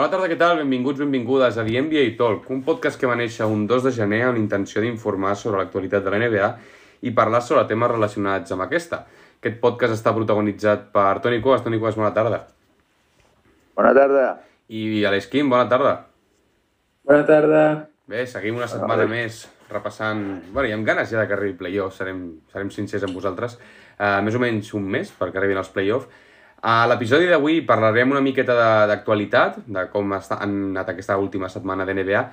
Bona 0.00 0.08
tarda, 0.08 0.28
què 0.32 0.36
tal? 0.40 0.54
Benvinguts, 0.56 0.96
benvingudes 1.02 1.58
a 1.60 1.62
The 1.66 1.80
NBA 1.84 2.14
Talk, 2.16 2.46
un 2.54 2.62
podcast 2.64 2.96
que 2.96 3.04
va 3.04 3.18
néixer 3.20 3.44
un 3.44 3.66
2 3.68 3.82
de 3.84 3.90
gener 3.92 4.22
amb 4.24 4.38
l'intenció 4.38 4.80
d'informar 4.80 5.34
sobre 5.36 5.58
l'actualitat 5.60 6.06
de 6.06 6.14
la 6.14 6.20
NBA 6.22 6.46
i 7.04 7.12
parlar 7.18 7.42
sobre 7.44 7.66
temes 7.68 7.90
relacionats 7.92 8.54
amb 8.56 8.64
aquesta. 8.64 9.02
Aquest 9.42 9.58
podcast 9.60 9.98
està 9.98 10.14
protagonitzat 10.16 10.86
per 10.94 11.18
Toni 11.20 11.42
Coas. 11.44 11.60
Toni 11.66 11.82
Coas, 11.82 11.98
bona 12.00 12.14
tarda. 12.16 12.38
Bona 13.76 13.92
tarda. 13.98 14.24
I 14.72 15.04
Alex 15.10 15.28
Kim, 15.34 15.52
bona 15.52 15.68
tarda. 15.68 15.92
Bona 17.04 17.28
tarda. 17.28 17.62
Bé, 18.08 18.24
seguim 18.24 18.56
una 18.56 18.72
setmana 18.72 19.04
més 19.04 19.42
repassant... 19.68 20.24
Bé, 20.48 20.64
hi 20.70 20.72
ha 20.78 20.80
ganes 20.88 21.12
ja 21.12 21.20
de 21.20 21.28
que 21.28 21.36
arribi 21.36 21.58
el 21.58 21.60
playoff, 21.60 22.00
serem, 22.00 22.24
serem 22.48 22.72
sincers 22.72 23.04
amb 23.04 23.20
vosaltres. 23.20 23.60
Uh, 24.00 24.16
més 24.24 24.32
o 24.32 24.40
menys 24.40 24.72
un 24.80 24.88
mes 24.96 25.12
perquè 25.20 25.44
arribin 25.44 25.60
els 25.60 25.76
playoff. 25.76 26.08
A 26.60 26.84
l'episodi 26.90 27.28
d'avui 27.30 27.62
parlarem 27.64 28.10
una 28.12 28.20
miqueta 28.20 28.54
d'actualitat, 28.88 29.62
de, 29.64 29.72
de 29.78 29.84
com 29.92 30.12
està, 30.12 30.36
han 30.44 30.56
anat 30.74 30.90
aquesta 30.92 31.16
última 31.16 31.48
setmana 31.48 31.86
de 31.88 31.94
NBA, 31.96 32.24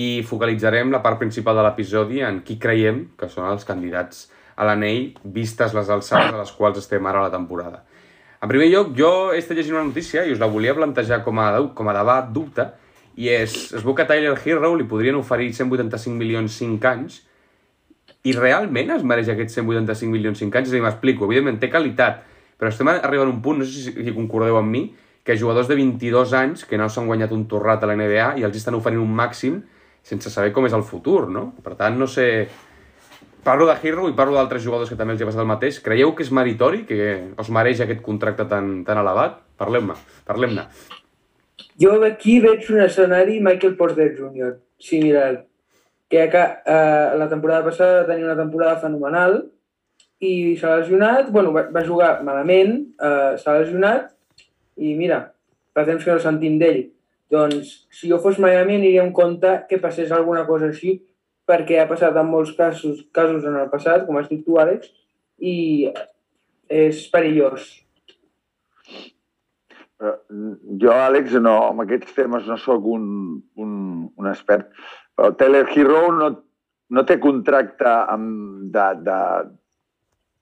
i 0.00 0.06
focalitzarem 0.26 0.90
la 0.90 1.02
part 1.04 1.20
principal 1.20 1.58
de 1.58 1.66
l'episodi 1.66 2.22
en 2.24 2.40
qui 2.46 2.56
creiem 2.58 3.04
que 3.18 3.28
són 3.28 3.50
els 3.50 3.66
candidats 3.68 4.30
a 4.56 4.64
l'anell, 4.66 5.12
vistes 5.36 5.74
les 5.76 5.90
alçades 5.90 6.32
a 6.32 6.40
les 6.40 6.54
quals 6.56 6.80
estem 6.80 7.04
ara 7.06 7.20
a 7.20 7.28
la 7.28 7.34
temporada. 7.34 7.82
En 8.40 8.48
primer 8.48 8.70
lloc, 8.72 8.90
jo 8.96 9.10
he 9.32 9.38
estat 9.40 9.56
llegint 9.58 9.76
una 9.76 9.86
notícia 9.90 10.24
i 10.24 10.32
us 10.32 10.40
la 10.40 10.48
volia 10.50 10.74
plantejar 10.76 11.22
com 11.24 11.38
a, 11.40 11.50
com 11.76 11.88
a 11.88 11.96
debat, 11.96 12.32
dubte, 12.32 12.66
i 13.20 13.28
és, 13.30 13.54
es 13.76 13.84
veu 13.84 13.94
que 13.94 14.06
Tyler 14.08 14.34
Hero 14.40 14.74
li 14.74 14.88
podrien 14.88 15.16
oferir 15.16 15.52
185 15.54 16.16
milions 16.18 16.56
5 16.58 16.90
anys 16.90 17.20
i 18.24 18.32
realment 18.34 18.90
es 18.96 19.04
mereix 19.06 19.28
aquests 19.30 19.60
185 19.60 20.10
milions 20.10 20.40
5 20.40 20.58
anys? 20.58 20.70
És 20.70 20.74
a 20.74 20.78
dir, 20.78 20.82
m'explico, 20.84 21.28
evidentment 21.28 21.60
té 21.62 21.70
qualitat, 21.70 22.24
però 22.58 22.70
estem 22.70 22.90
arribant 22.92 23.28
a 23.28 23.32
un 23.32 23.40
punt, 23.42 23.62
no 23.62 23.68
sé 23.68 23.92
si 23.92 24.16
concordeu 24.16 24.58
amb 24.58 24.70
mi, 24.70 24.84
que 25.24 25.38
jugadors 25.40 25.68
de 25.70 25.78
22 25.78 26.34
anys 26.36 26.66
que 26.68 26.78
no 26.78 26.90
s'han 26.92 27.08
guanyat 27.08 27.32
un 27.32 27.46
torrat 27.48 27.82
a 27.82 27.88
la 27.88 27.96
NBA 27.96 28.34
i 28.40 28.44
els 28.44 28.58
estan 28.60 28.76
oferint 28.76 29.00
un 29.00 29.14
màxim 29.16 29.62
sense 30.04 30.30
saber 30.30 30.52
com 30.52 30.68
és 30.68 30.76
el 30.76 30.84
futur, 30.84 31.26
no? 31.32 31.50
Per 31.64 31.74
tant, 31.80 31.96
no 31.98 32.06
sé... 32.10 32.46
Parlo 33.44 33.66
de 33.68 33.74
Hero 33.76 34.06
i 34.08 34.14
parlo 34.16 34.38
d'altres 34.38 34.62
jugadors 34.64 34.88
que 34.88 34.96
també 34.96 35.12
els 35.12 35.20
ha 35.20 35.26
passat 35.28 35.42
el 35.42 35.48
mateix. 35.50 35.78
Creieu 35.84 36.14
que 36.16 36.24
és 36.24 36.30
meritori, 36.32 36.84
que 36.88 37.08
us 37.40 37.50
mereix 37.52 37.82
aquest 37.84 38.00
contracte 38.04 38.46
tan, 38.48 38.78
tan 38.86 39.00
elevat? 39.02 39.42
Parlem-ne, 39.60 39.96
parlem-ne. 40.24 40.64
Jo 41.80 41.98
aquí 42.08 42.38
veig 42.40 42.64
un 42.72 42.80
escenari 42.86 43.42
Michael 43.44 43.76
Porter 43.76 44.14
Jr., 44.16 44.54
similar, 44.80 45.44
que 46.08 46.24
eh, 46.24 47.08
la 47.20 47.28
temporada 47.28 47.64
passada 47.68 48.00
va 48.00 48.08
tenir 48.12 48.24
una 48.24 48.38
temporada 48.38 48.78
fenomenal 48.80 49.42
i 50.22 50.56
s'ha 50.60 50.78
lesionat, 50.78 51.30
bueno, 51.34 51.52
va, 51.54 51.66
va 51.74 51.84
jugar 51.86 52.18
malament, 52.26 52.76
eh, 53.00 53.34
s'ha 53.40 53.58
lesionat 53.60 54.10
i 54.76 54.94
mira, 54.98 55.20
fa 55.74 55.84
temps 55.86 56.04
que 56.04 56.14
no 56.14 56.22
sentim 56.22 56.58
d'ell. 56.60 56.84
Doncs, 57.34 57.72
si 57.90 58.10
jo 58.10 58.20
fos 58.22 58.38
Miami 58.38 58.78
aniria 58.78 59.02
en 59.02 59.12
compte 59.16 59.56
que 59.68 59.80
passés 59.82 60.12
alguna 60.12 60.44
cosa 60.46 60.68
així, 60.70 60.98
perquè 61.48 61.80
ha 61.80 61.88
passat 61.90 62.16
en 62.16 62.28
molts 62.30 62.52
casos, 62.56 63.04
casos 63.12 63.46
en 63.48 63.56
el 63.60 63.70
passat, 63.72 64.04
com 64.06 64.18
has 64.20 64.28
dit 64.30 64.44
tu, 64.44 64.58
Àlex, 64.60 64.90
i 65.40 65.90
és 66.70 67.02
perillós. 67.12 67.66
Jo, 70.04 70.92
Àlex, 70.92 71.36
no, 71.42 71.56
amb 71.70 71.84
aquests 71.84 72.14
temes 72.16 72.46
no 72.50 72.58
sóc 72.60 72.86
un, 72.92 73.04
un, 73.60 73.74
un 74.20 74.30
expert, 74.30 74.70
però 75.16 75.32
Taylor 75.38 75.70
Hero 75.74 76.06
no, 76.16 76.30
no 76.90 77.04
té 77.08 77.18
contracte 77.22 77.88
amb, 77.88 78.70
de, 78.74 78.88
de, 79.06 79.18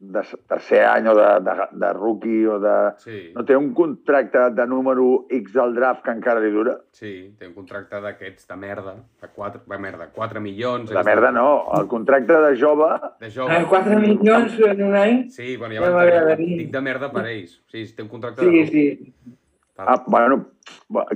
de 0.03 0.22
tercer 0.50 0.83
any 0.84 1.06
o 1.06 1.14
de, 1.14 1.27
de, 1.47 1.55
de 1.78 1.92
rookie 1.95 2.47
o 2.50 2.58
de... 2.61 2.75
Sí. 2.98 3.19
No 3.36 3.45
té 3.47 3.55
un 3.56 3.69
contracte 3.77 4.48
de 4.56 4.67
número 4.67 5.27
X 5.31 5.53
del 5.55 5.77
draft 5.77 6.03
que 6.05 6.14
encara 6.17 6.42
li 6.42 6.50
dura? 6.50 6.75
Sí, 6.91 7.12
té 7.39 7.47
un 7.47 7.55
contracte 7.55 8.00
d'aquests 8.03 8.48
de 8.50 8.58
merda, 8.58 8.97
de 9.23 9.30
4, 9.36 9.62
de 9.70 9.79
merda, 9.85 10.08
4 10.17 10.42
milions... 10.42 10.91
De 10.91 11.05
merda 11.07 11.30
no, 11.35 11.46
el 11.79 11.86
contracte 11.92 12.41
de 12.48 12.57
jove... 12.58 12.91
De 13.23 13.30
jove. 13.30 13.55
Ah, 13.55 13.62
4 13.70 14.01
milions 14.02 14.58
en 14.73 14.83
un 14.89 14.98
any? 14.98 15.23
Sí, 15.30 15.57
bueno, 15.57 15.79
ja 15.79 15.86
van 15.86 16.33
tenir, 16.33 16.51
dic 16.64 16.74
de 16.74 16.83
merda 16.83 17.12
per 17.14 17.29
ells. 17.30 17.61
Sí, 17.70 17.86
té 17.95 18.02
un 18.02 18.11
contracte 18.11 18.42
sí, 18.48 18.58
de... 18.58 18.67
Sí, 18.73 19.39
Ah, 19.83 20.02
bueno, 20.07 20.36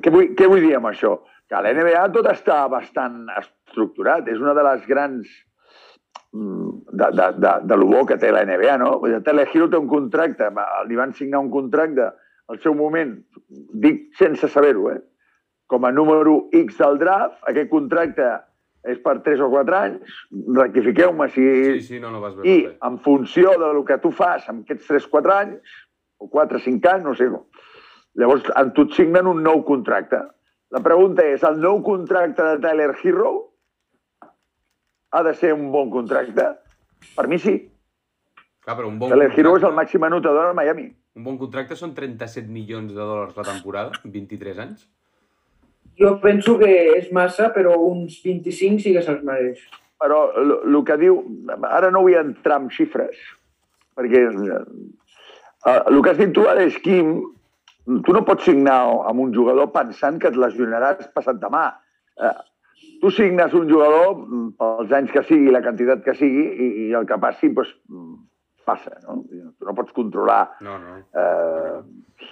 què 0.01 0.11
vull, 0.11 0.31
què 0.37 0.47
vull 0.49 0.65
dir 0.65 0.77
amb 0.79 0.89
això? 0.91 1.19
Que 1.47 1.59
a 1.59 1.63
la 1.63 1.73
NBA 1.77 2.07
tot 2.15 2.27
està 2.31 2.63
bastant 2.73 3.27
estructurat. 3.37 4.27
És 4.33 4.41
una 4.43 4.55
de 4.57 4.65
les 4.67 4.87
grans 4.89 5.29
de, 6.93 7.11
de, 7.13 7.27
de, 7.39 7.53
de 7.65 7.77
lo 7.77 7.87
bo 7.91 8.05
que 8.07 8.19
té 8.21 8.31
la 8.33 8.45
NBA, 8.47 8.77
no? 8.83 8.97
Vull 9.03 9.17
dir, 9.17 9.23
Telehiro 9.27 9.69
té 9.73 9.81
un 9.81 9.89
contracte, 9.91 10.49
li 10.89 10.99
van 10.99 11.15
signar 11.17 11.43
un 11.45 11.51
contracte 11.51 12.11
al 12.47 12.61
seu 12.63 12.75
moment, 12.79 13.17
dic 13.83 14.09
sense 14.19 14.49
saber-ho, 14.53 14.91
eh? 14.95 15.01
com 15.67 15.85
a 15.85 15.91
número 15.91 16.45
X 16.55 16.79
del 16.79 17.01
draft, 17.01 17.41
aquest 17.51 17.71
contracte 17.73 18.29
és 18.87 19.01
per 19.03 19.17
3 19.25 19.41
o 19.43 19.49
4 19.51 19.79
anys, 19.81 20.19
rectifiqueu-me 20.55 21.27
si... 21.35 21.43
Sí, 21.43 21.81
sí, 21.89 21.99
no, 22.03 22.13
no 22.15 22.21
vas 22.23 22.37
bé. 22.37 22.47
I 22.47 22.69
en 22.87 23.01
funció 23.03 23.57
de 23.59 23.73
lo 23.75 23.83
que 23.85 23.99
tu 23.99 24.13
fas 24.15 24.47
amb 24.53 24.63
aquests 24.63 24.87
3-4 24.93 25.35
anys, 25.35 25.81
o 26.23 26.31
4-5 26.31 26.93
anys, 26.93 27.05
no 27.05 27.17
sé, 27.19 27.27
llavors 28.17 28.47
en 28.57 28.71
tu 28.77 28.87
et 28.87 28.95
signen 28.97 29.27
un 29.27 29.43
nou 29.45 29.65
contracte. 29.67 30.23
La 30.75 30.83
pregunta 30.87 31.27
és, 31.27 31.43
el 31.47 31.59
nou 31.63 31.83
contracte 31.87 32.47
de 32.47 32.63
Tyler 32.63 32.93
Hero 33.03 33.35
ha 35.11 35.23
de 35.23 35.35
ser 35.35 35.53
un 35.55 35.71
bon 35.73 35.91
contracte? 35.91 36.51
Per 37.17 37.27
mi 37.29 37.39
sí. 37.39 37.57
Clar, 38.65 38.77
però 38.77 38.91
un 38.91 38.99
bon 38.99 39.13
Tyler 39.13 39.31
Hero 39.33 39.57
és 39.59 39.65
el 39.67 39.75
màxim 39.77 40.05
anotador 40.07 40.51
a 40.51 40.57
Miami. 40.57 40.89
Un 41.17 41.25
bon 41.25 41.39
contracte 41.41 41.79
són 41.79 41.95
37 41.97 42.51
milions 42.53 42.93
de 42.93 43.01
dòlars 43.01 43.37
la 43.39 43.47
temporada, 43.47 43.95
en 44.05 44.13
23 44.13 44.59
anys. 44.67 44.87
Jo 45.97 46.17
penso 46.21 46.59
que 46.61 46.69
és 46.99 47.09
massa, 47.15 47.49
però 47.55 47.77
uns 47.81 48.19
25 48.25 48.83
sí 48.85 48.93
que 48.97 49.05
se'ls 49.05 49.23
mereix. 49.25 49.63
Però 50.03 50.19
el 50.37 50.77
que 50.85 50.99
diu... 51.01 51.23
Ara 51.71 51.89
no 51.95 52.03
vull 52.05 52.19
entrar 52.19 52.59
en 52.61 52.69
xifres, 52.75 53.17
perquè 53.97 54.27
eh, 54.27 55.79
el 55.79 56.03
que 56.03 56.13
has 56.13 56.21
dit 56.21 56.35
tu 56.37 56.45
ara 56.51 56.67
és, 56.69 56.77
Quim, 56.85 57.15
tu 58.05 58.13
no 58.13 58.25
pots 58.29 58.45
signar 58.51 58.77
amb 59.09 59.25
un 59.25 59.33
jugador 59.35 59.71
pensant 59.73 60.21
que 60.21 60.29
et 60.29 60.37
lesionaràs 60.37 61.09
passat 61.17 61.41
demà. 61.41 61.65
Eh, 62.21 62.37
tu 63.01 63.13
signes 63.15 63.57
un 63.57 63.71
jugador 63.71 64.27
pels 64.59 64.93
anys 64.99 65.13
que 65.15 65.23
sigui, 65.27 65.51
la 65.55 65.63
quantitat 65.65 66.05
que 66.05 66.15
sigui, 66.15 66.47
i, 66.47 66.71
i 66.87 66.89
el 66.97 67.07
que 67.09 67.19
passi, 67.23 67.51
doncs, 67.57 67.75
passa. 68.67 68.97
No? 69.07 69.21
Tu 69.31 69.67
no 69.69 69.75
pots 69.79 69.95
controlar 69.95 70.43
No, 70.67 70.79
no. 70.83 70.97
eh, 71.15 72.27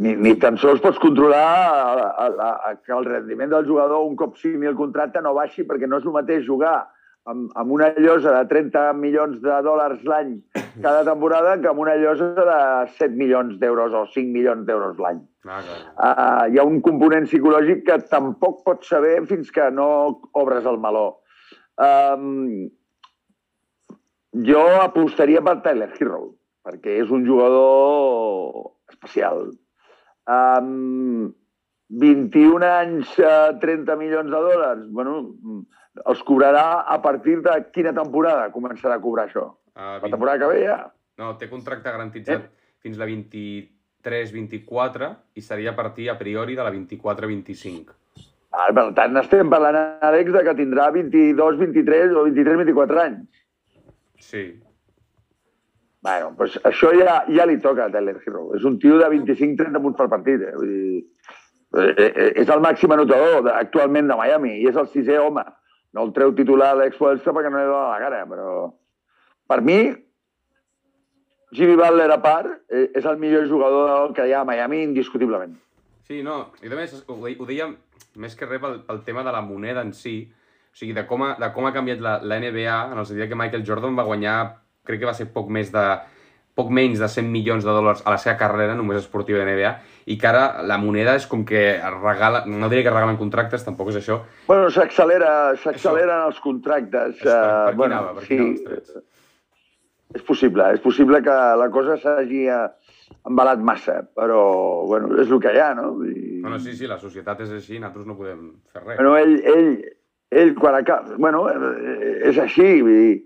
ni, 0.00 0.14
ni 0.16 0.36
tan 0.40 0.56
sols 0.60 0.80
pots 0.80 1.00
controlar 1.02 1.42
a, 1.42 2.06
a, 2.28 2.48
a, 2.70 2.72
que 2.80 2.94
el 2.96 3.04
rendiment 3.04 3.50
del 3.52 3.68
jugador 3.68 4.06
un 4.06 4.16
cop 4.16 4.38
signi 4.40 4.70
el 4.70 4.78
contracte 4.78 5.20
no 5.20 5.34
baixi 5.36 5.66
perquè 5.68 5.90
no 5.90 6.00
és 6.00 6.08
el 6.08 6.16
mateix 6.16 6.46
jugar 6.46 6.78
amb, 7.28 7.50
amb 7.60 7.74
una 7.76 7.90
llosa 7.98 8.32
de 8.38 8.44
30 8.48 8.86
milions 8.96 9.40
de 9.44 9.58
dòlars 9.66 10.04
l'any 10.08 10.38
cada 10.80 11.04
temporada 11.04 11.56
que 11.60 11.68
amb 11.68 11.82
una 11.84 11.96
llosa 12.00 12.30
de 12.38 12.60
7 12.96 13.16
milions 13.18 13.58
d'euros 13.60 13.92
o 13.92 14.06
5 14.14 14.32
milions 14.32 14.64
d'euros 14.66 14.98
l'any. 15.02 15.20
Ah. 15.48 15.60
Uh, 15.60 16.52
hi 16.52 16.60
ha 16.60 16.64
un 16.68 16.80
component 16.84 17.26
psicològic 17.28 17.84
que 17.88 17.98
tampoc 18.12 18.62
pots 18.64 18.88
saber 18.92 19.18
fins 19.28 19.50
que 19.52 19.70
no 19.74 19.88
obres 20.32 20.68
el 20.68 20.78
meló. 20.80 21.19
Um, 21.78 22.70
jo 24.46 24.62
apostaria 24.80 25.42
per 25.42 25.60
Tyler 25.64 25.90
Hero, 25.98 26.34
perquè 26.66 27.00
és 27.02 27.10
un 27.10 27.26
jugador 27.26 28.72
especial. 28.92 29.50
Um, 30.30 31.32
21 31.90 32.62
anys, 32.66 33.18
uh, 33.18 33.58
30 33.62 33.96
milions 33.98 34.30
de 34.30 34.40
dòlars, 34.46 34.86
bueno, 34.94 35.34
els 36.06 36.22
cobrarà 36.26 36.84
a 36.86 37.00
partir 37.02 37.40
de 37.42 37.56
quina 37.74 37.92
temporada 37.96 38.52
començarà 38.54 38.94
a 38.98 39.02
cobrar 39.02 39.26
això? 39.26 39.48
Uh, 39.74 39.98
La 39.98 40.08
temporada 40.08 40.38
que 40.44 40.52
ve 40.52 40.60
ja? 40.68 40.78
No, 41.18 41.34
té 41.36 41.48
contracte 41.50 41.90
garantitzat 41.90 42.46
fins 42.80 42.96
la 43.00 43.06
23-24 43.10 45.10
i 45.34 45.42
seria 45.44 45.70
a 45.74 45.76
partir 45.76 46.08
a 46.10 46.18
priori 46.18 46.54
de 46.56 46.64
la 46.64 46.72
24-25. 46.72 47.99
Ah, 48.50 48.66
per 48.74 48.88
tant, 48.96 49.14
estem 49.20 49.50
parlant, 49.50 49.76
Àlex, 50.02 50.32
de 50.34 50.42
que 50.46 50.56
tindrà 50.58 50.88
22, 50.94 51.58
23 51.60 52.16
o 52.18 52.24
23, 52.26 52.58
24 52.64 53.00
anys. 53.04 53.44
Sí. 54.26 54.42
Bueno, 56.02 56.32
doncs 56.38 56.56
això 56.64 56.90
ja, 56.96 57.20
ja 57.28 57.46
li 57.46 57.58
toca 57.60 57.86
a 57.86 57.92
Tyler 57.92 58.16
Hero. 58.24 58.48
És 58.56 58.64
un 58.66 58.78
tio 58.82 58.98
de 58.98 59.06
25-30 59.12 59.82
punts 59.84 59.98
per 60.00 60.08
partit. 60.12 60.42
Eh? 60.42 60.52
Vull 60.56 60.72
dir, 60.72 61.00
eh, 61.76 62.08
eh, 62.08 62.28
és 62.42 62.50
el 62.50 62.62
màxim 62.64 62.92
anotador 62.96 63.44
de, 63.46 63.54
actualment 63.54 64.08
de 64.08 64.18
Miami 64.18 64.56
i 64.58 64.68
és 64.70 64.78
el 64.80 64.88
sisè 64.94 65.20
home. 65.20 65.44
No 65.94 66.06
el 66.06 66.14
treu 66.16 66.32
titular 66.34 66.72
a 66.72 66.78
l'ex-Welsa 66.80 67.34
perquè 67.36 67.50
no 67.52 67.60
li 67.60 67.68
dona 67.68 67.90
la 67.92 68.02
cara, 68.02 68.22
però 68.30 68.70
per 69.50 69.60
mi, 69.66 69.80
Jimmy 71.52 71.76
Butler 71.76 72.10
a 72.14 72.20
part, 72.22 72.50
eh, 72.70 72.88
és 72.96 73.04
el 73.04 73.18
millor 73.18 73.46
jugador 73.50 74.14
que 74.14 74.26
hi 74.26 74.32
ha 74.32 74.42
a 74.42 74.48
Miami 74.48 74.84
indiscutiblement. 74.86 75.58
Sí, 76.10 76.24
no, 76.26 76.48
i 76.58 76.66
també 76.66 76.88
ho, 77.06 77.14
ho 77.14 77.46
deia 77.46 77.68
més 78.18 78.32
que 78.34 78.46
res 78.48 78.58
pel, 78.58 78.80
pel 78.82 79.04
tema 79.06 79.22
de 79.22 79.30
la 79.30 79.44
moneda 79.46 79.84
en 79.86 79.92
si, 79.94 80.14
o 80.26 80.78
sigui, 80.80 80.90
de 80.96 81.04
com 81.06 81.22
ha, 81.22 81.36
de 81.38 81.48
com 81.54 81.68
ha 81.68 81.70
canviat 81.76 82.00
la, 82.02 82.16
la 82.26 82.38
NBA 82.42 82.78
en 82.90 82.98
el 82.98 83.06
sentit 83.06 83.30
que 83.30 83.38
Michael 83.38 83.62
Jordan 83.68 83.94
va 83.94 84.08
guanyar, 84.08 84.38
crec 84.82 84.98
que 85.04 85.06
va 85.06 85.14
ser 85.14 85.28
poc 85.30 85.52
més 85.54 85.70
de 85.70 85.84
poc 86.58 86.72
menys 86.74 86.98
de 86.98 87.06
100 87.14 87.30
milions 87.30 87.62
de 87.62 87.70
dòlars 87.76 88.02
a 88.02 88.16
la 88.16 88.18
seva 88.18 88.34
carrera 88.40 88.74
només 88.74 88.98
esportiva 88.98 89.38
de 89.38 89.46
NBA 89.52 89.70
i 90.10 90.16
que 90.18 90.28
ara 90.32 90.64
la 90.66 90.80
moneda 90.82 91.14
és 91.20 91.28
com 91.30 91.44
que 91.46 91.62
regala, 92.00 92.42
no 92.50 92.72
diré 92.72 92.82
que 92.82 92.90
regalen 92.90 93.20
contractes, 93.20 93.62
tampoc 93.68 93.92
és 93.94 94.00
això. 94.02 94.18
Bueno, 94.50 94.66
s'accelera, 94.74 95.30
s'acceleren 95.62 96.26
els 96.26 96.42
contractes. 96.42 97.22
Per, 97.22 97.30
per 97.30 97.38
eh, 97.38 97.70
aquí 97.70 97.82
bueno, 97.84 98.02
anava, 98.02 98.18
per 98.18 98.26
sí, 98.26 99.06
és 100.18 100.26
possible, 100.26 100.72
és 100.74 100.82
possible 100.82 101.22
que 101.22 101.38
la 101.62 101.70
cosa 101.70 101.94
s'hagi 102.02 102.48
eh, 102.50 102.64
embalat 103.28 103.60
massa, 103.64 104.00
però, 104.16 104.42
bueno, 104.88 105.10
és 105.20 105.30
el 105.30 105.40
que 105.42 105.52
hi 105.54 105.58
ha, 105.60 105.72
no? 105.76 105.92
I... 106.06 106.40
No, 106.42 106.52
no, 106.54 106.58
sí, 106.62 106.72
sí, 106.78 106.86
la 106.88 106.98
societat 106.98 107.42
és 107.44 107.50
així, 107.56 107.78
nosaltres 107.78 108.06
no 108.08 108.16
podem 108.18 108.46
fer 108.72 108.82
res. 108.84 108.96
Bueno, 109.00 109.16
ell, 109.20 109.34
ell, 109.44 109.72
ell 110.30 110.54
quan 110.58 110.78
acaba... 110.78 111.16
Bueno, 111.20 111.44
és 111.50 112.38
així, 112.40 112.68
vull 112.86 112.96
dir, 112.96 113.18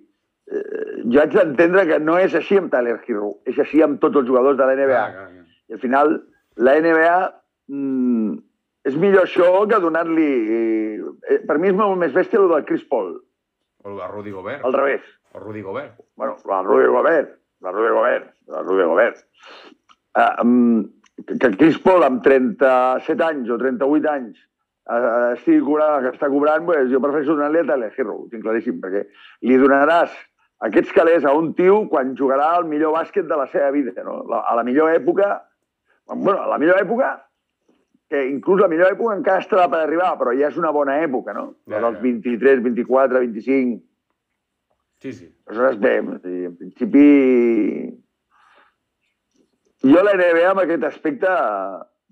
eh, 0.50 1.04
jo 1.12 1.22
haig 1.22 1.36
d'entendre 1.36 1.86
que 1.90 2.00
no 2.02 2.19
és 2.20 2.34
així 2.34 2.58
amb 2.60 2.72
Tyler 2.72 2.96
Hero, 3.06 3.34
és 3.46 3.58
així 3.62 3.82
amb 3.86 4.00
tots 4.02 4.22
els 4.22 4.28
jugadors 4.28 4.58
de 4.58 4.66
la 4.66 4.75
NBA. 4.78 4.88
Clar, 4.88 5.12
clar, 5.14 5.28
clar. 5.31 5.46
I 5.70 5.78
al 5.78 5.81
final, 5.84 6.16
la 6.60 6.75
NBA 6.80 7.14
mm, 7.72 8.34
és 8.90 8.98
millor 9.00 9.28
això 9.28 9.52
que 9.70 9.78
donar-li... 9.80 10.30
Eh, 10.58 11.38
per 11.48 11.56
mi 11.60 11.70
és 11.70 11.76
molt 11.78 11.96
més 12.00 12.12
bèstia 12.16 12.40
el 12.42 12.50
del 12.50 12.66
Chris 12.69 12.82
Paul, 12.90 13.14
O 13.84 13.90
el 13.92 13.98
de 14.00 14.06
Rudy 14.08 14.30
Gobert. 14.32 14.64
al 14.64 14.72
revés. 14.72 15.02
O 15.34 15.40
Rudy 15.40 15.60
Gobert. 15.62 15.98
Bueno, 16.16 16.37
la 16.48 16.62
Rudy 16.64 16.87
Gobert, 16.88 17.34
la 17.64 17.72
Rudy 17.72 17.93
Gobert, 17.96 18.28
la 18.52 18.62
Rudy 18.62 18.88
Gobert. 18.90 19.25
Uh, 20.14 20.44
um, 20.44 20.84
que 21.26 21.38
que 21.38 21.56
Chris 21.56 21.78
Paul 21.78 22.05
amb 22.05 22.22
37 22.22 23.25
anys 23.25 23.50
o 23.50 23.56
38 23.58 24.11
anys 24.11 24.38
uh, 24.90 25.32
estigui 25.32 25.62
cobrant 25.64 25.96
el 25.96 26.06
que 26.06 26.14
està 26.16 26.31
cobrant, 26.31 26.66
pues, 26.69 26.90
jo 26.93 27.00
prefereixo 27.02 27.34
donar-li 27.34 27.62
a 27.62 27.66
Tyler 27.70 27.90
Hero, 27.96 28.19
ho 28.20 28.31
tinc 28.31 28.44
claríssim, 28.44 28.81
perquè 28.82 29.05
li 29.49 29.58
donaràs 29.61 30.14
aquests 30.69 30.94
calés 30.96 31.25
a 31.25 31.34
un 31.37 31.52
tio 31.58 31.84
quan 31.90 32.14
jugarà 32.19 32.55
el 32.58 32.69
millor 32.70 32.94
bàsquet 32.96 33.28
de 33.31 33.38
la 33.38 33.46
seva 33.52 33.70
vida, 33.75 33.94
no? 34.06 34.22
La, 34.31 34.43
a 34.49 34.56
la 34.58 34.64
millor 34.66 34.93
època, 34.94 35.31
bueno, 36.12 36.40
a 36.43 36.50
la 36.52 36.58
millor 36.58 36.81
època, 36.81 37.14
que 38.11 38.26
inclús 38.28 38.61
la 38.61 38.69
millor 38.69 38.93
època 38.93 39.16
encara 39.16 39.43
estarà 39.43 39.66
per 39.72 39.82
arribar, 39.82 40.12
però 40.20 40.34
ja 40.37 40.50
és 40.50 40.61
una 40.61 40.72
bona 40.72 41.00
època, 41.02 41.34
no? 41.37 41.46
Ja, 41.66 41.78
La 41.78 41.88
dels 41.88 41.99
ja. 41.99 42.06
23, 42.06 42.62
24, 42.69 43.25
25... 43.26 43.82
Sí, 45.04 45.12
sí. 45.12 45.26
Aleshores, 45.46 45.78
bé, 45.80 45.98
en 46.00 46.54
principi... 46.56 47.08
Jo 49.84 50.00
la 50.00 50.14
NBA 50.16 50.46
amb 50.48 50.62
aquest 50.62 50.86
aspecte... 50.88 51.28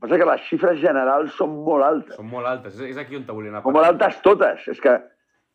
Passa 0.02 0.18
que 0.18 0.26
les 0.26 0.42
xifres 0.48 0.80
generals 0.82 1.32
són 1.38 1.54
molt 1.64 1.86
altes. 1.86 2.16
Són 2.18 2.26
molt 2.28 2.50
altes. 2.50 2.74
És, 2.84 2.98
aquí 2.98 3.16
on 3.16 3.22
te 3.24 3.32
volia 3.32 3.52
anar. 3.52 3.62
Són 3.64 3.76
molt 3.76 3.86
altes 3.86 4.18
totes. 4.24 4.64
És 4.68 4.80
que 4.82 4.96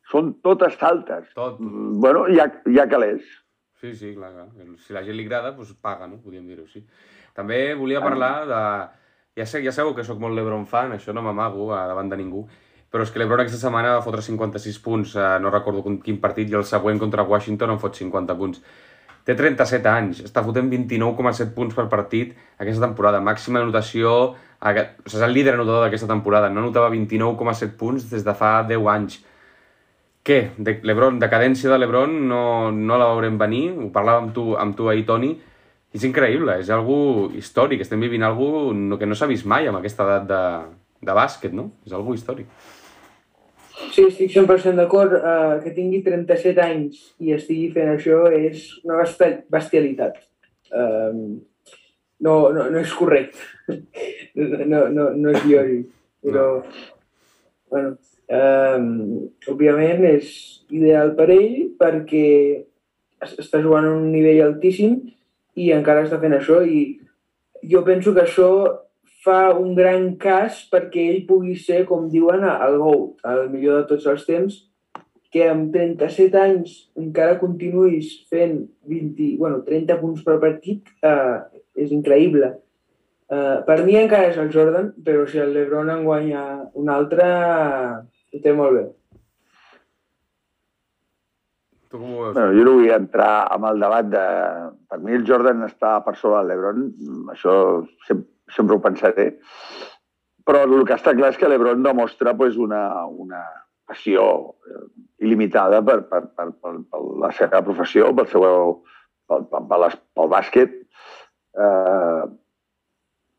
són 0.10 0.32
totes 0.42 0.80
altes. 0.88 1.28
Tot. 1.38 1.60
Bueno, 1.60 2.24
hi 2.32 2.40
ha, 2.40 2.48
hi 2.66 2.80
ha 2.80 2.88
calés. 2.90 3.28
Sí, 3.78 3.92
sí, 4.00 4.14
clar, 4.16 4.32
clar. 4.34 4.48
Si 4.82 4.96
la 4.96 5.04
gent 5.06 5.20
li 5.20 5.28
agrada, 5.28 5.52
doncs 5.54 5.76
paga, 5.84 6.08
no? 6.10 6.18
Podríem 6.24 6.48
dir-ho 6.48 6.64
així. 6.66 6.82
També 7.38 7.60
volia 7.78 8.02
parlar 8.02 8.32
de... 8.50 8.62
Ja, 9.38 9.46
sé, 9.46 9.62
ja 9.62 9.76
sabeu 9.76 9.94
que 9.94 10.08
sóc 10.08 10.18
molt 10.18 10.34
LeBron 10.34 10.66
fan, 10.66 10.96
això 10.96 11.14
no 11.14 11.22
m'amago 11.22 11.68
davant 11.76 12.08
de 12.10 12.18
ningú, 12.18 12.48
però 12.92 13.04
és 13.04 13.12
que 13.12 13.20
LeBron 13.20 13.44
aquesta 13.44 13.60
setmana 13.60 13.98
va 13.98 14.04
fotre 14.06 14.24
56 14.24 14.80
punts, 14.84 15.16
eh, 15.16 15.30
no 15.44 15.52
recordo 15.54 15.84
quin 16.04 16.20
partit, 16.24 16.50
i 16.50 16.56
el 16.56 16.66
següent 16.66 17.00
contra 17.00 17.26
Washington 17.28 17.76
en 17.76 17.82
fot 17.82 17.96
50 17.96 18.38
punts. 18.40 18.62
Té 19.28 19.36
37 19.36 19.90
anys, 19.92 20.22
està 20.24 20.40
fotent 20.44 20.70
29,7 20.72 21.52
punts 21.56 21.76
per 21.76 21.90
partit 21.92 22.30
aquesta 22.56 22.86
temporada, 22.86 23.20
màxima 23.20 23.60
anotació, 23.60 24.14
o 24.32 24.70
sigui, 24.70 24.86
és 25.06 25.18
el 25.20 25.34
líder 25.36 25.58
anotador 25.58 25.84
d'aquesta 25.84 26.08
temporada, 26.08 26.48
no 26.50 26.64
anotava 26.64 26.88
29,7 26.94 27.76
punts 27.78 28.08
des 28.10 28.24
de 28.24 28.34
fa 28.34 28.62
10 28.70 28.88
anys. 28.94 29.20
Què? 30.24 30.40
De 30.58 30.78
Lebron, 30.88 31.20
decadència 31.20 31.70
de 31.72 31.78
Lebron 31.78 32.16
no, 32.30 32.72
no 32.72 32.98
la 33.00 33.12
veurem 33.12 33.38
venir, 33.40 33.66
ho 33.76 33.92
parlàvem 33.92 34.30
amb 34.30 34.34
tu, 34.36 34.48
amb 34.60 34.80
tu 34.80 34.88
ahir, 34.88 35.06
Toni, 35.08 35.36
és 35.96 36.08
increïble, 36.08 36.58
és 36.64 36.72
algo 36.72 37.28
històric, 37.36 37.84
estem 37.84 38.00
vivint 38.04 38.24
algo 38.28 38.72
no, 38.76 38.98
que 39.00 39.08
no 39.08 39.16
s'ha 39.16 39.28
vist 39.28 39.48
mai 39.48 39.68
amb 39.68 39.80
aquesta 39.80 40.08
edat 40.08 40.28
de, 40.32 40.42
de 41.08 41.16
bàsquet, 41.20 41.56
no? 41.56 41.70
És 41.88 41.96
algo 41.96 42.16
històric. 42.16 42.48
Sí, 43.98 44.04
estic 44.06 44.30
100% 44.30 44.78
d'acord. 44.78 45.16
Uh, 45.18 45.56
que 45.64 45.72
tingui 45.74 46.04
37 46.06 46.62
anys 46.62 47.00
i 47.18 47.32
estigui 47.34 47.72
fent 47.74 47.90
això 47.96 48.28
és 48.30 48.68
una 48.86 49.00
besti- 49.00 49.40
bestialitat. 49.50 50.20
Um, 50.70 51.40
no, 52.22 52.36
no, 52.54 52.68
no 52.70 52.84
és 52.84 52.94
correcte. 52.94 53.42
No, 54.38 54.84
no, 54.94 55.08
no 55.18 55.32
és 55.34 55.46
lògic. 55.50 55.88
Però, 56.22 56.44
bueno, 57.74 57.96
um, 58.38 58.92
òbviament 59.50 60.04
és 60.12 60.28
ideal 60.70 61.16
per 61.18 61.26
ell 61.34 61.72
perquè 61.80 62.28
es- 63.26 63.34
està 63.42 63.64
jugant 63.64 63.88
a 63.90 63.96
un 63.96 64.12
nivell 64.14 64.44
altíssim 64.46 65.00
i 65.58 65.72
encara 65.74 66.04
està 66.06 66.20
fent 66.22 66.38
això 66.38 66.60
i 66.62 66.84
jo 67.66 67.82
penso 67.88 68.14
que 68.14 68.28
això 68.28 68.52
fa 69.26 69.54
un 69.58 69.74
gran 69.78 70.12
cas 70.22 70.64
perquè 70.72 71.08
ell 71.12 71.24
pugui 71.30 71.56
ser, 71.60 71.84
com 71.90 72.08
diuen, 72.12 72.46
el 72.48 72.78
GOAT, 72.82 73.24
el 73.34 73.48
millor 73.54 73.82
de 73.82 73.88
tots 73.94 74.08
els 74.12 74.26
temps, 74.28 74.60
que 75.34 75.48
amb 75.52 75.74
37 75.74 76.40
anys 76.40 76.76
encara 77.00 77.40
continuïs 77.42 78.14
fent 78.32 78.62
20, 78.88 79.34
bueno, 79.42 79.64
30 79.68 79.98
punts 80.02 80.24
per 80.26 80.38
partit, 80.44 80.88
eh, 81.04 81.64
és 81.76 81.92
increïble. 81.92 82.54
Eh, 83.28 83.58
per 83.68 83.82
mi 83.84 83.98
encara 84.00 84.30
és 84.32 84.38
el 84.40 84.54
Jordan, 84.54 84.94
però 85.04 85.26
si 85.28 85.42
el 85.44 85.52
LeBron 85.56 85.92
en 85.92 86.06
guanya 86.08 86.46
un 86.80 86.94
altre, 86.94 87.28
ho 88.32 88.42
té 88.44 88.54
molt 88.56 88.78
bé. 88.78 88.86
Tu 91.92 92.00
com 92.00 92.14
ho 92.14 92.22
veus? 92.22 92.34
Bueno, 92.36 92.56
jo 92.56 92.64
no 92.68 92.78
vull 92.80 92.96
entrar 92.96 93.34
amb 93.52 93.68
el 93.70 93.84
debat 93.84 94.08
de... 94.14 94.24
Per 94.88 95.00
mi 95.04 95.16
el 95.20 95.28
Jordan 95.28 95.68
està 95.68 95.98
per 96.06 96.16
sobre 96.20 96.40
del 96.40 96.54
l'Ebron, 96.54 96.88
això 97.36 97.54
sempre, 98.08 98.32
sempre 98.56 98.78
ho 98.78 98.84
pensaré, 98.84 99.30
però 100.48 100.64
el 100.64 100.86
que 100.88 100.96
està 100.96 101.14
clar 101.16 101.34
és 101.34 101.40
que 101.40 101.50
l'Ebron 101.52 101.84
demostra 101.84 102.34
pues, 102.38 102.56
una, 102.56 102.82
una 103.08 103.44
passió 103.88 104.24
eh, 104.68 104.84
il·limitada 105.28 105.82
per, 105.84 106.02
per, 106.12 106.24
per, 106.36 106.50
per, 106.62 106.74
per 106.92 107.06
la 107.24 107.32
seva 107.36 107.64
professió, 107.66 108.12
pel 108.16 108.30
seu 108.32 108.44
pel, 109.28 109.48
pel, 109.52 109.70
pel, 109.70 109.88
pel 110.16 110.30
bàsquet. 110.32 110.76
Eh, 111.58 112.28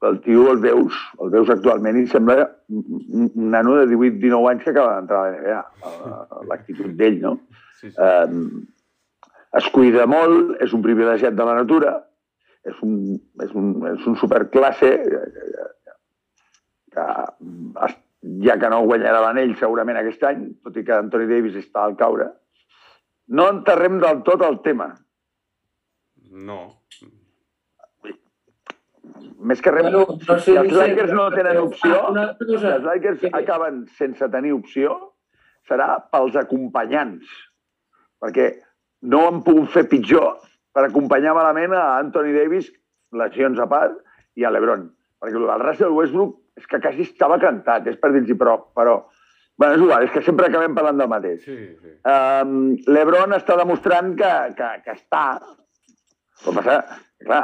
el 0.08 0.20
tio 0.22 0.44
el 0.52 0.60
veus, 0.62 0.98
el 1.24 1.32
veus 1.32 1.48
actualment 1.50 1.96
i 1.98 2.04
sembla 2.06 2.44
un 2.70 3.30
nano 3.50 3.74
de 3.80 3.88
18-19 3.90 4.50
anys 4.52 4.66
que 4.66 4.74
acaba 4.74 4.98
d'entrar 4.98 5.22
a 5.22 5.30
la 5.30 5.38
NBA. 5.38 5.62
Eh, 5.92 6.42
L'actitud 6.50 6.92
d'ell, 7.00 7.18
no? 7.24 7.38
Sí, 7.80 7.90
sí. 7.90 7.96
eh, 7.96 9.56
es 9.58 9.70
cuida 9.74 10.04
molt, 10.10 10.54
és 10.62 10.74
un 10.76 10.84
privilegiat 10.84 11.34
de 11.34 11.46
la 11.48 11.56
natura, 11.56 11.96
és 12.68 12.82
un, 12.84 12.94
és 13.44 13.52
un, 13.54 13.70
és 13.94 14.06
un 14.06 14.16
superclasse 14.20 14.90
eh, 14.94 15.22
que 16.92 17.06
es- 17.86 17.98
ja 18.44 18.56
que 18.58 18.68
no 18.72 18.82
guanyarà 18.86 19.20
l'anell 19.22 19.54
segurament 19.60 19.98
aquest 20.00 20.22
any, 20.26 20.46
tot 20.64 20.76
i 20.76 20.84
que 20.84 20.92
Anthony 20.96 21.28
Davis 21.30 21.54
està 21.60 21.84
al 21.84 21.94
caure. 21.96 22.30
No 23.28 23.48
enterrem 23.52 24.00
del 24.02 24.22
tot 24.26 24.42
el 24.42 24.60
tema. 24.64 24.88
No. 26.32 26.60
Més 29.38 29.60
que 29.62 29.70
res, 29.70 29.86
Bueno, 29.86 30.04
no 30.28 30.38
sé 30.38 30.50
si 30.50 30.56
els 30.58 30.72
Lakers 30.74 31.12
no 31.14 31.28
tenen 31.30 31.58
opció, 31.62 31.94
altra 32.08 32.34
si 32.58 32.66
els 32.66 32.84
Lakers 32.84 33.20
Sí. 33.22 33.30
acaben 33.32 33.84
sense 33.98 34.28
tenir 34.28 34.52
opció, 34.52 34.96
serà 35.68 35.86
pels 36.10 36.34
acompanyants. 36.36 37.24
Perquè 38.20 38.48
no 39.02 39.26
han 39.28 39.42
pogut 39.46 39.70
fer 39.70 39.86
pitjor 39.88 40.38
per 40.74 40.84
acompanyar 40.86 41.34
malament 41.36 41.74
a 41.76 41.84
Anthony 41.98 42.32
Davis, 42.36 42.70
lesions 43.16 43.60
a 43.62 43.66
part, 43.70 43.96
i 44.38 44.44
a 44.44 44.52
l'Ebron. 44.52 44.88
Perquè 45.18 45.38
el 45.38 45.46
del 45.48 45.64
Russell 45.64 45.94
Westbrook 45.96 46.36
és 46.58 46.66
que 46.70 46.80
quasi 46.82 47.06
estava 47.06 47.38
cantat, 47.42 47.86
és 47.90 47.96
per 48.00 48.12
dir-los 48.14 48.38
però, 48.40 48.58
però... 48.76 48.98
Bueno, 49.58 49.74
és 49.74 49.80
igual, 49.82 50.04
és 50.06 50.12
que 50.14 50.20
sempre 50.22 50.46
acabem 50.46 50.74
parlant 50.76 51.00
del 51.00 51.08
mateix. 51.10 51.40
Sí, 51.42 51.56
sí. 51.82 51.94
Um, 52.06 52.76
L'Ebron 52.94 53.34
està 53.34 53.56
demostrant 53.58 54.12
que, 54.18 54.28
que, 54.54 54.68
que 54.84 54.92
està. 54.94 55.22
Però 56.44 56.54
passa, 56.60 56.76
clar, 57.24 57.40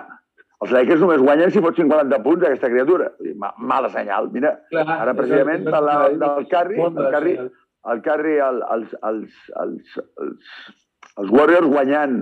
els 0.63 0.71
Lakers 0.77 1.03
només 1.03 1.25
guanyen 1.25 1.51
si 1.51 1.63
fot 1.65 1.75
50 1.81 2.21
punts 2.23 2.47
aquesta 2.47 2.71
criatura. 2.71 3.11
Mala 3.59 3.91
senyal. 3.91 4.31
Mira, 4.33 4.55
Clar, 4.71 4.87
ara 4.95 5.11
és 5.11 5.19
precisament 5.19 5.65
el 5.65 5.67
que 5.67 5.75
parlava 5.75 6.07
t'anava 6.07 6.07
a 6.07 6.39
del 6.39 6.79
Molt 6.79 7.03
el 7.03 7.11
Curry, 7.17 7.35
senyal. 7.35 7.51
el 7.91 8.05
Curry, 8.07 8.37
el, 8.47 8.63
els, 8.77 8.95
els, 9.11 9.43
els, 9.65 9.99
els, 10.23 10.55
els 11.19 11.35
Warriors 11.35 11.69
guanyant 11.75 12.17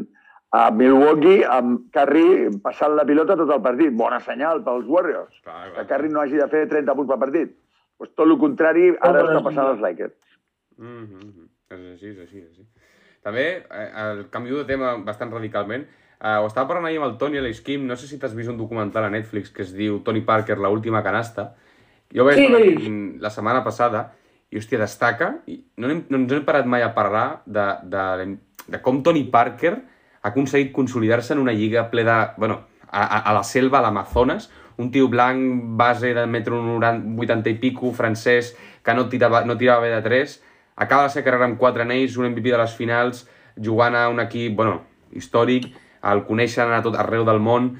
a 0.52 0.70
Milwaukee 0.70 1.46
amb 1.48 1.86
Curry 1.94 2.50
passant 2.60 2.92
la 2.96 3.06
pilota 3.08 3.38
tot 3.40 3.50
el 3.54 3.62
partit. 3.64 3.94
Bona 3.96 4.20
senyal 4.20 4.60
pels 4.66 4.84
Warriors. 4.88 5.32
Clar, 5.46 5.72
Que. 5.72 5.86
Curry 5.88 6.12
no 6.12 6.20
hagi 6.20 6.36
de 6.36 6.48
fer 6.52 6.66
30 6.68 6.94
punts 6.98 7.08
per 7.08 7.18
partit. 7.18 7.54
Pues 7.96 8.12
tot 8.12 8.26
el 8.26 8.36
contrari, 8.38 8.90
ara 9.00 9.22
està 9.24 9.40
passant 9.46 9.70
als 9.70 9.80
Lakers. 9.80 10.18
Mm 10.76 11.06
-hmm. 11.06 11.48
És 11.70 11.80
així, 11.94 12.08
és 12.08 12.18
així, 12.18 12.38
és 12.38 12.48
així. 12.50 12.66
També, 13.22 13.64
eh, 13.70 13.90
el 14.04 14.28
canvio 14.30 14.58
de 14.58 14.64
tema 14.64 14.96
bastant 14.98 15.32
radicalment, 15.32 15.86
eh, 16.20 16.36
ho 16.36 16.46
estava 16.46 16.68
parlant 16.68 16.86
ahir 16.86 16.98
amb 16.98 17.06
el 17.06 17.18
Toni 17.18 17.38
a 17.38 17.40
l'Esquim, 17.40 17.86
no 17.86 17.96
sé 17.96 18.06
si 18.06 18.18
t'has 18.18 18.34
vist 18.34 18.50
un 18.50 18.58
documental 18.58 19.04
a 19.04 19.10
Netflix 19.10 19.50
que 19.50 19.62
es 19.62 19.72
diu 19.72 20.02
Tony 20.02 20.20
Parker, 20.20 20.58
la 20.58 20.68
última 20.68 21.02
canasta. 21.02 21.54
Jo 22.12 22.24
vaig 22.24 22.36
Sí, 22.36 22.48
mm, 22.90 23.20
la 23.20 23.30
setmana 23.30 23.64
passada 23.64 24.12
i, 24.50 24.58
hòstia, 24.58 24.78
destaca, 24.78 25.42
i 25.46 25.64
no, 25.76 25.88
hem, 25.88 26.04
no 26.10 26.16
ens 26.18 26.32
hem 26.32 26.44
parat 26.44 26.66
mai 26.66 26.82
a 26.82 26.94
parlar 26.94 27.42
de, 27.46 27.66
de, 27.84 28.36
de 28.68 28.82
com 28.82 29.02
Tony 29.02 29.30
Parker 29.30 29.80
ha 30.22 30.30
aconseguit 30.30 30.72
consolidar-se 30.72 31.34
en 31.34 31.42
una 31.42 31.52
lliga 31.52 31.88
ple 31.90 32.04
de... 32.06 32.18
Bueno, 32.36 32.62
a, 32.88 33.02
a, 33.02 33.18
a 33.30 33.32
la 33.34 33.42
selva, 33.42 33.78
a 33.78 33.82
l'Amazones, 33.82 34.50
un 34.78 34.90
tio 34.90 35.08
blanc, 35.08 35.62
base 35.76 36.14
de 36.14 36.26
metro 36.26 36.60
90, 36.62 37.14
80 37.18 37.50
i 37.50 37.58
pico, 37.60 37.92
francès, 37.92 38.54
que 38.84 38.94
no 38.94 39.08
tirava, 39.08 39.44
no 39.44 39.56
tirava 39.58 39.86
bé 39.86 39.92
de 39.94 40.02
3, 40.04 40.34
acaba 40.76 41.06
la 41.06 41.12
seva 41.12 41.24
carrera 41.26 41.48
amb 41.48 41.58
4 41.60 41.86
anells, 41.86 42.18
un 42.18 42.28
MVP 42.30 42.52
de 42.52 42.60
les 42.60 42.76
finals, 42.76 43.24
jugant 43.56 43.96
a 43.96 44.08
un 44.12 44.20
equip, 44.20 44.54
bueno, 44.56 44.82
històric, 45.12 45.70
el 46.12 46.24
coneixen 46.28 46.72
a 46.72 46.82
tot 46.84 46.96
arreu 46.98 47.24
del 47.28 47.40
món. 47.42 47.72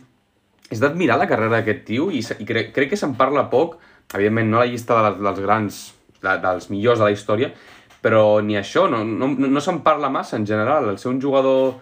És 0.72 0.80
d'admirar 0.80 1.18
la 1.20 1.28
carrera 1.28 1.58
d'aquest 1.58 1.84
tio 1.88 2.08
i, 2.10 2.22
i 2.22 2.48
cre 2.48 2.68
crec 2.72 2.92
que 2.92 2.98
se'n 3.00 3.16
parla 3.18 3.48
poc, 3.52 3.76
evidentment 4.14 4.48
no 4.50 4.60
a 4.60 4.64
la 4.64 4.70
llista 4.70 4.96
de 4.96 5.08
les, 5.08 5.22
dels 5.26 5.40
grans, 5.44 5.80
de, 6.22 6.36
dels 6.40 6.68
millors 6.72 7.00
de 7.00 7.08
la 7.08 7.14
història, 7.14 7.52
però 8.02 8.40
ni 8.42 8.56
això, 8.58 8.88
no, 8.90 9.02
no, 9.04 9.28
no 9.28 9.62
se'n 9.62 9.82
parla 9.84 10.10
massa 10.10 10.38
en 10.38 10.46
general. 10.48 10.88
El 10.90 10.98
ser 10.98 11.10
un 11.12 11.20
jugador 11.22 11.80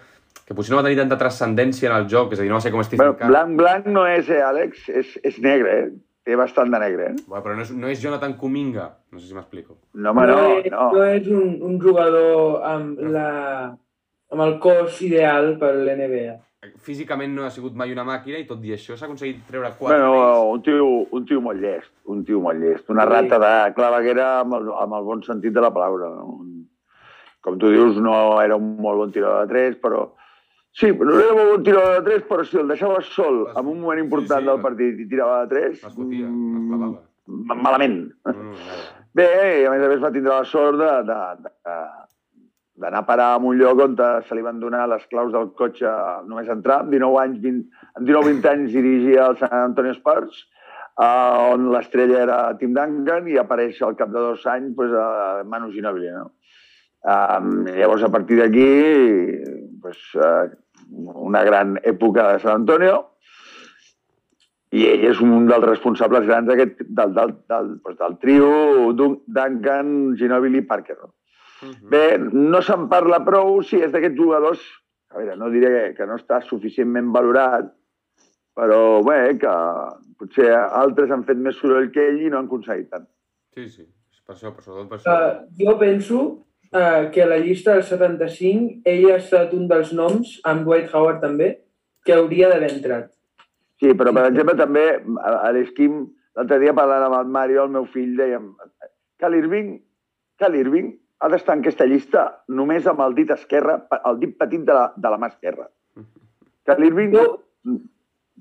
que 0.51 0.55
potser 0.59 0.73
no 0.75 0.81
va 0.81 0.87
tenir 0.89 0.99
tanta 0.99 1.17
transcendència 1.21 1.87
en 1.93 1.97
el 2.01 2.09
joc, 2.11 2.33
és 2.35 2.41
a 2.41 2.43
dir, 2.43 2.51
no 2.51 2.57
va 2.59 2.63
ser 2.65 2.73
com 2.75 2.83
Stephen 2.83 3.05
Bueno, 3.05 3.17
Curry. 3.21 3.31
blanc, 3.31 3.57
blanc 3.61 3.87
no 3.95 4.03
és, 4.11 4.27
eh, 4.35 4.41
Àlex? 4.43 4.89
És, 4.91 5.13
és 5.23 5.39
negre, 5.45 5.75
eh? 5.85 5.91
Té 6.27 6.35
bastant 6.37 6.69
de 6.75 6.79
negre, 6.83 7.05
eh? 7.13 7.21
Bueno, 7.29 7.43
però 7.45 7.55
no 7.57 7.63
és, 7.63 7.71
no 7.73 7.89
és 7.89 8.03
Jonathan 8.03 8.35
Kuminga, 8.37 8.89
no 9.15 9.19
sé 9.23 9.29
si 9.31 9.35
m'explico. 9.37 9.79
No, 9.95 10.11
home, 10.11 10.27
no, 10.27 10.41
és, 10.59 10.67
no. 10.75 10.89
no 10.97 11.05
és 11.07 11.29
un, 11.31 11.55
un 11.69 11.79
jugador 11.81 12.67
amb, 12.67 12.99
la, 13.15 13.29
amb 14.35 14.45
el 14.49 14.59
cos 14.61 14.99
ideal 15.07 15.55
per 15.63 15.71
l'NBA. 15.79 16.35
Físicament 16.85 17.33
no 17.33 17.47
ha 17.47 17.51
sigut 17.55 17.73
mai 17.79 17.95
una 17.95 18.05
màquina 18.05 18.37
i 18.43 18.45
tot 18.51 18.61
i 18.69 18.75
això 18.75 18.93
s'ha 18.99 19.07
aconseguit 19.07 19.47
treure 19.49 19.71
quatre 19.79 19.97
Bueno, 20.03 20.51
un 20.51 20.61
tio, 20.67 20.91
un 21.17 21.25
tio 21.31 21.41
molt 21.41 21.63
llest, 21.63 21.89
un 22.05 22.21
tio 22.27 22.43
molt 22.45 22.59
llest. 22.61 22.91
Una 22.93 23.07
Sí. 23.07 23.15
rata 23.15 23.39
de 23.41 23.75
claveguera 23.79 24.41
amb 24.43 24.59
el, 24.59 24.69
amb 24.83 24.99
el 24.99 25.05
bon 25.07 25.23
sentit 25.23 25.55
de 25.57 25.61
la 25.65 25.71
paraula. 25.73 26.11
no? 26.19 26.41
Com 27.41 27.57
tu 27.57 27.71
dius, 27.73 27.97
no 27.97 28.43
era 28.43 28.57
un 28.61 28.75
molt 28.77 28.99
bon 29.07 29.13
tirador 29.15 29.47
de 29.47 29.55
tres, 29.55 29.77
però... 29.81 30.11
Sí, 30.79 30.93
no 30.95 31.17
era 31.19 31.35
molt 31.35 31.49
bon 31.51 31.65
tirador 31.67 31.97
de 31.97 32.03
tres, 32.07 32.27
però 32.29 32.45
si 32.47 32.59
el 32.61 32.69
deixaves 32.71 33.09
sol 33.17 33.41
en 33.51 33.65
un 33.67 33.81
moment 33.81 33.99
important 34.03 34.39
sí, 34.39 34.47
sí, 34.47 34.51
del 34.51 34.61
partit 34.63 35.01
i 35.03 35.09
tirava 35.11 35.41
de 35.43 35.51
tres... 35.55 35.81
Les 35.83 35.97
fotia, 35.97 36.29
les 36.29 36.85
mm, 36.87 37.57
malament. 37.59 37.97
No. 38.29 38.53
Bé, 39.19 39.27
i 39.63 39.67
a 39.67 39.73
més 39.73 39.83
a 39.83 39.91
més 39.91 40.05
va 40.05 40.13
tindre 40.15 40.37
la 40.37 40.47
sort 40.47 40.79
de, 40.79 40.93
de, 41.09 41.19
de, 41.49 41.75
d'anar 42.85 43.03
a 43.03 43.09
parar 43.09 43.29
a 43.35 43.43
un 43.43 43.59
lloc 43.59 43.83
on 43.83 43.99
se 44.29 44.39
li 44.39 44.47
van 44.47 44.61
donar 44.63 44.87
les 44.89 45.03
claus 45.11 45.33
del 45.35 45.51
cotxe 45.59 45.91
només 46.31 46.49
entrar, 46.53 46.81
amb 46.85 46.95
19 46.95 47.19
anys, 47.25 47.43
20, 47.43 47.85
amb 47.99 48.09
19-20 48.09 48.51
anys 48.55 48.77
dirigia 48.79 49.27
el 49.27 49.39
San 49.43 49.57
Antonio 49.59 49.97
Spurs, 49.99 50.45
uh, 51.03 51.51
on 51.51 51.69
l'estrella 51.75 52.23
era 52.23 52.39
Tim 52.61 52.77
Duncan 52.79 53.29
i 53.29 53.41
apareix 53.43 53.83
al 53.83 53.99
cap 53.99 54.15
de 54.15 54.23
dos 54.31 54.47
anys 54.47 54.77
pues, 54.79 54.95
uh, 54.95 55.43
Manu 55.45 55.73
Ginobili. 55.75 56.15
No? 56.15 56.31
Um, 57.01 57.67
llavors, 57.67 58.05
a 58.05 58.13
partir 58.13 58.39
d'aquí, 58.41 58.71
pues, 59.83 59.99
uh, 60.17 60.49
una 61.29 61.43
gran 61.45 61.79
època 61.85 62.33
de 62.33 62.41
San 62.43 62.63
Antonio, 62.63 62.99
i 64.71 64.85
ell 64.87 65.05
és 65.09 65.21
un 65.25 65.49
dels 65.49 65.65
responsables 65.67 66.27
grans 66.29 66.47
d'aquest, 66.47 66.85
del, 66.87 67.15
del, 67.17 67.33
del, 67.51 67.73
pues, 67.83 67.97
del 67.99 68.19
trio 68.23 68.51
Dun- 68.95 69.19
Duncan, 69.27 70.15
Ginobili 70.21 70.63
i 70.63 70.67
Parker. 70.69 70.97
No? 71.01 71.11
Mhm. 71.67 71.89
Bé, 71.93 72.05
no 72.19 72.63
se'n 72.63 72.87
parla 72.89 73.19
prou 73.27 73.61
si 73.67 73.83
és 73.83 73.91
d'aquests 73.93 74.17
jugadors, 74.17 74.63
a 75.11 75.19
veure, 75.19 75.35
no 75.37 75.51
diré 75.51 75.71
que, 75.75 75.95
que 75.99 76.07
no 76.07 76.17
està 76.21 76.39
suficientment 76.47 77.11
valorat, 77.13 77.73
però 78.57 79.03
bé, 79.05 79.37
que 79.43 79.55
potser 80.21 80.53
altres 80.55 81.11
han 81.11 81.25
fet 81.27 81.39
més 81.43 81.59
soroll 81.59 81.91
que 81.91 82.07
ell 82.07 82.21
i 82.23 82.31
no 82.31 82.39
han 82.39 82.47
aconseguit 82.49 82.89
tant. 82.93 83.09
Sí, 83.57 83.67
sí, 83.69 83.83
és 83.83 84.23
per 84.23 84.37
això, 84.37 84.55
per 84.55 84.63
sobretot 84.63 84.89
per 84.91 84.99
això. 85.01 85.17
Uh, 85.19 85.51
jo 85.59 85.77
penso 85.83 86.21
uh, 86.75 87.11
que 87.13 87.23
a 87.23 87.29
la 87.31 87.39
llista 87.43 87.75
del 87.75 87.85
75 87.87 88.83
ell 88.91 89.11
ha 89.11 89.19
estat 89.19 89.53
un 89.57 89.67
dels 89.71 89.93
noms, 89.97 90.39
amb 90.45 90.65
Dwight 90.67 90.95
Howard 90.95 91.21
també, 91.25 91.53
que 92.07 92.17
hauria 92.17 92.49
d'haver 92.53 92.73
entrat. 92.75 93.11
Sí, 93.81 93.93
però 93.97 94.13
per 94.17 94.27
exemple 94.29 94.57
també 94.59 94.87
a, 95.25 95.51
l'Esquim, 95.57 96.03
l'altre 96.37 96.59
dia 96.63 96.75
parlant 96.77 97.07
amb 97.07 97.19
el 97.21 97.31
Mario, 97.37 97.65
el 97.65 97.77
meu 97.77 97.87
fill, 97.89 98.17
dèiem 98.19 98.51
Cal 99.21 99.37
Irving, 99.37 99.79
Cal 100.41 100.57
Irving 100.57 100.91
ha 101.21 101.29
d'estar 101.29 101.57
en 101.57 101.63
aquesta 101.65 101.87
llista 101.89 102.25
només 102.49 102.87
amb 102.89 103.01
el 103.05 103.17
dit 103.17 103.31
esquerre, 103.33 103.77
el 104.09 104.21
dit 104.21 104.37
petit 104.41 104.65
de 104.65 104.77
la, 104.77 104.87
de 104.97 105.13
la 105.13 105.19
mà 105.21 105.29
esquerra. 105.33 105.69
Cal 106.69 106.85
Irving, 106.85 107.17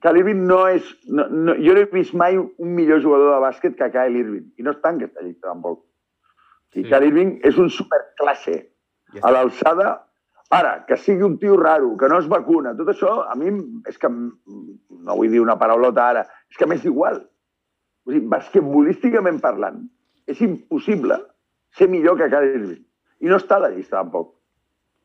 Cal 0.04 0.20
Irving 0.20 0.46
no 0.48 0.62
és... 0.72 0.88
No, 1.08 1.26
no, 1.28 1.56
jo 1.60 1.76
no 1.76 1.84
he 1.84 1.90
vist 1.92 2.16
mai 2.16 2.40
un 2.40 2.74
millor 2.76 3.02
jugador 3.04 3.34
de 3.34 3.42
bàsquet 3.44 3.76
que 3.80 3.92
Kyle 3.96 4.24
Irving, 4.24 4.48
i 4.56 4.66
no 4.66 4.76
està 4.76 4.94
en 4.94 5.02
aquesta 5.02 5.26
llista 5.26 5.50
tampoc. 5.50 5.82
Sí. 6.74 6.84
Cal 6.90 7.06
Irving 7.08 7.40
és 7.48 7.58
un 7.58 7.72
superclasse 7.74 8.60
Ja 9.16 9.24
a 9.26 9.32
l'alçada 9.34 9.96
Ara, 10.50 10.84
que 10.88 10.96
sigui 10.98 11.22
un 11.22 11.36
tio 11.38 11.58
raro, 11.58 11.92
que 11.98 12.08
no 12.10 12.18
es 12.18 12.28
vacuna, 12.28 12.72
tot 12.74 12.88
això, 12.90 13.12
a 13.30 13.36
mi 13.38 13.52
és 13.86 14.00
que, 14.02 14.10
no 14.10 15.18
vull 15.20 15.30
dir 15.30 15.44
una 15.44 15.60
paraulota 15.62 16.08
ara, 16.10 16.24
és 16.50 16.58
que 16.58 16.66
m'és 16.66 16.88
igual. 16.90 17.20
O 18.08 18.10
sigui, 18.10 18.26
basquetbolísticament 18.32 19.38
parlant, 19.44 19.84
és 20.26 20.42
impossible 20.42 21.20
ser 21.78 21.86
millor 21.94 22.18
que 22.18 22.32
Kyrie 22.34 22.58
Irving. 22.58 22.82
I 23.22 23.30
no 23.30 23.38
està 23.38 23.60
a 23.60 23.68
la 23.68 23.72
llista, 23.76 24.00
tampoc. 24.00 24.34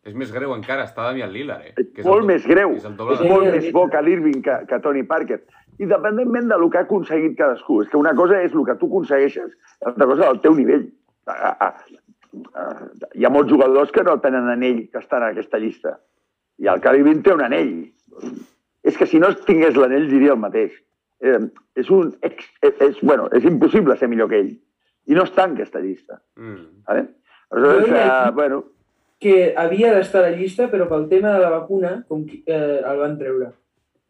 És 0.05 0.17
més 0.17 0.33
greu 0.33 0.53
encara, 0.57 0.89
està 0.89 1.05
Damian 1.05 1.33
Lillard, 1.33 1.69
eh? 1.69 1.75
És 1.77 1.93
Que 1.93 2.03
és 2.03 2.09
molt 2.09 2.25
més 2.29 2.49
greu. 2.49 2.75
És 2.77 2.85
És 2.85 3.21
de... 3.21 3.29
molt 3.29 3.49
més 3.53 3.71
bo 3.73 3.87
que 3.93 4.03
l'Irving 4.05 4.43
que, 4.45 4.59
que 4.69 4.81
Tony 4.85 5.05
Parker. 5.09 5.43
Independentment 5.77 6.49
del 6.49 6.69
que 6.71 6.81
ha 6.81 6.85
aconseguit 6.89 7.37
cadascú. 7.39 7.83
És 7.83 7.89
que 7.93 8.01
una 8.01 8.13
cosa 8.17 8.41
és 8.41 8.53
el 8.53 8.65
que 8.65 8.77
tu 8.81 8.89
aconsegueixes, 8.93 9.57
l'altra 9.85 10.09
cosa 10.13 10.29
el 10.31 10.41
teu 10.45 10.57
nivell. 10.57 10.85
Hi 13.15 13.25
ha 13.25 13.31
molts 13.31 13.53
jugadors 13.53 13.93
que 13.95 14.03
no 14.07 14.19
tenen 14.21 14.49
anell 14.51 14.85
que 14.91 14.99
estan 14.99 15.23
en 15.23 15.35
aquesta 15.35 15.61
llista. 15.63 15.99
I 16.59 16.69
el 16.71 16.83
Irving 17.01 17.23
té 17.23 17.35
un 17.35 17.43
anell. 17.43 17.75
És 18.85 18.99
que 18.99 19.07
si 19.07 19.19
no 19.19 19.33
tingués 19.47 19.79
l'anell 19.79 20.09
diria 20.11 20.35
el 20.35 20.43
mateix. 20.43 20.75
Eh, 21.25 21.41
és, 21.81 21.89
un 21.91 22.13
ex, 22.23 22.45
és, 22.61 22.75
és, 22.85 23.01
bueno, 23.03 23.31
és 23.33 23.45
impossible 23.49 23.97
ser 23.97 24.11
millor 24.13 24.29
que 24.29 24.43
ell. 24.43 24.53
I 25.09 25.17
no 25.17 25.25
està 25.25 25.47
en 25.49 25.57
aquesta 25.57 25.81
llista. 25.81 26.21
Mm. 26.37 26.83
Vale? 26.89 27.07
Aleshores, 27.51 27.89
he 27.89 28.03
eh, 28.03 28.31
bueno, 28.37 28.63
que 29.21 29.55
havia 29.57 29.95
d'estar 29.95 30.21
a 30.21 30.29
la 30.29 30.37
llista, 30.37 30.69
però 30.73 30.89
pel 30.91 31.09
tema 31.09 31.33
de 31.33 31.41
la 31.41 31.51
vacuna 31.55 31.95
com 32.09 32.27
que, 32.29 32.43
eh, 32.45 32.81
el 32.85 32.99
van 33.01 33.17
treure. 33.19 33.53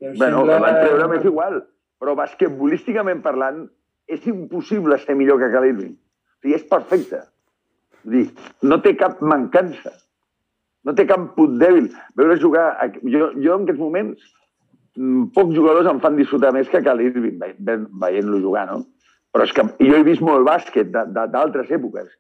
I 0.01 0.11
em 0.11 0.17
Bueno, 0.19 0.43
sembla- 0.43 0.59
la 0.59 0.61
van 0.65 0.81
treure 0.81 1.09
m'és 1.13 1.25
igual, 1.25 1.61
però 2.01 2.17
basquetbolísticament 2.19 3.23
parlant 3.23 3.69
és 4.07 4.27
impossible 4.27 4.99
ser 4.99 5.15
millor 5.15 5.39
que 5.39 5.53
Cal 5.53 5.67
Irving. 5.71 5.95
Sigui, 6.45 6.55
és 6.61 6.65
perfecte. 6.69 7.23
Vull 8.05 8.19
dir, 8.21 8.25
no 8.69 8.77
té 8.85 8.93
cap 9.01 9.21
mancança. 9.25 9.95
No 10.85 10.93
té 10.93 11.07
cap 11.09 11.31
punt 11.39 11.55
dèbil. 11.59 11.87
Veure 12.21 12.37
jugar... 12.41 12.67
a- 12.85 12.91
Jo, 13.01 13.31
jo 13.41 13.55
en 13.57 13.63
aquests 13.65 13.81
moments, 13.81 14.27
mm, 14.99 15.31
pocs 15.37 15.55
jugadors 15.57 15.89
em 15.89 16.03
fan 16.05 16.19
disfrutar 16.21 16.51
més 16.53 16.69
que 16.69 16.83
Cal 16.85 17.01
Irving 17.01 17.39
ve- 17.41 17.55
ve- 17.59 17.87
veient-lo 18.05 18.43
jugar, 18.45 18.67
no? 18.69 18.83
Però 19.33 19.47
és 19.49 19.55
que 19.57 19.65
jo 19.81 19.97
he 19.97 20.05
vist 20.07 20.21
molt 20.23 20.45
bàsquet 20.47 20.93
d'altres 20.93 21.73
èpoques. 21.73 22.13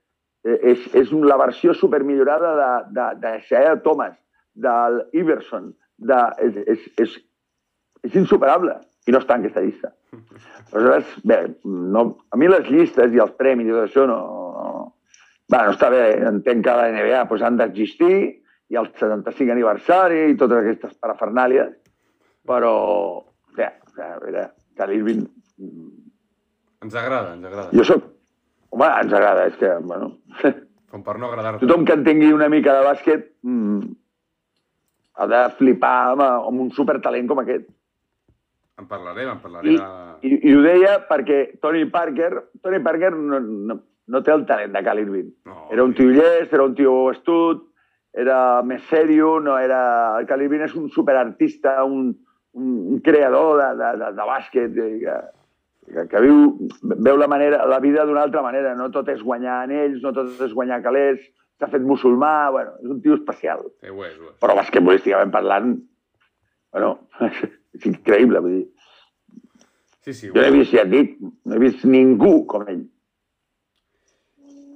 Eh, 0.44 0.56
És, 0.72 0.88
és 0.96 1.12
la 1.12 1.36
versió 1.40 1.72
supermillorada 1.76 2.54
de, 2.58 2.70
de, 2.96 3.04
de 3.20 3.34
Shea 3.46 3.76
Thomas, 3.84 4.16
del 4.54 5.02
Iverson, 5.12 5.70
de, 5.98 6.18
és, 6.48 6.56
és, 6.74 6.88
és, 7.04 7.14
és 8.08 8.16
insuperable 8.18 8.74
i 9.04 9.12
no 9.12 9.20
està 9.20 9.36
en 9.36 9.44
aquesta 9.44 9.62
llista. 9.64 9.90
Aleshores, 10.72 11.10
bé, 11.28 11.38
no, 11.64 12.04
a 12.32 12.40
mi 12.40 12.48
les 12.48 12.70
llistes 12.70 13.12
i 13.12 13.20
els 13.22 13.34
premis 13.40 13.68
i 13.68 13.74
tot 13.74 13.86
això 13.88 14.06
no... 14.10 14.18
no 14.54 14.72
bueno, 15.52 15.74
està 15.74 15.90
bé, 15.92 16.04
entenc 16.30 16.64
que 16.64 16.76
la 16.78 16.88
NBA 16.94 17.24
doncs, 17.28 17.44
han 17.44 17.60
d'existir 17.60 18.16
i 18.72 18.78
el 18.80 18.88
75 18.96 19.52
aniversari 19.52 20.22
i 20.30 20.38
totes 20.40 20.62
aquestes 20.62 20.94
parafernàlies, 21.04 21.74
però, 22.48 22.74
bé, 23.56 23.68
a 24.00 24.14
veure, 24.22 24.48
que 24.74 24.88
l'Irving... 24.90 25.26
Ens 26.84 26.96
agrada, 26.96 27.36
ens 27.36 27.48
agrada. 27.50 27.68
Jo 27.76 27.84
soc... 27.92 28.08
Home, 28.74 28.88
ens 29.04 29.12
agrada, 29.14 29.44
és 29.52 29.60
que, 29.60 29.70
bueno, 29.84 30.14
Com 30.94 31.02
per 31.02 31.16
no 31.18 31.28
agradar-te. 31.28 31.66
tothom 31.66 31.84
que 31.86 31.94
entengui 31.98 32.32
una 32.34 32.48
mica 32.50 32.74
de 32.76 32.82
bàsquet 32.86 33.24
mm, 33.42 33.94
ha 35.18 35.26
de 35.30 35.40
flipar 35.58 35.94
amb, 36.12 36.22
amb 36.22 36.64
un 36.64 36.68
supertalent 36.74 37.30
com 37.30 37.40
aquest. 37.42 37.66
En 38.78 38.88
parlarem, 38.90 39.28
en 39.36 39.40
parlarem. 39.42 39.72
I, 39.72 39.76
a- 39.80 40.16
i, 40.26 40.32
I 40.50 40.54
ho 40.56 40.62
deia 40.64 40.96
perquè 41.08 41.58
Tony 41.62 41.84
Parker, 41.92 42.32
Tony 42.62 42.80
Parker 42.82 43.12
no, 43.14 43.38
no, 43.40 43.76
no 44.10 44.22
té 44.26 44.32
el 44.34 44.42
talent 44.48 44.72
de 44.74 44.82
Cal 44.82 44.98
Irving. 45.04 45.28
No, 45.46 45.68
Era 45.70 45.84
un 45.86 45.94
tio 45.94 46.10
llest, 46.10 46.52
era 46.52 46.64
un 46.66 46.74
tio 46.74 46.96
astut, 47.12 47.68
era 48.12 48.62
més 48.66 48.82
sèrio, 48.90 49.36
no 49.42 49.56
era... 49.58 50.18
El 50.18 50.26
Cal 50.26 50.42
Irving 50.42 50.66
és 50.66 50.74
un 50.78 50.88
superartista, 50.90 51.76
un, 51.84 52.10
un, 52.58 52.74
un 52.96 53.00
creador 53.06 53.62
de, 53.62 53.70
de, 53.80 53.92
de, 54.02 54.10
de 54.18 54.26
bàsquet, 54.32 54.76
eh, 54.82 54.98
que, 55.04 55.16
que, 55.94 56.06
que 56.10 56.20
viu, 56.26 56.44
veu 56.82 57.16
la, 57.20 57.30
manera, 57.30 57.62
la 57.70 57.78
vida 57.82 58.04
d'una 58.06 58.26
altra 58.26 58.42
manera. 58.42 58.74
No 58.78 58.90
tot 58.94 59.08
és 59.14 59.22
guanyar 59.22 59.62
anells, 59.68 60.02
no 60.02 60.12
tot 60.16 60.34
és 60.46 60.54
guanyar 60.54 60.82
calés, 60.82 61.22
s'ha 61.60 61.70
fet 61.70 61.82
musulmà, 61.86 62.50
bueno, 62.50 62.74
és 62.82 62.90
un 62.90 63.00
tio 63.02 63.14
especial. 63.20 63.62
Sí, 63.82 63.90
ho 63.94 64.02
és, 64.06 64.18
ho 64.18 64.30
és. 64.32 64.38
Però 64.42 64.58
basquetbolísticament 64.58 65.30
parlant, 65.34 65.76
bueno, 66.74 66.96
és 67.74 67.86
increïble, 67.90 68.42
vull 68.44 68.58
dir. 68.58 68.66
Sí, 70.04 70.12
sí, 70.12 70.28
Jo 70.28 70.36
no 70.36 70.44
he 70.44 70.52
vist, 70.52 70.74
ja 70.76 70.84
dic, 70.84 71.16
no 71.20 71.56
he 71.56 71.62
vist 71.62 71.86
ningú 71.88 72.42
com 72.50 72.66
ell. 72.68 72.84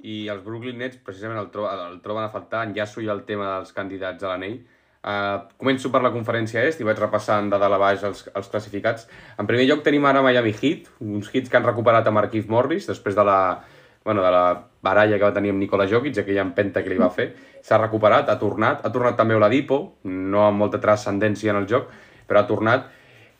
I 0.09 0.23
els 0.31 0.41
Brooklyn 0.41 0.79
Nets 0.79 0.97
precisament 1.05 1.37
el, 1.37 1.49
tro 1.53 1.67
el 1.69 1.99
troben 2.01 2.25
a 2.25 2.33
faltar, 2.33 2.65
enllaço 2.65 3.03
ja 3.03 3.13
el 3.13 3.25
tema 3.27 3.51
dels 3.57 3.75
candidats 3.75 4.25
a 4.25 4.31
l'anell. 4.31 4.59
Uh, 4.99 5.45
començo 5.61 5.87
per 5.93 6.01
la 6.03 6.11
conferència 6.11 6.65
est 6.67 6.81
i 6.81 6.87
vaig 6.87 6.97
repassant 6.99 7.47
de 7.51 7.59
dalt 7.61 7.77
a 7.77 7.79
baix 7.79 8.01
els, 8.03 8.25
els 8.35 8.49
classificats. 8.51 9.05
En 9.39 9.47
primer 9.47 9.67
lloc 9.69 9.83
tenim 9.85 10.07
ara 10.09 10.23
Miami 10.25 10.51
Heat, 10.55 10.89
uns 11.05 11.29
Heats 11.31 11.51
que 11.51 11.59
han 11.59 11.67
recuperat 11.67 12.07
a 12.07 12.15
Marquise 12.15 12.51
Morris 12.51 12.89
després 12.89 13.15
de 13.15 13.23
la, 13.29 13.39
bueno, 14.03 14.25
de 14.25 14.31
la 14.33 14.43
baralla 14.81 15.17
que 15.17 15.23
va 15.23 15.35
tenir 15.35 15.53
amb 15.53 15.61
Nikola 15.61 15.87
Jokic, 15.87 16.17
aquella 16.17 16.43
empenta 16.43 16.83
que 16.83 16.91
li 16.91 16.99
va 16.99 17.11
fer. 17.15 17.29
S'ha 17.63 17.79
recuperat, 17.79 18.31
ha 18.31 18.39
tornat, 18.41 18.83
ha 18.83 18.91
tornat 18.91 19.15
també 19.19 19.37
Oladipo, 19.37 19.79
no 20.03 20.43
amb 20.47 20.63
molta 20.63 20.81
transcendència 20.83 21.53
en 21.53 21.61
el 21.61 21.67
joc, 21.69 21.91
però 22.29 22.43
ha 22.43 22.49
tornat. 22.49 22.87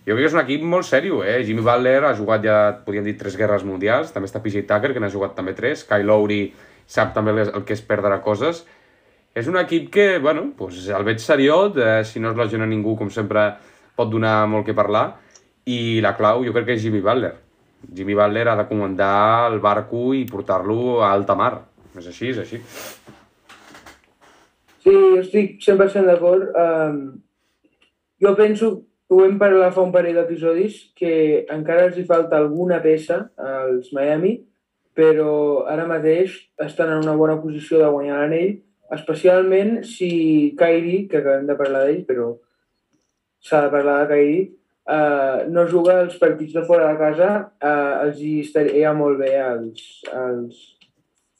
Jo 0.08 0.16
crec 0.16 0.26
que 0.26 0.32
és 0.32 0.36
un 0.36 0.42
equip 0.42 0.66
molt 0.66 0.88
sèrio, 0.88 1.22
eh? 1.22 1.44
Jimmy 1.46 1.62
Butler 1.62 2.02
ha 2.08 2.16
jugat 2.18 2.44
ja, 2.44 2.58
podríem 2.86 3.06
dir, 3.06 3.16
tres 3.20 3.38
guerres 3.38 3.64
mundials, 3.68 4.14
també 4.16 4.30
està 4.30 4.42
PJ 4.42 4.66
Tucker, 4.68 4.94
que 4.96 5.04
n'ha 5.04 5.12
jugat 5.14 5.36
també 5.38 5.54
tres, 5.54 5.84
Kyle 5.88 6.08
Lowry 6.08 6.42
sap 6.90 7.14
també 7.14 7.36
el 7.44 7.64
que 7.68 7.76
és 7.78 7.84
perdre 7.86 8.18
coses, 8.26 8.64
és 9.38 9.48
un 9.48 9.60
equip 9.62 9.92
que, 9.94 10.08
bueno, 10.24 10.48
doncs 10.58 10.88
el 10.90 11.06
veig 11.06 11.22
seriós, 11.22 11.78
eh, 11.78 12.02
si 12.04 12.20
no 12.20 12.32
es 12.32 12.40
lesiona 12.40 12.66
ningú, 12.66 12.96
com 12.98 13.12
sempre, 13.14 13.52
pot 13.96 14.10
donar 14.10 14.48
molt 14.50 14.66
que 14.66 14.74
parlar, 14.74 15.20
i 15.70 16.00
la 16.02 16.16
clau 16.18 16.42
jo 16.48 16.56
crec 16.56 16.72
que 16.72 16.80
és 16.80 16.84
Jimmy 16.84 17.04
Butler. 17.06 17.36
Jimmy 17.96 18.16
Butler 18.18 18.48
ha 18.50 18.58
de 18.60 18.68
comandar 18.68 19.52
el 19.52 19.60
barco 19.64 20.14
i 20.18 20.26
portar-lo 20.28 21.00
a 21.04 21.12
alta 21.14 21.36
mar. 21.36 21.54
És 21.98 22.08
així, 22.10 22.32
és 22.34 22.42
així. 22.42 22.60
Sí, 24.80 24.92
jo 24.92 25.20
estic 25.22 25.60
100% 25.64 26.08
d'acord. 26.10 26.50
Um, 26.56 27.00
jo 28.22 28.36
penso, 28.38 28.72
ho 29.10 29.24
hem 29.26 29.40
parlat 29.42 29.74
fa 29.74 29.82
un 29.82 29.94
parell 29.96 30.20
d'episodis, 30.20 30.80
que 30.96 31.46
encara 31.50 31.88
els 31.90 31.98
hi 31.98 32.06
falta 32.10 32.38
alguna 32.38 32.80
peça 32.84 33.24
als 33.40 33.94
Miami, 33.96 34.36
però 35.00 35.66
ara 35.72 35.88
mateix 35.90 36.36
estan 36.66 36.92
en 36.94 37.06
una 37.06 37.16
bona 37.18 37.40
posició 37.42 37.80
de 37.80 37.90
guanyar 37.94 38.20
l'anell 38.20 38.58
especialment 38.92 39.84
si 39.86 40.56
Kairi, 40.60 41.08
que 41.10 41.20
acabem 41.22 41.46
de 41.50 41.58
parlar 41.58 41.84
d'ell, 41.88 42.02
però 42.08 42.32
s'ha 43.46 43.62
de 43.66 43.72
parlar 43.74 44.00
de 44.02 44.08
Kairi, 44.14 44.40
eh, 44.96 45.46
no 45.54 45.66
juga 45.70 46.00
els 46.04 46.18
partits 46.22 46.56
de 46.58 46.66
fora 46.68 46.90
de 46.92 46.98
casa, 47.02 47.30
eh, 47.62 47.94
els 48.08 48.22
hi 48.26 48.34
estaria 48.42 48.94
molt 48.98 49.22
bé 49.22 49.36
als, 49.42 49.86
als, 50.14 50.64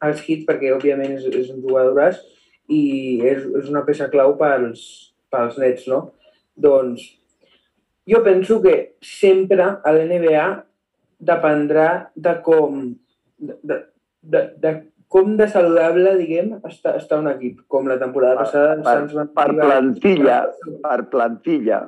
als 0.06 0.24
hits, 0.28 0.46
perquè 0.48 0.74
òbviament 0.76 1.18
és, 1.18 1.26
és 1.42 1.50
un 1.56 1.62
jugador 1.66 2.00
i 2.70 2.84
és, 3.26 3.44
és 3.64 3.70
una 3.74 3.84
peça 3.86 4.10
clau 4.14 4.38
pels, 4.38 4.86
pels 5.34 5.58
nets, 5.58 5.90
no? 5.90 6.06
Doncs 6.60 7.06
jo 8.10 8.24
penso 8.26 8.60
que 8.64 8.76
sempre 9.06 9.66
a 9.84 9.94
l'NBA 9.94 10.46
dependrà 11.20 11.90
de 12.16 12.34
com 12.44 12.80
de, 13.38 13.56
de, 13.62 13.78
de, 14.22 14.42
de 14.60 14.72
com 15.10 15.32
de 15.40 15.48
saludable, 15.50 16.14
diguem, 16.20 16.52
està, 16.70 16.94
està 17.00 17.18
un 17.18 17.32
equip, 17.32 17.64
com 17.72 17.88
la 17.90 17.98
temporada 17.98 18.44
passada. 18.44 18.76
Per, 18.86 19.08
per, 19.10 19.26
per 19.34 19.48
plantilla, 19.58 20.38
per 20.84 21.00
plantilla, 21.10 21.80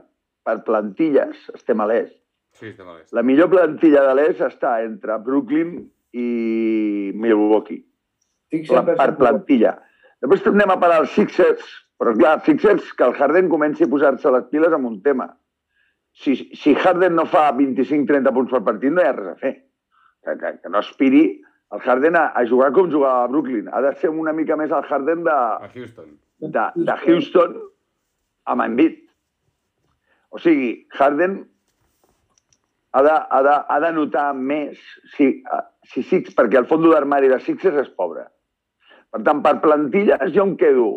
per 0.42 0.56
plantilles, 0.66 1.44
estem 1.54 1.84
a 1.84 1.88
l'est. 1.92 2.16
Sí, 2.58 2.72
estem 2.72 2.90
a 2.90 2.96
l'est. 2.96 3.12
La 3.14 3.22
millor 3.26 3.52
plantilla 3.54 4.02
de 4.08 4.16
l'est 4.18 4.42
està 4.48 4.80
entre 4.82 5.20
Brooklyn 5.22 5.78
i 6.18 6.28
Milwaukee. 7.14 7.84
La, 8.74 8.84
per 8.90 9.12
plantilla. 9.20 9.78
Després 10.22 10.42
tornem 10.48 10.74
a 10.74 10.80
parar 10.82 11.04
els 11.06 11.14
Sixers, 11.14 11.70
però 12.02 12.16
clar, 12.18 12.40
Sixers, 12.42 12.96
que 12.98 13.06
el 13.06 13.14
Harden 13.14 13.50
comenci 13.52 13.86
a 13.86 13.90
posar-se 13.92 14.32
les 14.34 14.48
piles 14.50 14.74
amb 14.74 14.88
un 14.90 14.96
tema. 15.06 15.28
Si, 16.18 16.34
si 16.58 16.74
Harden 16.74 17.14
no 17.14 17.28
fa 17.30 17.44
25-30 17.54 18.34
punts 18.34 18.56
per 18.56 18.64
partit, 18.66 18.90
no 18.96 19.04
hi 19.04 19.06
ha 19.06 19.12
res 19.14 19.28
a 19.30 19.36
fer. 19.38 19.52
Que, 20.26 20.34
que, 20.40 20.52
que 20.64 20.72
no 20.74 20.82
aspiri 20.82 21.22
el 21.78 21.84
Harden 21.86 22.18
a, 22.18 22.24
a 22.34 22.42
jugar 22.50 22.72
com 22.74 22.90
jugava 22.90 23.28
a 23.28 23.30
Brooklyn. 23.30 23.70
Ha 23.70 23.84
de 23.86 23.92
ser 24.02 24.10
una 24.10 24.34
mica 24.34 24.58
més 24.58 24.74
el 24.74 24.90
Harden 24.90 25.22
de, 25.28 25.36
a 25.36 25.70
Houston. 25.76 26.10
de, 26.42 26.66
de 26.90 26.98
Houston 27.04 27.54
amb 28.50 28.66
Embiid. 28.66 28.98
O 30.34 30.42
sigui, 30.42 30.74
Harden 30.98 31.38
ha 32.98 33.06
de, 33.06 33.14
ha 33.14 33.44
de, 33.46 33.56
ha 33.62 33.80
de 33.86 33.94
notar 34.00 34.26
més 34.34 34.82
si, 35.14 35.30
si 35.94 36.02
Six, 36.10 36.34
perquè 36.34 36.64
el 36.64 36.68
fons 36.74 36.90
d'armari 36.90 37.30
de 37.30 37.38
Sixers 37.46 37.78
és 37.86 37.94
pobre. 37.94 38.26
Per 39.14 39.22
tant, 39.22 39.46
per 39.46 39.60
plantilles 39.62 40.34
jo 40.34 40.50
em 40.50 40.58
quedo 40.58 40.90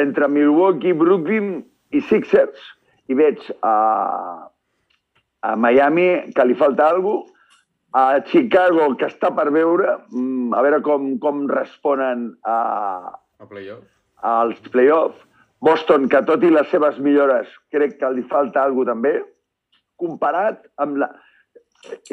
entre 0.00 0.28
Milwaukee, 0.28 0.96
Brooklyn 0.96 1.62
i 1.94 2.00
Sixers 2.08 2.72
i 3.08 3.16
veig 3.18 3.40
a, 3.62 3.76
a 5.44 5.54
Miami 5.60 6.32
que 6.34 6.46
li 6.48 6.56
falta 6.58 6.88
alguna 6.88 7.22
cosa 7.22 7.34
a 7.94 8.24
Chicago, 8.26 8.88
que 8.98 9.06
està 9.06 9.30
per 9.36 9.52
veure, 9.54 9.92
mm, 10.10 10.50
a 10.58 10.62
veure 10.66 10.80
com, 10.82 11.12
com 11.22 11.44
responen 11.46 12.32
a, 12.42 12.56
a 13.38 13.46
playoff. 13.46 13.84
als 14.18 14.58
play-off. 14.74 15.20
Boston, 15.62 16.08
que 16.10 16.20
tot 16.26 16.42
i 16.42 16.50
les 16.50 16.66
seves 16.74 16.98
millores, 16.98 17.46
crec 17.70 17.94
que 18.00 18.10
li 18.10 18.24
falta 18.26 18.64
alguna 18.64 18.92
també, 18.92 19.14
comparat 20.00 20.66
amb 20.82 20.98
la... 21.04 21.08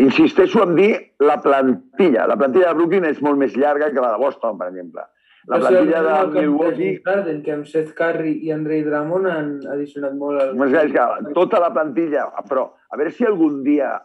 Insisteixo 0.03 0.61
en 0.67 0.75
dir 0.75 0.91
la 1.23 1.39
plantilla. 1.41 2.27
La 2.29 2.37
plantilla 2.37 2.69
de 2.69 2.77
Brooklyn 2.77 3.07
és 3.07 3.21
molt 3.23 3.39
més 3.41 3.57
llarga 3.57 3.89
que 3.89 4.03
la 4.03 4.13
de 4.13 4.21
Boston, 4.21 4.59
per 4.59 4.67
exemple. 4.69 5.07
La 5.49 5.57
plantilla 5.57 6.01
de 6.05 6.15
Milwaukee... 6.35 7.01
Garden, 7.05 7.41
que 7.45 7.55
amb 7.55 7.65
Seth 7.69 7.95
Curry 7.97 8.35
i 8.45 8.51
Andre 8.53 8.81
Drummond 8.85 9.29
han 9.31 9.51
addicionat 9.73 10.13
molt... 10.19 10.41
Al... 10.43 10.77
És 10.83 10.93
que 10.93 11.33
tota 11.37 11.61
la 11.63 11.71
plantilla, 11.73 12.27
però 12.49 12.67
a 12.91 12.99
veure 12.99 13.13
si 13.15 13.25
algun 13.25 13.61
dia 13.65 13.95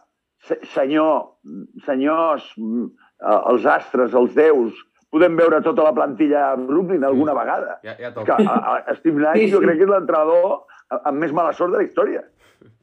senyor, 0.73 1.37
senyors, 1.85 2.47
eh, 2.57 3.39
els 3.51 3.67
astres, 3.69 4.15
els 4.17 4.33
déus, 4.37 4.73
podem 5.13 5.37
veure 5.39 5.61
tota 5.65 5.85
la 5.85 5.93
plantilla 5.95 6.51
a 6.51 6.55
Brooklyn 6.59 7.05
alguna 7.07 7.33
sí. 7.33 7.39
vegada. 7.39 7.77
Ja, 7.85 7.95
ja 7.99 8.11
toca. 8.15 8.37
Que, 8.37 8.49
a, 8.49 8.73
a 8.81 8.97
Steve 8.97 9.21
Nash 9.21 9.39
sí, 9.39 9.47
sí. 9.47 9.53
jo 9.53 9.61
crec 9.63 9.79
que 9.79 9.87
és 9.87 9.93
l'entrenador 9.93 10.97
amb 10.97 11.21
més 11.21 11.33
mala 11.35 11.53
sort 11.55 11.73
de 11.75 11.81
la 11.81 11.87
història. 11.87 12.25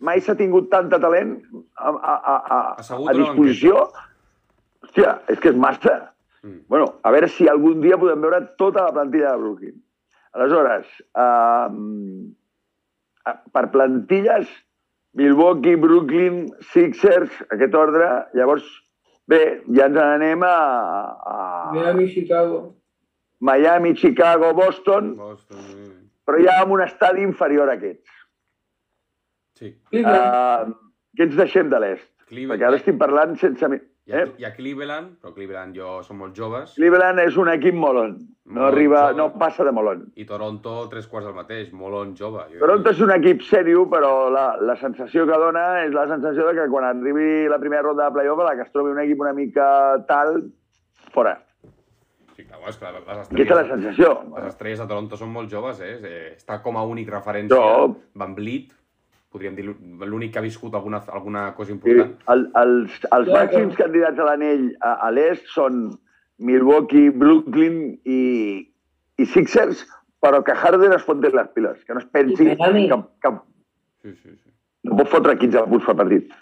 Mai 0.04 0.20
s'ha 0.22 0.36
tingut 0.38 0.70
tant 0.72 0.88
de 0.92 0.98
talent 1.02 1.36
a, 1.76 1.90
a, 1.90 2.14
a, 2.14 2.36
a, 2.56 2.58
a 2.80 3.14
disposició. 3.16 3.88
Hòstia, 4.84 5.18
és 5.32 5.40
que 5.40 5.50
és 5.50 5.58
massa. 5.58 5.94
Mm. 6.44 6.60
Bueno, 6.68 7.00
a 7.02 7.10
veure 7.14 7.28
si 7.32 7.48
algun 7.48 7.80
dia 7.80 7.96
podem 7.98 8.20
veure 8.20 8.42
tota 8.60 8.84
la 8.84 8.92
plantilla 8.92 9.32
de 9.32 9.40
Brooklyn. 9.40 9.76
Aleshores, 10.36 10.86
eh, 11.16 11.68
per 13.54 13.70
plantilles, 13.72 14.48
Milwaukee, 15.14 15.76
Brooklyn, 15.76 16.48
Sixers, 16.72 17.30
aquest 17.54 17.74
ordre. 17.78 18.08
Llavors, 18.36 18.66
bé, 19.30 19.40
ja 19.72 19.86
ens 19.88 19.96
n'anem 19.96 20.42
a, 20.44 20.56
a... 21.14 21.36
Miami, 21.72 22.08
Chicago. 22.12 22.74
Miami, 23.40 23.94
Chicago, 23.94 24.52
Boston. 24.58 25.14
Boston. 25.16 25.62
Però 26.24 26.40
ja 26.42 26.58
amb 26.62 26.74
un 26.76 26.82
estadi 26.84 27.22
inferior 27.22 27.70
a 27.70 27.78
aquests. 27.78 28.20
Sí. 29.60 29.70
Uh, 29.94 30.74
què 31.14 31.28
ens 31.28 31.36
deixem 31.38 31.70
de 31.70 31.80
l'est? 31.80 32.10
Perquè 32.28 32.66
ara 32.66 32.80
estic 32.80 32.98
parlant 33.00 33.36
sense... 33.40 33.70
Hi 34.04 34.12
ha, 34.12 34.18
eh? 34.20 34.32
hi 34.36 34.44
ha 34.44 34.50
Cleveland, 34.52 35.14
però 35.16 35.32
Cleveland 35.32 35.72
jo 35.78 36.02
som 36.04 36.18
molt 36.20 36.34
joves. 36.36 36.74
Cleveland 36.76 37.22
és 37.22 37.38
un 37.40 37.48
equip 37.48 37.76
molon. 37.80 38.18
No 38.44 38.58
molt 38.58 38.74
arriba, 38.74 38.98
jove. 39.06 39.16
no 39.16 39.38
passa 39.40 39.64
de 39.64 39.72
molon. 39.72 40.02
I 40.20 40.26
Toronto, 40.28 40.74
tres 40.92 41.06
quarts 41.08 41.30
del 41.30 41.36
mateix, 41.38 41.70
molon 41.72 42.10
jove. 42.18 42.42
Jo 42.52 42.60
Toronto 42.60 42.92
és 42.92 43.00
un 43.00 43.14
equip 43.14 43.40
sèrio, 43.48 43.86
però 43.88 44.28
la, 44.34 44.44
la 44.60 44.76
sensació 44.82 45.24
que 45.30 45.38
dona 45.40 45.64
és 45.86 45.96
la 45.96 46.04
sensació 46.10 46.50
de 46.50 46.52
que 46.58 46.68
quan 46.74 46.84
arribi 46.90 47.48
la 47.48 47.56
primera 47.62 47.86
ronda 47.86 48.10
de 48.10 48.18
playoff, 48.18 48.44
la 48.44 48.52
que 48.58 48.68
es 48.68 48.76
trobi 48.76 48.92
un 48.92 49.00
equip 49.06 49.24
una 49.24 49.32
mica 49.32 49.66
tal, 50.10 50.36
fora. 51.16 51.38
Sí, 52.36 52.44
clar, 52.44 52.60
és 52.68 52.76
clar, 52.76 52.92
les 52.98 53.24
estrelles... 53.24 53.32
Aquesta 53.32 53.56
és 53.56 53.60
la 53.62 53.66
sensació. 53.72 54.14
Les 54.36 54.52
estrelles 54.52 54.84
de 54.84 54.90
Toronto 54.92 55.16
són 55.16 55.32
molt 55.32 55.48
joves, 55.48 55.80
eh? 55.80 55.96
eh 56.04 56.24
està 56.34 56.60
com 56.60 56.76
a 56.76 56.84
únic 56.92 57.08
referència 57.08 57.56
jo... 57.56 57.92
Van 58.20 58.36
Vliet, 58.36 58.76
podríem 59.34 59.56
dir, 59.58 59.66
l'únic 60.06 60.32
que 60.34 60.38
ha 60.38 60.44
viscut 60.44 60.76
alguna, 60.78 61.02
alguna 61.10 61.48
cosa 61.58 61.74
important. 61.74 62.14
Sí, 62.14 62.30
el, 62.34 62.46
els, 62.60 63.00
els 63.16 63.32
màxims 63.34 63.74
candidats 63.80 64.22
a 64.22 64.28
l'anell 64.30 64.68
a, 64.78 64.94
a 65.08 65.10
l'est 65.14 65.50
són 65.50 65.88
Milwaukee, 66.38 67.10
Brooklyn 67.10 67.98
i, 68.06 68.22
i 69.18 69.26
Sixers, 69.34 69.84
però 70.24 70.40
que 70.46 70.54
Harden 70.56 70.94
es 70.96 71.04
foti 71.04 71.30
les 71.34 71.50
piles, 71.56 71.82
que 71.84 71.96
no 71.96 72.02
es 72.02 72.08
pensi 72.14 72.46
que, 72.46 72.56
que 72.56 73.32
sí, 74.04 74.14
sí, 74.14 74.30
sí. 74.30 74.50
no 74.88 74.98
pot 75.00 75.10
fotre 75.12 75.36
15 75.40 75.66
punts 75.72 75.88
per 75.90 75.96
partit. 75.98 76.32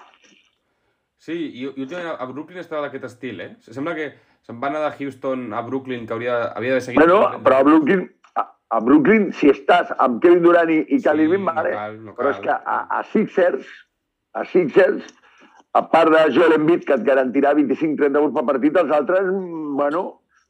Sí, 1.22 1.34
i, 1.38 1.64
i 1.64 1.68
últimament 1.70 2.18
a 2.18 2.26
Brooklyn 2.28 2.60
estava 2.62 2.86
d'aquest 2.86 3.08
estil, 3.08 3.40
eh? 3.40 3.50
Sembla 3.70 3.94
que 3.98 4.08
se'n 4.42 4.58
va 4.62 4.72
anar 4.72 4.88
de 4.88 4.96
Houston 4.98 5.52
a 5.54 5.62
Brooklyn, 5.64 6.06
que 6.06 6.16
hauria, 6.16 6.38
havia 6.58 6.78
de 6.78 6.84
seguir... 6.84 6.98
Bueno, 6.98 7.20
però 7.44 7.60
a 7.60 7.66
Brooklyn, 7.68 8.08
a 8.34 8.48
Brooklyn, 8.80 9.30
si 9.36 9.50
estàs 9.52 9.90
amb 10.00 10.22
Kevin 10.22 10.44
Durant 10.46 10.70
i, 10.72 10.78
i 10.88 11.00
Kylie 11.04 11.28
sí, 11.28 11.40
vale. 11.44 11.72
No 11.72 11.80
cal, 11.80 11.98
no 11.98 12.14
cal. 12.14 12.18
Però 12.20 12.30
és 12.32 12.38
que 12.44 12.54
a, 12.54 12.78
a 12.88 13.02
Sixers, 13.12 13.66
a 14.38 14.46
Sixers, 14.48 15.10
a 15.76 15.82
part 15.92 16.12
de 16.12 16.22
Joel 16.32 16.56
Embiid, 16.56 16.86
que 16.88 16.96
et 16.96 17.04
garantirà 17.04 17.52
25-30 17.58 18.22
punts 18.22 18.38
per 18.38 18.46
partit, 18.48 18.78
els 18.80 18.94
altres, 18.96 19.28
bueno, 19.80 20.02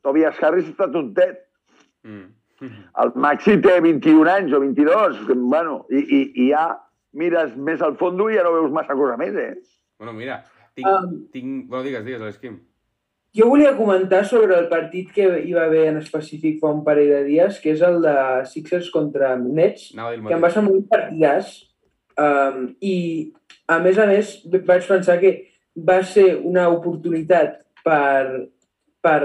Tobias 0.06 0.38
Harris 0.42 0.70
està 0.70 0.88
tontet. 0.92 1.44
Mm. 2.06 2.30
El 3.02 3.12
Maxi 3.18 3.58
té 3.62 3.78
21 3.82 4.30
anys 4.30 4.54
o 4.54 4.62
22, 4.62 5.22
bueno, 5.42 5.82
i, 5.90 6.02
i, 6.02 6.22
i 6.44 6.50
ja 6.50 6.66
mires 7.18 7.54
més 7.56 7.82
al 7.84 7.96
fons 8.00 8.20
i 8.30 8.38
ja 8.38 8.46
no 8.46 8.54
veus 8.54 8.74
massa 8.74 8.96
cosa 8.98 9.18
més, 9.20 9.34
eh? 9.36 9.54
Bueno, 10.00 10.14
mira, 10.16 10.42
tinc... 10.78 10.88
Um, 10.88 11.16
tinc... 11.34 11.66
Bueno, 11.68 11.84
digues, 11.86 12.04
digues, 12.06 12.22
l'Esquim. 12.22 12.60
Jo 13.34 13.48
volia 13.48 13.76
comentar 13.76 14.24
sobre 14.28 14.58
el 14.58 14.68
partit 14.68 15.12
que 15.14 15.26
hi 15.40 15.54
va 15.56 15.64
haver 15.64 15.86
en 15.88 16.00
específic 16.02 16.58
fa 16.60 16.72
un 16.72 16.82
parell 16.84 17.12
de 17.14 17.22
dies, 17.24 17.60
que 17.62 17.72
és 17.72 17.84
el 17.86 18.02
de 18.04 18.16
Sixers 18.50 18.90
contra 18.92 19.34
Nets, 19.40 19.90
que 19.96 20.34
em 20.36 20.44
va 20.44 20.50
semblar 20.52 20.76
un 20.76 20.88
partidàs. 20.90 21.54
Um, 22.20 22.66
I, 22.84 22.96
a 23.72 23.78
més 23.80 23.96
a 23.96 24.06
més, 24.10 24.34
vaig 24.52 24.84
pensar 24.84 25.16
que 25.22 25.32
va 25.88 26.02
ser 26.04 26.34
una 26.44 26.66
oportunitat 26.68 27.62
per, 27.84 28.52
per 29.00 29.20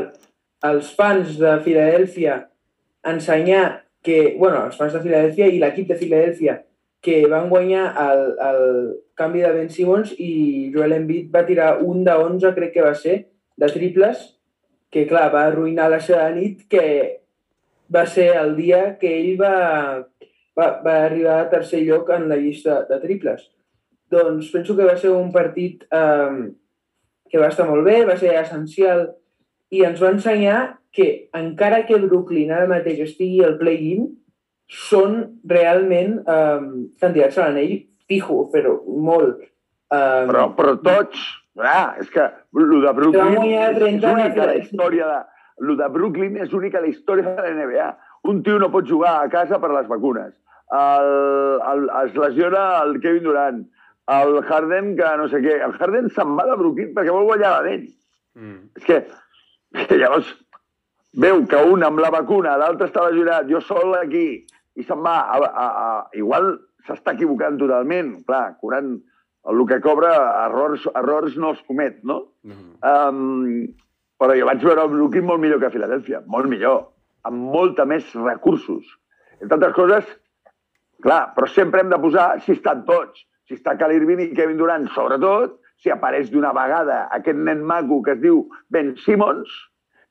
als 0.64 0.94
fans 0.96 1.36
de 1.42 1.58
Filadèlfia 1.66 2.46
ensenyar 3.12 3.84
que, 4.04 4.38
bueno, 4.40 4.64
els 4.70 4.80
fans 4.80 4.96
de 4.96 5.04
Filadèlfia 5.04 5.52
i 5.52 5.60
l'equip 5.60 5.92
de 5.92 6.00
Filadèlfia 6.00 6.62
que 7.04 7.26
van 7.30 7.50
guanyar 7.52 7.92
el, 8.08 8.24
el 8.42 8.62
canvi 9.20 9.44
de 9.44 9.52
Ben 9.54 9.70
Simmons 9.70 10.14
i 10.18 10.72
Joel 10.74 10.96
Embiid 10.96 11.28
va 11.34 11.46
tirar 11.46 11.74
un 11.84 12.04
de 12.08 12.16
11, 12.16 12.56
crec 12.56 12.74
que 12.74 12.86
va 12.88 12.96
ser, 12.96 13.18
de 13.58 13.70
triples, 13.74 14.22
que 14.94 15.06
clar, 15.10 15.28
va 15.34 15.48
arruïnar 15.48 15.90
la 15.92 16.00
seva 16.04 16.30
nit, 16.36 16.64
que 16.72 16.86
va 17.94 18.06
ser 18.08 18.30
el 18.38 18.56
dia 18.58 18.98
que 19.02 19.12
ell 19.20 19.36
va, 19.40 19.56
va, 20.58 20.68
va 20.84 20.96
arribar 21.06 21.42
a 21.42 21.50
tercer 21.52 21.84
lloc 21.86 22.10
en 22.16 22.28
la 22.30 22.40
llista 22.40 22.82
de 22.90 23.00
triples. 23.04 23.48
Doncs 24.12 24.52
penso 24.54 24.76
que 24.78 24.88
va 24.88 24.96
ser 25.00 25.12
un 25.12 25.32
partit 25.34 25.84
eh, 25.92 26.52
que 27.28 27.42
va 27.42 27.50
estar 27.52 27.68
molt 27.68 27.84
bé, 27.88 28.04
va 28.08 28.16
ser 28.20 28.36
essencial 28.40 29.10
i 29.72 29.84
ens 29.84 30.00
va 30.00 30.14
ensenyar 30.16 30.60
que 30.96 31.08
encara 31.36 31.84
que 31.86 32.00
Brooklyn 32.02 32.54
ara 32.56 32.70
mateix 32.70 33.04
estigui 33.04 33.44
al 33.46 33.58
play-in, 33.60 34.08
són 34.68 35.20
realment 35.48 36.18
eh, 36.24 36.64
candidats 37.00 37.38
a 37.38 37.48
l'anell 37.48 37.78
fijo, 38.08 38.48
però 38.54 38.78
molt. 38.88 39.44
Eh, 39.88 40.24
Però, 40.28 40.48
però 40.56 40.74
tots, 40.84 41.20
ah, 41.66 41.96
és 42.02 42.10
que 42.14 42.24
el 42.24 42.82
de 42.84 42.94
Brooklyn 43.00 43.38
és 43.50 43.78
30 43.80 44.12
únic 44.14 44.38
a 44.38 44.50
la 44.52 44.58
història 44.62 45.10
de... 45.14 45.20
El 45.58 45.78
de 45.80 45.88
Brooklyn 45.90 46.36
és 46.44 46.52
únic 46.54 46.76
a 46.78 46.84
la 46.84 46.92
història 46.92 47.34
de 47.34 47.46
la 47.46 47.54
NBA. 47.56 47.88
Un 48.30 48.44
tio 48.46 48.60
no 48.62 48.70
pot 48.70 48.86
jugar 48.86 49.16
a 49.24 49.30
casa 49.34 49.58
per 49.62 49.72
les 49.74 49.88
vacunes. 49.90 50.36
El, 50.78 51.08
el, 51.72 51.88
es 52.04 52.18
lesiona 52.20 52.66
el 52.84 53.00
Kevin 53.02 53.26
Durant. 53.26 53.64
El 54.14 54.38
Harden, 54.44 54.92
que 55.00 55.14
no 55.18 55.26
sé 55.32 55.42
què. 55.42 55.56
El 55.66 55.74
Harden 55.80 56.12
se'n 56.14 56.36
va 56.38 56.46
de 56.48 56.60
Brooklyn 56.60 56.94
perquè 56.96 57.16
vol 57.16 57.26
guanyar 57.32 57.56
l'anell. 57.56 57.88
Mm. 58.38 58.60
És 58.78 58.86
que, 58.86 59.00
que 59.88 59.98
llavors 59.98 60.30
veu 61.18 61.42
que 61.50 61.64
un 61.74 61.84
amb 61.88 62.00
la 62.04 62.14
vacuna, 62.14 62.54
l'altre 62.62 62.92
està 62.92 63.08
lesionat, 63.08 63.50
jo 63.50 63.62
sol 63.66 63.98
aquí, 63.98 64.28
i 64.78 64.86
se'n 64.86 65.02
va 65.04 65.18
a, 65.26 65.42
a, 65.42 65.68
a... 65.68 65.92
Igual 66.22 66.54
s'està 66.88 67.18
equivocant 67.18 67.58
totalment, 67.60 68.14
clar, 68.28 68.60
cobrant 68.62 68.94
el 69.48 69.64
que 69.68 69.80
cobra, 69.82 70.14
errors, 70.46 70.86
errors 70.96 71.36
no 71.40 71.54
els 71.54 71.62
comet, 71.68 72.00
no? 72.04 72.20
No. 72.48 72.58
Um, 72.84 73.68
però 74.20 74.36
jo 74.38 74.48
vaig 74.50 74.64
veure 74.66 74.84
el 74.84 74.94
Brooklyn 74.94 75.28
molt 75.28 75.44
millor 75.44 75.62
que 75.62 75.70
a 75.70 75.74
Filadèlfia, 75.74 76.24
molt 76.28 76.50
millor, 76.52 76.88
amb 77.28 77.52
molta 77.54 77.86
més 77.86 78.08
recursos. 78.18 78.88
Entre 79.40 79.56
altres 79.56 79.76
coses, 79.78 80.10
clar, 81.06 81.22
però 81.36 81.50
sempre 81.54 81.84
hem 81.84 81.94
de 81.94 82.02
posar 82.02 82.28
si 82.44 82.56
estan 82.58 82.84
tots. 82.90 83.24
Si 83.48 83.56
està 83.56 83.78
Cal 83.80 83.94
Irving 83.96 84.26
i 84.26 84.34
Kevin 84.36 84.58
Durant, 84.60 84.90
sobretot, 84.92 85.56
si 85.80 85.94
apareix 85.94 86.32
d'una 86.34 86.52
vegada 86.58 87.06
aquest 87.16 87.38
nen 87.38 87.62
maco 87.64 88.02
que 88.04 88.18
es 88.18 88.24
diu 88.24 88.42
Ben 88.74 88.96
Simmons, 89.06 89.48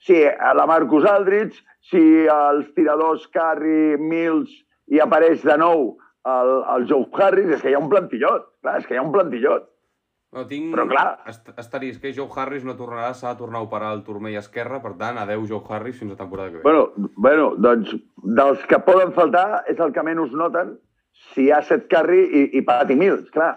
si 0.07 0.23
a 0.25 0.53
la 0.57 0.67
Marcus 0.71 1.05
Aldridge, 1.11 1.59
si 1.91 2.01
els 2.31 2.71
tiradors 2.79 3.27
Curry, 3.35 3.99
Mills 3.99 4.53
i 4.93 5.03
apareix 5.03 5.43
de 5.45 5.57
nou 5.61 5.97
el, 6.33 6.53
el 6.75 6.87
Joe 6.91 7.07
Harris, 7.23 7.55
és 7.57 7.63
que 7.63 7.73
hi 7.73 7.77
ha 7.79 7.83
un 7.83 7.91
plantillot, 7.93 8.53
clar, 8.65 8.77
és 8.81 8.87
que 8.87 8.97
hi 8.97 9.01
ha 9.01 9.07
un 9.07 9.15
plantillot. 9.15 9.69
No, 10.37 10.43
tinc... 10.51 10.73
Però, 10.75 10.85
clar. 10.91 11.05
Est 11.31 11.53
estaria, 11.63 11.95
és 11.95 12.01
que 12.03 12.13
Joe 12.17 12.29
Harris 12.37 12.65
no 12.67 12.75
tornarà, 12.79 13.13
s'ha 13.15 13.33
de 13.33 13.41
tornar 13.41 13.63
a 13.63 13.67
operar 13.69 13.93
el 13.97 14.03
turmell 14.07 14.37
esquerre, 14.41 14.83
per 14.85 14.93
tant, 15.01 15.21
adeu 15.23 15.47
Joe 15.49 15.63
Harris 15.71 16.01
fins 16.01 16.13
a 16.13 16.19
temporada 16.19 16.51
que 16.51 16.59
ve. 16.59 16.67
Bueno, 16.67 17.13
bueno, 17.29 17.47
doncs 17.63 17.95
dels 18.41 18.67
que 18.71 18.83
poden 18.85 19.15
faltar 19.17 19.63
és 19.71 19.81
el 19.81 19.95
que 19.95 20.05
menys 20.07 20.35
noten 20.37 20.75
si 21.33 21.47
hi 21.47 21.53
ha 21.55 21.63
Seth 21.65 21.87
Curry 21.93 22.27
i, 22.27 22.45
i 22.59 22.65
Patty 22.67 22.99
Mills, 22.99 23.31
clar. 23.35 23.55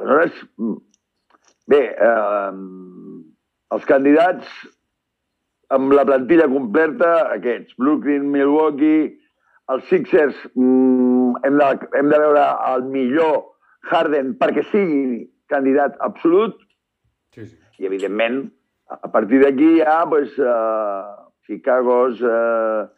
Aleshores, 0.00 0.42
bé, 1.70 1.82
eh, 1.92 2.52
els 3.76 3.86
candidats 3.86 4.50
amb 5.70 5.94
la 5.94 6.04
plantilla 6.08 6.48
completa, 6.50 7.12
aquests, 7.36 7.76
Brooklyn, 7.78 8.26
Milwaukee, 8.32 9.12
els 9.70 9.86
Sixers, 9.92 10.38
mm, 10.56 11.09
hem, 11.44 11.58
de, 11.60 11.88
hem 11.98 12.10
de 12.12 12.22
veure 12.22 12.46
el 12.72 12.86
millor 12.92 13.36
Harden 13.90 14.34
perquè 14.40 14.64
sigui 14.70 15.26
candidat 15.50 15.96
absolut, 16.04 16.58
Sí, 17.34 17.46
sí. 17.46 17.56
i 17.78 17.86
evidentment 17.86 18.48
a 18.90 19.08
partir 19.08 19.40
d'aquí 19.42 19.76
ja 19.78 20.02
pues, 20.10 20.34
uh, 20.38 21.30
Chicagos 21.46 22.20
uh, 22.22 22.88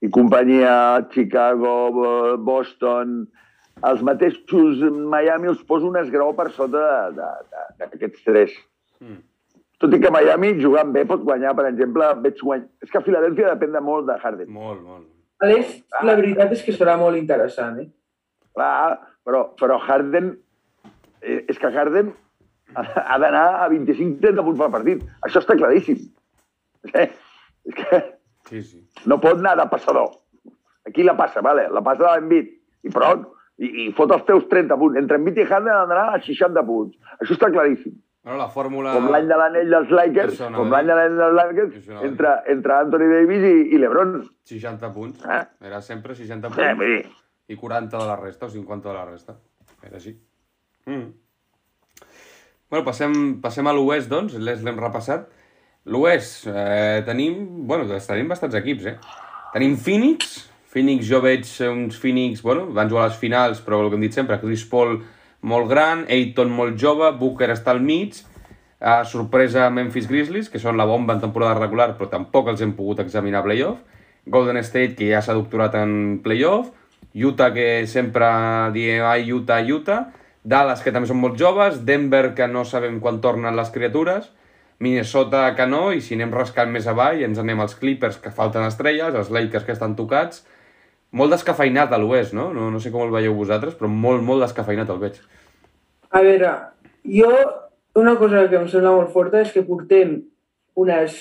i 0.00 0.10
companyia, 0.12 1.04
Chicago, 1.12 2.36
Boston, 2.44 3.22
els 3.84 4.02
mateixos 4.04 4.82
Miami 5.12 5.50
els 5.52 5.62
poso 5.68 5.88
un 5.88 5.96
esgraó 6.00 6.34
per 6.36 6.50
sota 6.52 7.10
d'aquests 7.14 8.26
tres. 8.26 8.52
Mm. 9.00 9.22
Tot 9.82 9.96
i 9.96 10.00
que 10.00 10.12
Miami, 10.12 10.54
jugant 10.60 10.92
bé, 10.94 11.02
pot 11.08 11.24
guanyar, 11.24 11.54
per 11.58 11.66
exemple, 11.68 12.06
veig 12.24 12.38
guany... 12.40 12.62
És 12.84 12.92
que 12.92 13.02
Filadèlfia 13.04 13.50
depèn 13.52 13.74
de 13.74 13.82
molt 13.84 14.06
de 14.08 14.16
Harden. 14.22 14.52
Molt, 14.54 14.80
molt. 14.84 15.08
A 15.42 15.48
l'est, 15.50 15.82
la 16.06 16.14
veritat 16.18 16.52
és 16.54 16.62
que 16.64 16.72
serà 16.76 16.94
molt 17.00 17.18
interessant, 17.18 17.80
eh? 17.82 17.88
Clar, 18.54 18.98
però, 19.26 19.46
però 19.58 19.78
Harden... 19.82 20.34
eh, 21.22 21.40
És 21.48 21.58
que 21.58 21.70
Harden 21.74 22.12
ha 22.74 22.84
ha 23.14 23.18
d'anar 23.22 23.44
a 23.64 23.68
25-30 23.70 24.44
punts 24.46 24.58
per 24.60 24.70
partit. 24.70 25.02
Això 25.26 25.42
està 25.42 25.56
claríssim. 25.58 26.00
Eh? 26.94 27.08
És 27.64 27.74
que 27.80 28.00
Sí, 28.48 28.62
sí. 28.62 28.80
no 29.08 29.16
pot 29.20 29.38
anar 29.38 29.54
de 29.56 29.64
passador. 29.70 30.10
Aquí 30.86 31.02
la 31.02 31.14
passa, 31.16 31.40
vale? 31.40 31.68
la 31.72 31.80
passa 31.80 32.02
de 32.04 32.10
l'Envit. 32.12 32.50
I 32.84 32.90
prou. 32.92 33.22
I, 33.56 33.68
I 33.86 33.92
fot 33.96 34.10
els 34.12 34.24
teus 34.28 34.44
30 34.50 34.76
punts. 34.76 34.98
Entre 35.00 35.16
Envit 35.16 35.38
i 35.40 35.46
Harden 35.46 35.72
han 35.72 35.88
d'anar 35.88 36.10
a 36.12 36.20
60 36.20 36.64
punts. 36.68 36.96
Això 37.20 37.36
està 37.38 37.48
claríssim. 37.54 37.94
Bueno, 38.24 38.38
la 38.40 38.48
fórmula... 38.48 38.94
Com 38.96 39.10
l'any 39.12 39.26
de 39.28 39.36
l'anell 39.36 39.68
dels 39.68 39.90
Lakers, 39.92 40.38
no 40.48 40.62
com 40.62 40.70
l'any 40.72 40.86
de 40.88 40.94
l'anell 40.96 41.18
dels 41.20 41.34
Lakers, 41.36 41.88
entre, 42.08 42.30
entre 42.54 42.76
Anthony 42.78 43.10
Davis 43.12 43.42
i, 43.44 43.56
i 43.76 43.80
LeBron. 43.82 44.14
60 44.48 44.88
punts. 44.94 45.26
Eh? 45.28 45.42
Era 45.68 45.82
sempre 45.84 46.16
60 46.16 46.48
Eh, 46.48 46.54
punts 46.54 46.78
vull 46.80 46.94
dir, 46.94 47.02
i 47.52 47.58
40 47.60 48.00
de 48.00 48.06
la 48.08 48.16
resta 48.16 48.48
o 48.48 48.54
50 48.54 48.88
de 48.88 48.94
la 48.96 49.04
resta. 49.10 49.36
Era 49.84 50.00
així. 50.00 50.14
Mm. 50.88 51.10
Bueno, 52.72 52.84
passem, 52.86 53.12
passem 53.44 53.68
a 53.68 53.74
l'Oest, 53.76 54.08
doncs. 54.08 54.38
Les 54.40 54.64
l'hem 54.64 54.80
repassat. 54.80 55.28
L'Oest, 55.92 56.46
eh, 56.48 57.02
tenim... 57.04 57.36
Bueno, 57.68 57.84
doncs 57.90 58.08
tenim 58.08 58.32
bastants 58.32 58.56
equips, 58.56 58.88
eh? 58.88 58.96
Tenim 59.52 59.76
Phoenix. 59.76 60.38
Phoenix, 60.72 61.04
jo 61.12 61.20
veig 61.22 61.44
uns 61.68 62.00
Phoenix... 62.00 62.40
Bueno, 62.42 62.70
van 62.72 62.88
jugar 62.88 63.04
a 63.04 63.12
les 63.12 63.20
finals, 63.20 63.60
però 63.60 63.84
el 63.84 63.92
que 63.92 64.00
hem 64.00 64.08
dit 64.08 64.16
sempre, 64.16 64.40
Chris 64.40 64.64
Paul 64.72 64.96
molt 65.44 65.68
gran, 65.68 66.06
Ayton 66.08 66.52
molt 66.52 66.78
jove, 66.80 67.10
Booker 67.20 67.50
està 67.52 67.74
al 67.74 67.82
mig, 67.84 68.22
a 68.80 69.02
sorpresa 69.08 69.70
Memphis 69.72 70.08
Grizzlies, 70.08 70.48
que 70.52 70.60
són 70.60 70.76
la 70.80 70.86
bomba 70.88 71.14
en 71.16 71.22
temporada 71.22 71.56
regular, 71.58 71.94
però 71.98 72.08
tampoc 72.12 72.48
els 72.52 72.64
hem 72.64 72.74
pogut 72.76 73.00
examinar 73.04 73.42
a 73.42 73.46
playoff. 73.46 73.80
Golden 74.26 74.60
State, 74.64 74.94
que 74.96 75.10
ja 75.10 75.20
s'ha 75.24 75.36
doctorat 75.36 75.76
en 75.80 76.20
playoff. 76.24 76.72
Utah, 77.14 77.52
que 77.54 77.86
sempre 77.86 78.28
diem, 78.74 79.04
ai, 79.04 79.28
Utah, 79.32 79.60
Utah. 79.60 80.00
Dallas, 80.44 80.82
que 80.84 80.92
també 80.92 81.08
són 81.08 81.20
molt 81.20 81.38
joves. 81.40 81.82
Denver, 81.88 82.34
que 82.36 82.48
no 82.48 82.64
sabem 82.68 82.98
quan 83.00 83.20
tornen 83.24 83.56
les 83.56 83.70
criatures. 83.72 84.30
Minnesota, 84.84 85.46
que 85.56 85.68
no. 85.68 85.86
I 85.92 86.00
si 86.04 86.16
anem 86.16 86.32
rascant 86.34 86.72
més 86.72 86.88
avall, 86.90 87.22
ens 87.24 87.40
anem 87.40 87.60
als 87.64 87.76
Clippers, 87.80 88.18
que 88.20 88.32
falten 88.34 88.64
estrelles, 88.66 89.14
els 89.14 89.32
Lakers, 89.32 89.64
que 89.64 89.76
estan 89.76 89.96
tocats. 89.96 90.42
Molt 91.14 91.34
descafeinat 91.34 91.92
a 91.94 91.98
l'oest, 92.02 92.34
no? 92.34 92.48
no? 92.56 92.70
No 92.74 92.80
sé 92.82 92.90
com 92.90 93.04
el 93.04 93.12
veieu 93.14 93.36
vosaltres, 93.38 93.76
però 93.78 93.90
molt, 93.90 94.24
molt 94.26 94.42
descafeinat 94.42 94.90
el 94.90 95.02
veig. 95.02 95.20
A 96.14 96.22
veure, 96.24 96.50
jo 97.06 97.30
una 98.00 98.16
cosa 98.18 98.48
que 98.50 98.58
em 98.58 98.66
sembla 98.70 98.94
molt 98.96 99.12
forta 99.14 99.42
és 99.44 99.52
que 99.54 99.62
portem 99.66 100.16
unes 100.80 101.14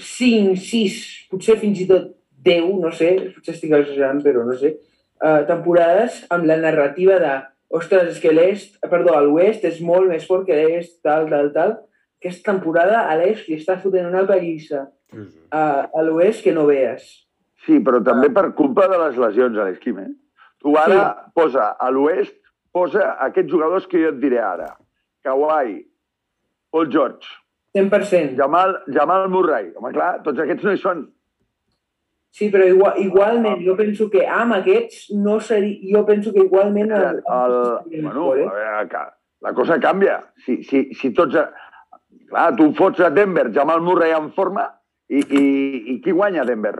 5, 0.00 0.56
6, 0.56 1.00
potser 1.32 1.58
fins 1.60 1.82
i 1.82 1.86
tot 1.88 2.14
10, 2.44 2.72
no 2.80 2.92
sé, 2.96 3.12
potser 3.34 3.54
estic 3.54 3.74
exagerant, 3.76 4.22
però 4.24 4.46
no 4.46 4.56
sé, 4.56 4.74
uh, 5.20 5.42
temporades 5.48 6.22
amb 6.32 6.48
la 6.48 6.56
narrativa 6.60 7.18
de 7.20 7.34
ostres, 7.76 8.14
és 8.14 8.20
que 8.22 8.32
l'est, 8.32 8.78
perdó, 8.90 9.14
l'oest 9.20 9.64
és 9.68 9.80
molt 9.84 10.08
més 10.10 10.24
fort 10.26 10.48
que 10.48 10.56
l'est, 10.56 10.98
tal, 11.04 11.28
tal, 11.30 11.52
tal. 11.54 11.76
Aquesta 12.20 12.50
temporada 12.50 13.04
a 13.08 13.16
l'est 13.20 13.48
li 13.48 13.60
està 13.60 13.76
fotent 13.80 14.08
una 14.08 14.24
pallissa 14.28 14.86
sí. 15.12 15.28
a, 15.52 15.84
l'oest 16.04 16.44
que 16.44 16.54
no 16.56 16.66
veus. 16.68 17.06
Sí, 17.66 17.78
però 17.84 18.00
també 18.04 18.30
per 18.32 18.50
culpa 18.58 18.86
de 18.88 18.98
les 19.02 19.18
lesions 19.20 19.58
a 19.58 19.68
l'esquim, 19.68 19.98
eh? 20.00 20.10
Tu 20.60 20.72
ara 20.76 21.02
sí. 21.02 21.32
posa 21.36 21.70
a 21.80 21.90
l'oest, 21.92 22.36
posa 22.72 23.14
aquests 23.26 23.52
jugadors 23.52 23.86
que 23.90 24.00
jo 24.00 24.14
et 24.14 24.20
diré 24.22 24.40
ara. 24.44 24.72
Kawhi, 25.24 25.78
Paul 26.72 26.90
George, 26.92 27.28
100%. 27.76 28.36
Jamal, 28.36 28.82
Jamal 28.88 29.28
Murray. 29.28 29.70
Home, 29.76 29.92
clar, 29.94 30.18
tots 30.26 30.42
aquests 30.42 30.66
no 30.66 30.74
hi 30.74 30.80
són. 30.82 31.06
Sí, 32.34 32.48
però 32.50 32.66
igual, 32.66 32.98
igualment, 33.02 33.62
jo 33.66 33.74
penso 33.78 34.06
que 34.10 34.22
amb 34.26 34.54
aquests 34.60 35.10
no 35.18 35.38
seria... 35.42 35.78
Jo 35.94 36.04
penso 36.06 36.34
que 36.34 36.44
igualment... 36.46 36.92
El, 36.94 37.22
el, 37.22 37.56
bueno, 38.04 38.28
a 38.30 38.54
veure, 38.54 38.84
que 38.90 39.02
la 39.46 39.54
cosa 39.54 39.80
canvia. 39.82 40.20
Si, 40.44 40.60
si, 40.66 40.84
si 40.98 41.12
tots... 41.14 41.38
Clar, 42.30 42.50
tu 42.58 42.68
fots 42.78 43.02
a 43.02 43.10
Denver, 43.10 43.48
Jamal 43.54 43.82
Murray 43.82 44.14
en 44.14 44.30
forma, 44.34 44.68
i, 45.10 45.18
i, 45.18 45.44
i 45.94 45.96
qui 46.02 46.14
guanya 46.14 46.46
Denver? 46.46 46.76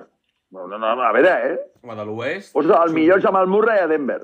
No, 0.50 0.66
no, 0.66 0.78
no, 0.78 0.90
a 0.90 1.12
veure, 1.14 1.32
eh? 1.46 1.56
Home, 1.84 1.94
de 1.94 2.04
l'oest... 2.08 2.52
Posa 2.56 2.80
el 2.84 2.94
millor 2.96 3.22
Jamal 3.22 3.46
Murray 3.50 3.84
a 3.84 3.88
Denver. 3.90 4.20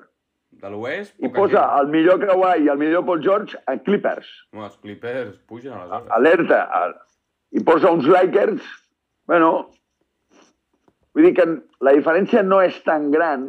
De 0.62 0.70
l'oest, 0.72 1.12
I 1.20 1.28
posa 1.28 1.60
gent. 1.60 1.74
el 1.80 1.90
millor 1.92 2.18
Kawhi 2.22 2.64
i 2.64 2.70
el 2.72 2.80
millor 2.80 3.04
Paul 3.06 3.22
George 3.22 3.58
a 3.70 3.76
Clippers. 3.86 4.28
Home, 4.54 4.64
els 4.66 4.76
Clippers 4.82 5.36
pugen 5.46 5.76
aleshores. 5.76 6.10
Alerta. 6.16 6.60
I 7.54 7.62
posa 7.66 7.92
uns 7.94 8.08
Lakers... 8.10 8.66
Bueno, 9.26 9.52
vull 11.14 11.26
dir 11.26 11.32
que 11.34 11.46
la 11.82 11.94
diferència 11.96 12.42
no 12.46 12.60
és 12.62 12.76
tan 12.86 13.08
gran 13.14 13.48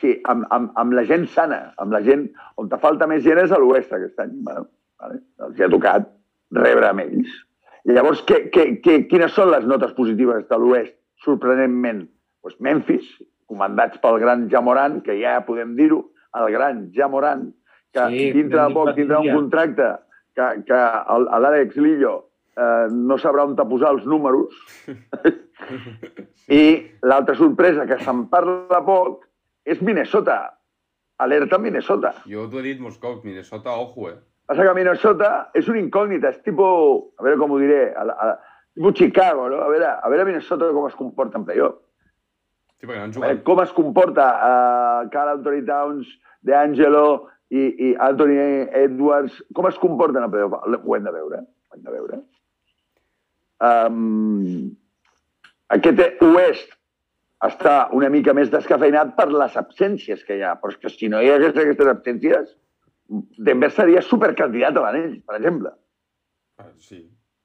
sí, 0.00 0.14
amb, 0.28 0.46
amb, 0.54 0.72
amb 0.80 0.96
la 0.96 1.04
gent 1.08 1.26
sana, 1.34 1.60
amb 1.82 1.92
la 1.96 2.00
gent... 2.06 2.28
On 2.60 2.70
te 2.70 2.78
falta 2.82 3.08
més 3.10 3.24
gent 3.26 3.40
és 3.42 3.52
a 3.52 3.60
l'oest 3.60 3.92
aquest 3.94 4.20
any. 4.24 4.32
Bueno, 4.46 4.68
vale? 5.00 5.20
Els 5.46 5.58
hi 5.58 5.66
ha 5.66 5.70
tocat 5.72 6.08
rebre 6.56 6.88
amb 6.88 7.04
ells. 7.04 7.36
I 7.88 7.96
llavors, 7.96 8.22
què, 8.28 8.46
què, 8.54 8.68
què, 8.84 9.00
quines 9.10 9.34
són 9.36 9.52
les 9.52 9.66
notes 9.68 9.92
positives 9.96 10.48
de 10.48 10.58
l'oest, 10.60 10.94
sorprenentment? 11.24 12.06
Pues 12.42 12.58
Memphis, 12.60 13.06
comandats 13.48 13.98
pel 14.02 14.20
gran 14.22 14.46
Jamoran, 14.52 15.00
que 15.02 15.18
ja 15.20 15.40
podem 15.46 15.74
dir-ho, 15.78 16.04
el 16.38 16.52
gran 16.52 16.88
Jamoran, 16.94 17.48
que 17.92 18.06
Sí, 18.12 18.30
dintre 18.36 18.60
de 18.60 18.74
poc 18.76 18.94
tindrà 18.96 19.20
un 19.24 19.32
contracte 19.32 19.88
que, 20.36 20.48
que 20.68 20.80
l'Àlex 21.24 21.78
Lillo 21.80 22.14
eh, 22.58 22.86
no 22.92 23.18
sabrà 23.18 23.46
on 23.48 23.56
posar 23.58 23.94
els 23.96 24.06
números. 24.06 24.54
I 26.60 26.62
l'altra 27.02 27.34
sorpresa, 27.36 27.86
que 27.88 27.98
se'n 28.04 28.26
parla 28.32 28.82
poc, 28.86 29.24
és 29.68 29.82
Minnesota. 29.84 30.38
Alerta 31.18 31.58
Minnesota. 31.58 32.12
Jo 32.30 32.46
t'ho 32.46 32.60
he 32.60 32.68
dit 32.70 32.80
molts 32.80 33.00
cops, 33.02 33.24
Minnesota, 33.26 33.74
ojo, 33.74 34.12
eh? 34.12 34.18
Passa 34.48 34.64
que 34.64 34.74
Minnesota 34.76 35.30
és 35.58 35.66
un 35.68 35.76
incògnita, 35.80 36.30
és 36.32 36.38
tipus, 36.46 37.08
a 37.18 37.26
veure 37.26 37.40
com 37.40 37.50
ho 37.52 37.58
diré, 37.60 37.90
a, 37.92 38.06
a, 38.06 38.28
tipus 38.78 38.94
Chicago, 39.02 39.48
no? 39.50 39.58
A 39.66 39.68
veure, 39.72 39.90
a 39.98 40.08
veure 40.12 40.24
Minnesota 40.30 40.70
com 40.72 40.86
es 40.88 40.94
comporta 40.96 41.36
en 41.40 41.44
playoff. 41.48 41.76
Sí, 42.78 42.86
perquè 42.86 43.00
no 43.00 43.08
han 43.08 43.10
A 43.10 43.18
veure 43.18 43.34
jugat. 43.34 43.44
com 43.50 43.60
es 43.64 43.72
comporta 43.74 44.28
uh, 44.38 45.08
Carl 45.10 45.32
Anthony 45.34 45.64
Towns, 45.66 46.10
DeAngelo 46.46 47.04
i, 47.50 47.64
i 47.88 47.94
Anthony 47.98 48.38
Edwards, 48.84 49.40
com 49.56 49.66
es 49.66 49.78
comporten 49.82 50.22
en 50.22 50.30
playoff? 50.30 50.54
Ho 50.62 50.94
hem 50.96 51.06
de 51.08 51.14
veure, 51.16 51.42
ho 51.42 51.74
hem 51.76 51.82
de 51.88 51.94
veure. 51.96 52.20
Um, 53.58 54.76
aquest 55.74 56.22
oest 56.22 56.70
està 57.44 57.88
una 57.94 58.08
mica 58.10 58.32
més 58.34 58.50
descafeinat 58.50 59.16
per 59.18 59.28
les 59.34 59.56
absències 59.58 60.22
que 60.26 60.38
hi 60.38 60.42
ha, 60.46 60.54
però 60.58 60.70
és 60.74 60.78
que 60.82 60.90
si 60.94 61.10
no 61.10 61.20
hi 61.22 61.30
hagués 61.34 61.54
aquestes 61.58 61.90
absències, 61.90 62.54
Denver 63.42 63.70
seria 63.74 64.02
supercandidat 64.04 64.76
a 64.78 64.82
l'anell, 64.86 65.14
per 65.26 65.38
exemple. 65.40 65.74
Ah, 66.58 66.70
Sí. 66.78 67.02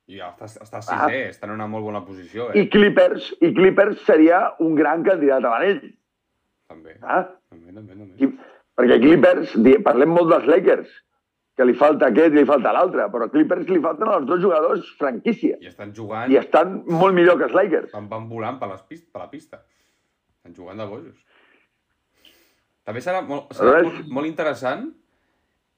I 0.07 0.17
ja 0.19 0.33
està, 0.35 0.61
està 0.65 0.81
Ah. 0.81 1.05
sisè, 1.07 1.29
està 1.31 1.47
en 1.47 1.53
una 1.55 1.67
molt 1.67 1.85
bona 1.85 2.01
posició, 2.05 2.49
I 2.53 2.65
eh? 2.65 2.69
Clippers, 2.69 3.29
i 3.41 3.53
Clippers 3.55 4.01
seria 4.05 4.53
un 4.59 4.75
gran 4.75 5.03
candidat 5.03 5.43
a 5.45 5.49
l'anell. 5.53 5.93
També, 6.67 6.97
Ah? 7.01 7.23
també, 7.49 7.71
també, 7.73 7.93
també. 7.93 8.23
I, 8.25 8.27
perquè 8.75 8.99
Clippers, 8.99 9.53
parlem 9.83 10.09
molt 10.09 10.29
dels 10.29 10.45
Lakers, 10.51 10.89
que 11.55 11.65
li 11.65 11.73
falta 11.77 12.07
aquest 12.07 12.33
i 12.33 12.37
li 12.41 12.45
falta 12.49 12.73
l'altre, 12.73 13.05
però 13.13 13.25
a 13.25 13.29
Clippers 13.29 13.69
li 13.69 13.79
falten 13.79 14.07
els 14.09 14.25
dos 14.25 14.41
jugadors 14.41 14.87
franquícia. 14.97 15.57
I 15.61 15.67
estan 15.67 15.93
jugant, 15.93 16.31
I 16.31 16.37
estan 16.37 16.83
molt 16.87 17.13
millor 17.13 17.37
que 17.37 17.45
els 17.45 17.53
Lakers. 17.53 17.91
van, 17.93 18.09
van 18.09 18.27
volant 18.27 18.59
per, 18.59 18.69
les 18.69 18.81
pist 18.81 19.11
per 19.13 19.21
la 19.21 19.29
pista. 19.29 19.61
Estan 20.37 20.53
jugant 20.55 20.77
de 20.77 20.85
bojos. 20.85 21.15
També 22.83 22.99
serà 22.99 23.21
molt, 23.25 23.53
serà 23.55 23.77
Res. 23.77 23.83
molt, 23.85 24.07
molt 24.11 24.27
interessant. 24.27 24.89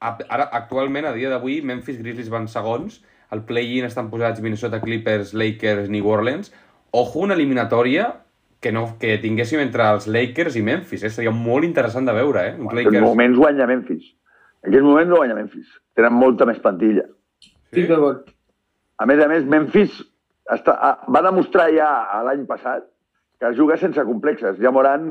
Ara, 0.00 0.48
actualment, 0.52 1.06
a 1.06 1.12
dia 1.12 1.28
d'avui, 1.30 1.60
Memphis 1.62 2.00
Grizzlies 2.02 2.28
van 2.32 2.48
segons. 2.48 2.98
Al 3.34 3.42
play-in 3.48 3.86
estan 3.88 4.10
posats 4.10 4.42
Minnesota 4.44 4.80
Clippers, 4.80 5.34
Lakers, 5.34 5.90
New 5.90 6.06
Orleans. 6.08 6.52
Ojo, 6.92 7.24
una 7.24 7.34
eliminatòria 7.34 8.12
que, 8.60 8.72
no, 8.72 8.96
que 9.00 9.18
tinguéssim 9.22 9.60
entre 9.62 9.88
els 9.94 10.06
Lakers 10.06 10.56
i 10.56 10.62
Memphis. 10.66 11.04
Eh? 11.04 11.10
Seria 11.12 11.32
molt 11.34 11.66
interessant 11.66 12.06
de 12.06 12.14
veure, 12.16 12.44
eh? 12.46 12.54
En 12.54 12.68
aquests 12.68 12.86
Lakers... 12.86 13.04
moments 13.04 13.38
guanya 13.42 13.66
Memphis. 13.70 14.12
En 14.62 14.70
aquests 14.70 14.86
moments 14.86 15.10
no 15.12 15.20
guanya 15.20 15.38
Memphis. 15.38 15.70
Tenen 15.98 16.16
molta 16.16 16.46
més 16.48 16.60
plantilla. 16.62 17.06
Estic 17.70 17.90
d'acord. 17.90 18.30
A 18.96 19.06
més 19.08 19.20
a 19.20 19.28
més, 19.28 19.44
Memphis 19.44 19.98
està, 20.52 20.76
ah, 20.78 20.94
va 21.12 21.22
demostrar 21.26 21.68
ja 21.74 21.88
l'any 22.24 22.46
passat 22.48 22.86
que 23.40 23.52
juga 23.58 23.76
sense 23.80 24.02
complexes. 24.08 24.56
Ja 24.62 24.72
Moran, 24.72 25.10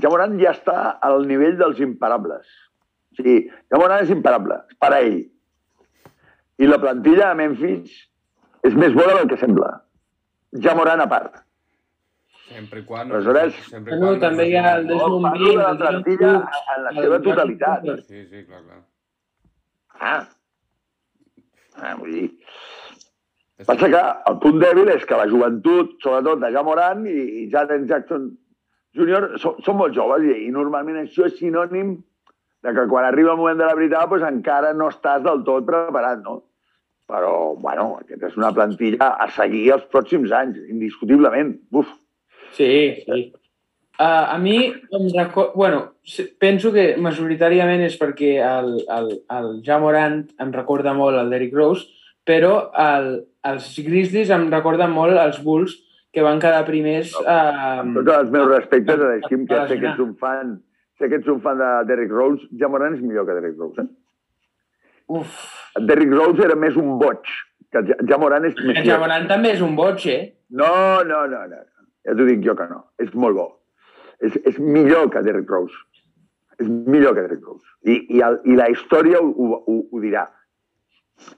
ja 0.00 0.10
Moran 0.10 0.38
ja 0.40 0.54
està 0.56 0.96
al 1.04 1.28
nivell 1.28 1.58
dels 1.60 1.80
imparables. 1.84 2.48
O 3.12 3.20
sigui, 3.20 3.36
ja 3.70 3.78
Moran 3.78 4.02
és 4.06 4.10
imparable, 4.14 4.58
és 4.72 4.80
per 4.80 4.90
a 4.90 5.00
ell. 5.04 5.20
I 6.60 6.68
la 6.68 6.78
plantilla 6.82 7.30
de 7.30 7.38
Memphis 7.40 7.94
és 8.68 8.76
més 8.78 8.92
bona 8.96 9.16
del 9.20 9.30
que 9.30 9.38
sembla. 9.40 9.70
Ja 10.64 10.76
Moran 10.76 11.00
a 11.00 11.08
part. 11.08 11.40
Sempre 12.52 12.82
i 12.82 12.84
quan... 12.84 13.08
Aleshores- 13.08 13.62
sempre 13.70 13.96
quan 13.98 14.20
també 14.20 14.50
hi 14.50 14.58
ha 14.60 14.76
el 14.76 14.86
No, 14.86 14.92
Desmond 14.92 15.28
parlo 15.30 15.50
de 15.50 15.62
la 15.62 15.74
plantilla 15.80 16.32
en 16.76 16.84
la 16.84 16.92
seva 16.98 17.20
totalitat. 17.24 17.88
Sí, 18.04 18.26
sí, 18.26 18.44
clar, 18.44 18.60
clar. 18.66 18.82
Ah. 20.02 20.22
ah 21.78 21.94
vull 21.96 22.12
dir, 22.12 22.28
Passa 23.66 23.88
que 23.92 24.00
el 24.30 24.38
punt 24.42 24.58
dèbil 24.62 24.90
és 24.90 25.04
que 25.06 25.18
la 25.18 25.28
joventut, 25.30 25.92
sobretot 26.02 26.40
de 26.42 26.50
Jamoran 26.54 27.04
i, 27.06 27.18
i 27.42 27.50
Jaden 27.52 27.84
Jackson 27.90 28.30
Jr., 28.96 29.38
són, 29.42 29.60
són 29.64 29.78
molt 29.78 29.94
joves 29.96 30.24
i, 30.26 30.32
i 30.48 30.50
normalment 30.54 30.98
això 31.02 31.28
és 31.28 31.38
sinònim 31.38 31.94
de 31.94 32.02
que 32.62 32.86
quan 32.88 33.04
arriba 33.08 33.32
el 33.32 33.40
moment 33.40 33.58
de 33.58 33.66
la 33.66 33.74
veritat 33.78 34.10
doncs 34.10 34.28
encara 34.28 34.72
no 34.72 34.88
estàs 34.92 35.24
del 35.24 35.42
tot 35.46 35.66
preparat, 35.66 36.22
no? 36.22 36.42
Però, 37.10 37.32
bueno, 37.60 37.98
aquesta 38.00 38.30
és 38.30 38.38
una 38.38 38.52
plantilla 38.54 39.10
a 39.20 39.26
seguir 39.34 39.66
els 39.74 39.88
pròxims 39.90 40.30
anys, 40.32 40.62
indiscutiblement. 40.70 41.56
Uf, 41.74 41.90
Sí, 42.52 43.02
sí. 43.06 43.32
Uh, 43.98 44.34
a 44.34 44.38
mi, 44.38 44.72
em 44.90 45.08
record... 45.14 45.52
bueno, 45.54 45.94
penso 46.40 46.72
que 46.72 46.96
majoritàriament 46.98 47.84
és 47.86 47.98
perquè 48.00 48.32
el, 48.42 48.72
el, 48.90 49.10
el 49.36 49.50
Jamorant 49.66 50.22
em 50.40 50.52
recorda 50.54 50.94
molt 50.96 51.20
el 51.20 51.30
Derrick 51.30 51.54
Rose, 51.54 51.86
però 52.26 52.72
el, 52.78 53.12
els 53.46 53.68
Grizzlies 53.84 54.32
em 54.34 54.48
recorden 54.50 54.90
molt 54.94 55.20
els 55.20 55.42
Bulls 55.44 55.76
que 56.12 56.24
van 56.24 56.40
quedar 56.42 56.64
primers... 56.66 57.12
amb 57.20 58.00
Uh, 58.00 58.02
tots 58.02 58.16
els 58.16 58.34
meus 58.34 58.50
respectes 58.50 58.98
a 58.98 59.12
l'Esquim, 59.12 59.46
que 59.48 59.60
sé 59.68 59.78
que 59.78 59.90
ets 59.92 60.02
un 60.02 60.16
fan, 60.20 60.56
sé 61.02 61.10
que 61.10 61.18
ets 61.20 61.28
un 61.34 61.40
fan 61.44 61.58
de 61.60 61.70
Derrick 61.90 62.14
Rose, 62.14 62.46
Jamoran 62.58 62.94
és 62.96 63.02
millor 63.02 63.26
que 63.28 63.34
Derrick 63.36 63.58
Rose, 63.60 63.82
eh? 63.82 63.90
uf, 65.12 65.32
Derrick 65.88 66.12
Rose 66.14 66.44
era 66.46 66.56
més 66.56 66.76
un 66.80 66.94
boig, 67.02 67.26
que 67.72 67.82
Ja- 67.88 67.98
Jamoran 68.08 68.46
és 68.48 68.54
més... 68.62 68.78
el 68.82 68.86
Jamorant 68.88 69.26
també 69.30 69.52
és 69.56 69.62
un 69.64 69.74
boig, 69.78 70.06
eh? 70.12 70.20
No, 70.52 70.72
no, 71.08 71.24
no, 71.32 71.42
no. 71.50 71.60
Ja 72.06 72.14
t'ho 72.18 72.24
dic 72.28 72.40
jo 72.44 72.54
que 72.58 72.66
no. 72.68 72.82
És 73.00 73.12
molt 73.14 73.36
bo. 73.38 73.46
És, 74.22 74.34
és 74.48 74.58
millor 74.58 75.08
que 75.12 75.22
Derrick 75.24 75.48
Rose. 75.50 75.74
És 76.60 76.68
millor 76.68 77.14
que 77.16 77.22
Derrick 77.24 77.46
Rose. 77.46 77.64
I, 77.88 77.94
i, 78.16 78.20
el, 78.26 78.36
i 78.44 78.56
la 78.58 78.66
història 78.72 79.20
ho, 79.22 79.30
ho, 79.30 79.60
ho, 79.66 79.76
ho 79.90 80.00
dirà. 80.02 80.26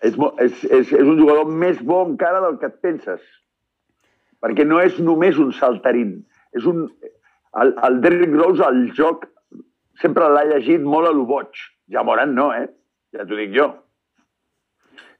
És, 0.01 0.17
és, 0.43 0.65
és, 0.65 0.91
és 0.91 1.05
un 1.05 1.19
jugador 1.21 1.47
més 1.53 1.79
bo 1.85 2.01
encara 2.09 2.41
del 2.47 2.57
que 2.63 2.71
et 2.73 2.81
penses. 2.83 3.21
Perquè 4.43 4.67
no 4.67 4.81
és 4.83 4.99
només 5.05 5.39
un 5.41 5.53
saltarín. 5.57 6.17
És 6.57 6.67
un... 6.69 6.87
El, 7.61 7.71
el 7.87 8.01
Derrick 8.03 8.35
Rose, 8.35 8.65
al 8.67 8.83
joc, 8.99 9.29
sempre 10.01 10.29
l'ha 10.29 10.45
llegit 10.49 10.83
molt 10.83 11.09
a 11.09 11.13
lo 11.15 11.25
boig. 11.29 11.51
Jamoran 11.93 12.35
no, 12.35 12.51
eh? 12.55 12.67
Ja 13.15 13.27
t'ho 13.29 13.37
dic 13.39 13.53
jo. 13.55 13.69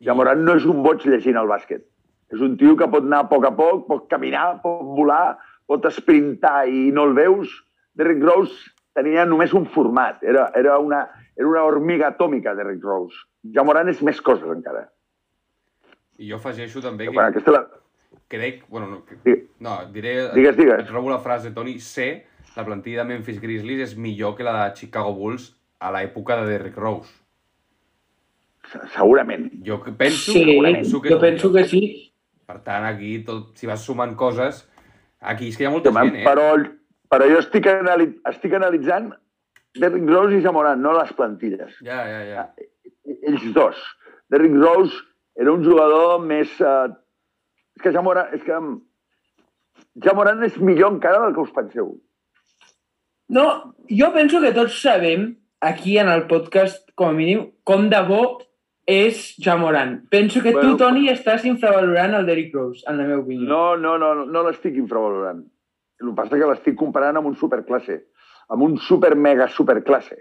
Jamoran 0.05 0.45
no 0.45 0.57
és 0.59 0.65
un 0.69 0.83
boig 0.85 1.05
llegint 1.07 1.37
el 1.41 1.49
bàsquet. 1.51 1.85
És 2.35 2.41
un 2.43 2.57
tio 2.59 2.75
que 2.77 2.89
pot 2.91 3.05
anar 3.07 3.25
a 3.25 3.29
poc 3.31 3.45
a 3.47 3.53
poc, 3.55 3.85
pot 3.89 4.09
caminar, 4.11 4.61
pot 4.63 4.83
volar, 4.97 5.37
pot 5.71 5.85
sprintar 5.93 6.65
i 6.69 6.89
no 6.93 7.05
el 7.09 7.15
veus. 7.17 7.53
Derrick 7.95 8.25
Rose 8.27 8.73
tenia 8.97 9.25
només 9.29 9.55
un 9.55 9.67
format. 9.71 10.23
Era, 10.27 10.49
era, 10.59 10.79
una, 10.83 11.05
era 11.39 11.49
una 11.49 11.63
hormiga 11.69 12.09
atòmica, 12.11 12.57
Derrick 12.59 12.83
Rose. 12.83 13.15
Jamoran 13.55 13.89
és 13.93 14.03
més 14.03 14.21
coses 14.25 14.51
encara. 14.51 14.89
I 16.19 16.31
jo 16.31 16.37
afegeixo 16.41 16.83
també 16.83 17.07
Bueno, 17.11 17.21
que 17.33 17.39
aquesta 17.39 17.53
la... 17.55 17.63
crec... 18.31 18.65
Bueno, 18.69 18.89
no, 18.89 19.01
que- 19.05 19.41
no 19.61 19.79
diré... 19.95 20.31
Digues, 20.35 20.57
digues. 20.57 20.81
Et 20.85 20.91
robo 20.91 21.11
la 21.11 21.21
frase, 21.23 21.53
Toni. 21.55 21.79
Sé 21.79 22.25
la 22.57 22.65
plantilla 22.65 23.03
de 23.03 23.09
Memphis 23.09 23.41
Grizzlies 23.43 23.81
és 23.91 23.97
millor 23.99 24.37
que 24.37 24.45
la 24.47 24.53
de 24.69 24.75
Chicago 24.79 25.13
Bulls 25.17 25.51
a 25.81 25.91
l'època 25.95 26.37
de 26.43 26.47
Derrick 26.53 26.77
Rose. 26.79 27.11
se- 28.71 28.87
Segurament. 28.95 29.51
Jo 29.67 29.81
que 29.83 29.93
penso, 29.93 30.33
Sí, 30.33 30.59
penso 30.63 31.01
que 31.03 31.11
jo 31.11 31.19
penso 31.21 31.49
millor. 31.49 31.63
que 31.63 31.69
sí. 31.69 32.15
Per 32.47 32.61
tant, 32.63 32.85
aquí, 32.85 33.19
tot, 33.25 33.57
si 33.57 33.67
vas 33.67 33.81
sumant 33.85 34.15
coses... 34.17 34.69
Aquí 35.25 35.49
és 35.49 35.57
que 35.57 35.65
hi 35.65 35.67
ha 35.67 35.71
molta 35.73 35.89
Home, 35.89 36.01
gent, 36.05 36.17
eh? 36.21 36.25
però, 36.25 36.47
però 37.09 37.27
jo 37.31 37.39
estic, 37.41 37.65
anali 37.67 38.11
estic 38.29 38.53
analitzant 38.59 39.07
Derrick 39.81 40.07
Rose 40.11 40.37
i 40.37 40.43
Jamoran, 40.45 40.83
no 40.85 40.93
les 40.93 41.13
plantilles. 41.17 41.79
Ja, 41.81 42.03
ja, 42.05 42.19
ja. 42.29 42.43
ells 43.31 43.47
dos. 43.55 43.81
Derrick 44.29 44.53
Rose 44.61 44.93
era 45.37 45.53
un 45.53 45.65
jugador 45.65 46.21
més... 46.21 46.53
Eh... 46.61 46.93
És 47.77 47.83
que 47.83 47.93
Jamoran, 47.97 48.29
és 48.37 48.43
que 48.45 48.59
Jamoran 50.05 50.45
és 50.45 50.59
millor 50.61 50.93
encara 50.93 51.23
del 51.25 51.33
que 51.35 51.41
us 51.47 51.55
penseu. 51.57 51.95
No, 53.29 53.75
jo 53.89 54.11
penso 54.13 54.41
que 54.41 54.53
tots 54.53 54.81
sabem 54.83 55.37
aquí 55.61 55.99
en 55.99 56.09
el 56.13 56.27
podcast, 56.29 56.91
com 56.95 57.09
a 57.09 57.17
mínim, 57.17 57.47
com 57.65 57.89
de 57.89 58.01
bo 58.05 58.25
és 58.87 59.35
Jamoran. 59.41 60.03
Penso 60.11 60.43
que 60.43 60.53
Bueno. 60.53 60.73
tu, 60.73 60.77
Toni, 60.85 61.09
estàs 61.09 61.45
infravalorant 61.49 62.15
el 62.15 62.27
Derrick 62.27 62.55
Rose, 62.55 62.85
en 62.87 62.99
la 62.99 63.05
meva 63.05 63.23
opinió. 63.23 63.49
No, 63.49 63.77
no, 63.77 63.97
no, 63.99 64.15
no, 64.15 64.27
no 64.27 64.43
l'estic 64.45 64.77
infravalorant. 64.77 65.41
El 66.01 66.11
que 66.11 66.15
passa 66.19 66.37
és 66.37 66.43
que 66.43 66.51
l'estic 66.51 66.77
comparant 66.77 67.17
amb 67.17 67.31
un 67.31 67.37
superclasse, 67.41 68.03
amb 68.51 68.63
un 68.63 68.77
super 68.77 69.15
mega 69.17 69.49
superclasse. 69.49 70.19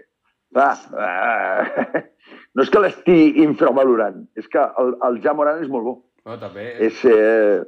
Clar, 0.54 0.72
eh, 0.96 2.02
no 2.54 2.62
és 2.62 2.70
que 2.70 2.80
l'estigui 2.80 3.42
infravalorant, 3.44 4.22
és 4.38 4.48
que 4.48 4.64
el, 4.80 4.94
el 5.04 5.20
Jamoran 5.20 5.60
és 5.60 5.68
molt 5.68 5.84
bo. 5.84 5.94
No, 6.24 6.38
també, 6.40 6.70
És, 6.80 7.04
eh, 7.04 7.60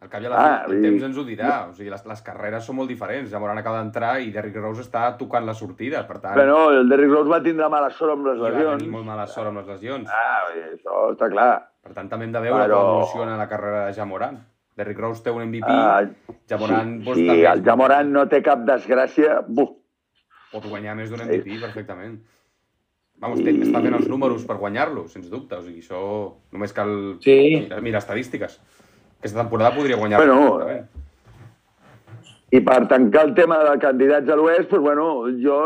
al 0.00 0.08
cap 0.08 0.22
i 0.22 0.26
a 0.26 0.30
la 0.32 0.36
Ah, 0.40 0.64
fi, 0.66 0.72
el 0.76 0.82
temps 0.82 1.02
ens 1.02 1.16
ho 1.18 1.24
dirà. 1.24 1.68
O 1.70 1.74
sigui, 1.74 1.90
les, 1.92 2.04
les 2.06 2.22
carreres 2.22 2.64
són 2.64 2.76
molt 2.76 2.88
diferents. 2.88 3.30
Jamoran 3.30 3.58
acaba 3.60 3.78
d'entrar 3.82 4.14
i 4.20 4.30
Derrick 4.32 4.56
Rose 4.56 4.80
està 4.86 5.16
tocant 5.18 5.44
la 5.46 5.52
sortida, 5.54 6.06
per 6.08 6.18
tant, 6.20 6.34
bueno, 6.34 6.70
el 6.70 6.88
Derrick 6.88 7.12
Rose 7.12 7.28
va 7.30 7.42
tindre 7.42 7.68
mala 7.68 7.90
sort 7.90 8.12
amb 8.14 8.26
les 8.30 8.38
i 8.38 8.40
va 8.40 8.50
lesions. 8.54 8.78
tenir 8.78 8.90
molt 8.94 9.04
mala 9.06 9.26
sort 9.26 9.48
amb 9.48 9.58
les 9.58 9.66
lesions. 9.68 10.08
Ah, 10.08 10.46
això 10.72 11.10
està 11.12 11.28
clar. 11.30 11.50
Per 11.82 11.92
tant, 11.96 12.08
també 12.08 12.24
hem 12.26 12.32
de 12.32 12.40
veure 12.40 12.64
Però- 12.64 12.80
com 12.80 12.90
evoluciona 12.96 13.36
la 13.36 13.48
carrera 13.48 13.86
de 13.86 13.92
Jamoran. 13.94 14.38
Derrick 14.76 14.98
Rose 15.00 15.22
té 15.22 15.30
un 15.30 15.42
MVP, 15.42 15.66
Ah, 15.68 16.00
Jamoran 16.48 17.00
sí, 17.04 17.14
sí, 17.14 17.26
també 17.26 17.46
el 17.52 17.62
Jamoran 17.64 18.12
no 18.12 18.26
té 18.28 18.42
cap 18.42 18.60
desgràcia. 18.64 19.42
Buf, 19.46 19.70
pot 20.52 20.64
guanyar 20.66 20.96
més 20.96 21.10
d'un 21.10 21.20
MVP 21.20 21.60
perfectament. 21.60 22.18
Vamos, 23.20 23.42
té, 23.44 23.52
està 23.52 23.82
fent 23.84 23.94
els 23.94 24.08
números 24.08 24.46
per 24.48 24.56
guanyar-lo, 24.56 25.06
sens 25.08 25.28
dubte. 25.28 25.54
O 25.58 25.60
sigui, 25.62 25.80
això 25.82 26.00
només 26.52 26.72
cal 26.72 27.18
Sí. 27.20 27.34
mira, 27.66 27.80
mira 27.82 27.98
estadístiques. 27.98 28.58
Aquesta 29.20 29.42
temporada 29.42 29.76
podria 29.76 29.96
guanyar 30.00 30.18
Bueno. 30.24 30.88
I 32.50 32.60
per 32.66 32.80
tancar 32.90 33.26
el 33.28 33.34
tema 33.36 33.60
de 33.62 33.76
candidats 33.78 34.28
a 34.32 34.36
l'Oest, 34.36 34.70
doncs, 34.72 34.82
bueno, 34.82 35.04
jo 35.38 35.58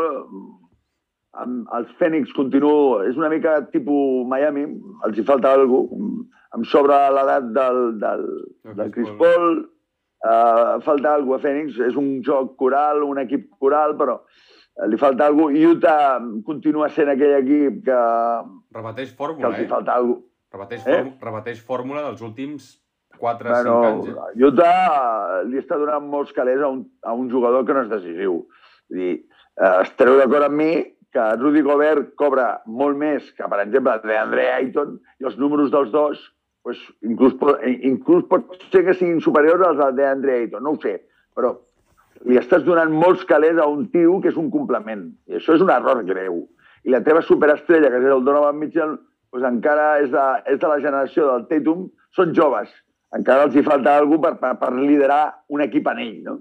amb 1.40 1.70
els 1.78 1.92
Fènix 2.00 2.34
continuo... 2.36 2.98
És 3.08 3.16
una 3.16 3.30
mica 3.32 3.54
tipus 3.72 4.26
Miami, 4.28 4.66
els 5.06 5.16
hi 5.18 5.24
falta 5.24 5.54
alguna 5.54 5.88
cosa. 5.88 6.26
Em 6.54 6.66
sobra 6.70 6.98
l'edat 7.10 7.48
del, 7.54 7.80
del, 8.02 8.26
Del 8.74 8.92
Chris 8.94 9.08
Paul. 9.22 9.64
Uh, 10.24 10.80
falta 10.84 11.14
alguna 11.14 11.38
cosa 11.38 11.40
a 11.40 11.46
Fènix. 11.48 11.80
És 11.88 11.96
un 11.96 12.20
joc 12.26 12.54
coral, 12.60 13.02
un 13.06 13.22
equip 13.22 13.48
coral, 13.62 13.96
però 13.96 14.18
eh, 14.20 14.86
li 14.90 15.00
falta 15.00 15.30
alguna 15.30 15.54
cosa. 15.54 15.72
Utah 15.72 16.20
continua 16.46 16.90
sent 16.92 17.14
aquell 17.14 17.38
equip 17.40 17.82
que, 17.88 17.98
Repeteix 18.76 19.10
que 19.14 19.18
fórmula, 19.24 19.50
els 19.50 19.62
hi 19.62 19.66
eh? 19.66 19.72
falta 19.72 19.98
alguna 20.02 20.20
cosa. 20.20 20.30
Repeteix, 20.54 20.86
Eh? 20.86 20.94
fórmula, 20.94 21.30
repeteix 21.30 21.68
fórmula 21.72 22.02
dels 22.10 22.20
últims 22.22 22.72
4 23.18 23.48
o 23.48 23.52
Bueno, 23.52 23.76
5 24.06 24.24
anys. 24.24 24.34
Eh? 24.36 24.44
Utah 24.48 24.74
eh, 25.38 25.44
li 25.50 25.60
està 25.60 25.78
donant 25.80 26.06
molts 26.10 26.34
calés 26.36 26.62
a 26.62 26.70
un, 26.72 26.84
a 27.02 27.14
un 27.14 27.30
jugador 27.30 27.66
que 27.66 27.76
no 27.76 27.84
és 27.86 27.92
decisiu. 27.92 28.42
Vull 28.90 29.00
dir, 29.00 29.14
eh, 29.60 29.74
estareu 29.86 30.18
d'acord 30.20 30.48
amb 30.48 30.60
mi 30.60 30.72
que 31.14 31.26
Rudy 31.38 31.62
Gobert 31.62 32.14
cobra 32.18 32.48
molt 32.66 32.98
més 32.98 33.26
que, 33.36 33.46
per 33.50 33.60
exemple, 33.62 34.00
DeAndre 34.02 34.48
Ayton 34.56 34.96
i 35.22 35.28
els 35.28 35.36
números 35.38 35.70
dels 35.70 35.92
dos 35.94 36.22
pues, 36.64 36.80
inclús, 37.06 37.36
pot, 37.38 37.60
inclús 37.62 38.24
pot 38.30 38.56
ser 38.72 38.82
que 38.86 38.96
siguin 38.96 39.20
superiors 39.22 39.62
als 39.68 39.78
de 39.78 39.92
DeAndre 40.00 40.40
Ayton, 40.40 40.64
no 40.64 40.74
ho 40.74 40.80
sé, 40.82 40.96
però 41.36 41.52
li 42.24 42.38
estàs 42.40 42.64
donant 42.66 42.92
molts 42.94 43.24
calés 43.28 43.60
a 43.60 43.66
un 43.70 43.86
tio 43.92 44.16
que 44.22 44.32
és 44.32 44.38
un 44.40 44.48
complement. 44.50 45.04
I 45.28 45.38
això 45.38 45.54
és 45.58 45.62
un 45.62 45.70
error 45.70 46.00
greu. 46.08 46.40
I 46.84 46.94
la 46.94 47.02
teva 47.04 47.22
superestrella, 47.22 47.90
que 47.92 48.00
és 48.00 48.14
el 48.16 48.24
Donovan 48.24 48.58
Mitchell, 48.60 48.96
doncs 49.34 49.48
encara 49.48 49.86
és 50.00 50.10
de, 50.12 50.24
és 50.50 50.60
de 50.62 50.70
la 50.70 50.80
generació 50.80 51.28
del 51.30 51.46
Tatum, 51.50 51.86
són 52.16 52.34
joves. 52.36 52.72
Encara 53.14 53.44
els 53.46 53.54
hi 53.56 53.62
falta 53.62 53.96
alguna 53.96 54.32
per, 54.32 54.34
per, 54.40 54.52
per 54.58 54.72
liderar 54.74 55.22
un 55.54 55.62
equip 55.62 55.86
en 55.92 55.98
ell, 56.02 56.16
no? 56.26 56.38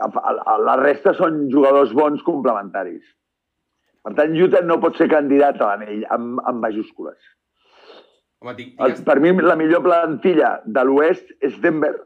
A- 0.00 0.08
a- 0.08 0.42
a- 0.54 0.58
La 0.64 0.76
resta 0.80 1.12
són 1.18 1.48
jugadors 1.52 1.92
bons 1.92 2.22
complementaris. 2.24 3.02
Per 4.04 4.14
tant, 4.16 4.36
Utah 4.40 4.62
no 4.64 4.78
pot 4.80 4.96
ser 4.96 5.08
candidat 5.10 5.60
a 5.60 5.72
l'anell 5.72 6.04
amb, 6.14 6.38
amb 6.48 6.62
majúscules. 6.64 7.18
Home, 8.40 8.52
El, 8.54 8.56
tinc... 8.60 9.02
per 9.04 9.18
mi, 9.20 9.32
la 9.42 9.56
millor 9.58 9.82
plantilla 9.82 10.60
de 10.64 10.84
l'oest 10.86 11.32
és 11.42 11.58
Denver, 11.60 11.96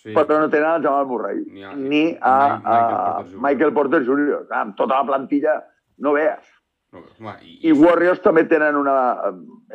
Sí. 0.00 0.12
però 0.14 0.38
no 0.40 0.48
tenen 0.52 0.74
el 0.76 0.82
Jamal 0.84 1.06
Murray, 1.08 1.38
Ni 1.52 1.62
a- 1.64 1.74
ni 1.74 2.00
a, 2.20 2.32
Michael 2.60 2.64
a 2.64 3.12
Porter 3.12 3.28
Jr. 3.30 3.40
Michael 3.44 3.72
Porter 3.76 4.00
Jr. 4.04 4.40
Ah, 4.50 4.60
Amb 4.62 4.74
tota 4.76 4.98
la 4.98 5.06
plantilla, 5.08 5.54
no 5.98 6.12
veus. 6.16 6.50
No, 6.92 7.00
home, 7.18 7.32
i, 7.46 7.54
I 7.68 7.72
Warriors 7.78 8.20
també 8.24 8.44
tenen 8.50 8.76
una... 8.76 8.94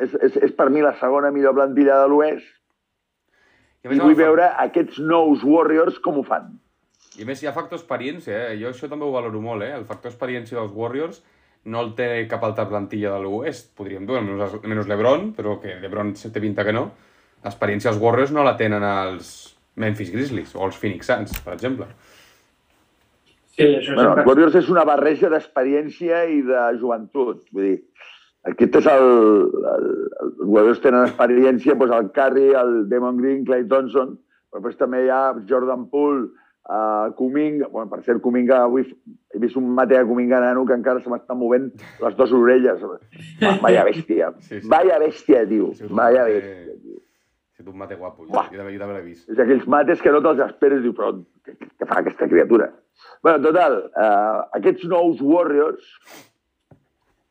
És, 0.02 0.14
és, 0.28 0.36
és 0.48 0.52
per 0.54 0.68
mi 0.70 0.82
la 0.84 0.92
segona 1.00 1.30
millor 1.34 1.54
plantilla 1.58 1.98
de 2.02 2.08
l'Oest 2.12 2.46
i 3.92 3.98
i 3.98 4.02
vull 4.02 4.18
veure 4.18 4.50
aquests 4.66 4.98
nous 5.02 5.44
Warriors 5.46 5.98
com 6.04 6.20
ho 6.20 6.24
fan. 6.26 6.54
I 7.16 7.24
a 7.24 7.28
més 7.28 7.40
hi 7.42 7.48
ha 7.48 7.54
factor 7.56 7.78
experiència, 7.78 8.50
eh? 8.50 8.58
Jo 8.60 8.70
això 8.72 8.90
també 8.92 9.06
ho 9.06 9.14
valoro 9.14 9.40
molt, 9.40 9.64
eh? 9.64 9.72
El 9.78 9.86
factor 9.88 10.12
experiència 10.12 10.58
dels 10.58 10.74
Warriors 10.76 11.22
no 11.66 11.82
el 11.82 11.92
té 11.98 12.08
cap 12.30 12.44
altra 12.46 12.66
plantilla 12.70 13.14
de 13.16 13.24
l'Oest, 13.24 13.72
podríem 13.78 14.06
dir, 14.06 14.20
menys, 14.22 14.58
menys 14.62 14.90
l'Ebron, 14.90 15.30
però 15.36 15.56
que 15.62 15.78
l'Ebron 15.80 16.14
se 16.18 16.30
té 16.34 16.42
pinta 16.42 16.64
que 16.66 16.74
no. 16.76 16.90
L'experiència 17.44 17.90
dels 17.90 18.02
Warriors 18.02 18.34
no 18.34 18.44
la 18.46 18.54
tenen 18.58 18.84
els 18.86 19.32
Memphis 19.82 20.12
Grizzlies 20.14 20.54
o 20.56 20.62
els 20.66 20.78
Phoenix 20.80 21.10
Suns, 21.10 21.34
per 21.44 21.56
exemple. 21.56 21.88
Sí, 23.56 23.64
això 23.64 23.96
Bueno, 23.96 24.10
sempre... 24.10 24.22
els 24.22 24.30
Warriors 24.30 24.58
és 24.60 24.70
una 24.72 24.84
barreja 24.88 25.30
d'experiència 25.32 26.22
i 26.32 26.42
de 26.46 26.62
joventut. 26.80 27.42
Vull 27.56 27.70
dir, 27.70 27.76
aquest 28.52 28.76
és 28.82 28.86
el... 28.92 29.06
el, 29.74 29.86
el 29.86 30.02
els 30.26 30.38
Warriors 30.48 30.80
tenen 30.80 31.04
experiència, 31.06 31.74
doncs 31.76 31.92
el 31.96 32.06
Curry, 32.16 32.46
el 32.56 32.70
Damon 32.88 33.18
Green, 33.20 33.44
Clay 33.44 33.66
Thompson, 33.68 34.14
però 34.50 34.62
després 34.62 34.78
també 34.80 35.02
hi 35.04 35.10
ha 35.12 35.20
Jordan 35.50 35.84
Poole, 35.92 36.28
uh, 36.70 37.10
Kuminga, 37.18 37.68
bueno, 37.72 37.90
per 37.92 38.00
cert, 38.06 38.22
Kuminga, 38.24 38.62
avui 38.64 38.86
he 38.86 39.40
vist 39.42 39.58
un 39.60 39.68
mate 39.76 39.94
de 39.98 40.04
Kuminga 40.08 40.40
nano 40.42 40.64
que 40.66 40.74
encara 40.78 41.02
se 41.04 41.10
m'estan 41.12 41.38
movent 41.38 41.68
les 42.02 42.16
dues 42.16 42.32
orelles. 42.38 42.80
Va, 43.42 43.52
vaya 43.66 43.84
bèstia, 43.90 44.32
Sí, 44.40 44.60
sí. 44.62 44.68
vaya 44.72 44.98
bèstia, 45.02 45.44
tio, 45.50 45.72
un 45.76 45.94
vaya 46.00 46.24
mate- 46.24 46.38
bèstia, 46.40 46.78
tio. 46.80 46.96
Ha 46.96 47.58
sigut 47.60 47.72
un 47.74 47.78
mate 47.82 47.96
guapo, 48.00 48.24
jo, 48.26 48.32
jo 48.32 48.56
també, 48.56 48.72
jo 48.74 48.80
també 48.82 48.96
l'he 48.98 49.04
vist. 49.10 49.28
És 49.32 49.38
aquells 49.44 49.66
mates 49.76 50.00
que 50.04 50.10
no 50.14 50.22
te'ls 50.24 50.42
esperes, 50.48 50.82
diu, 50.84 50.94
però 50.96 51.12
què, 51.44 51.54
què 51.60 51.86
fa 51.88 52.00
aquesta 52.02 52.28
criatura? 52.32 52.72
bueno, 53.22 53.40
total, 53.44 53.74
eh, 53.92 54.40
aquests 54.56 54.84
nous 54.88 55.20
Warriors 55.20 55.84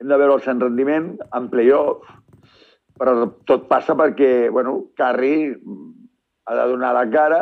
hem 0.01 0.11
de 0.11 0.17
veure'ls 0.19 0.47
en 0.51 0.61
rendiment, 0.61 1.11
en 1.37 1.49
playoff, 1.51 2.07
però 2.99 3.15
tot 3.47 3.67
passa 3.71 3.95
perquè, 3.97 4.49
bueno, 4.51 4.77
Curry 4.97 5.35
ha 6.45 6.55
de 6.55 6.67
donar 6.71 6.93
la 6.95 7.05
cara 7.11 7.41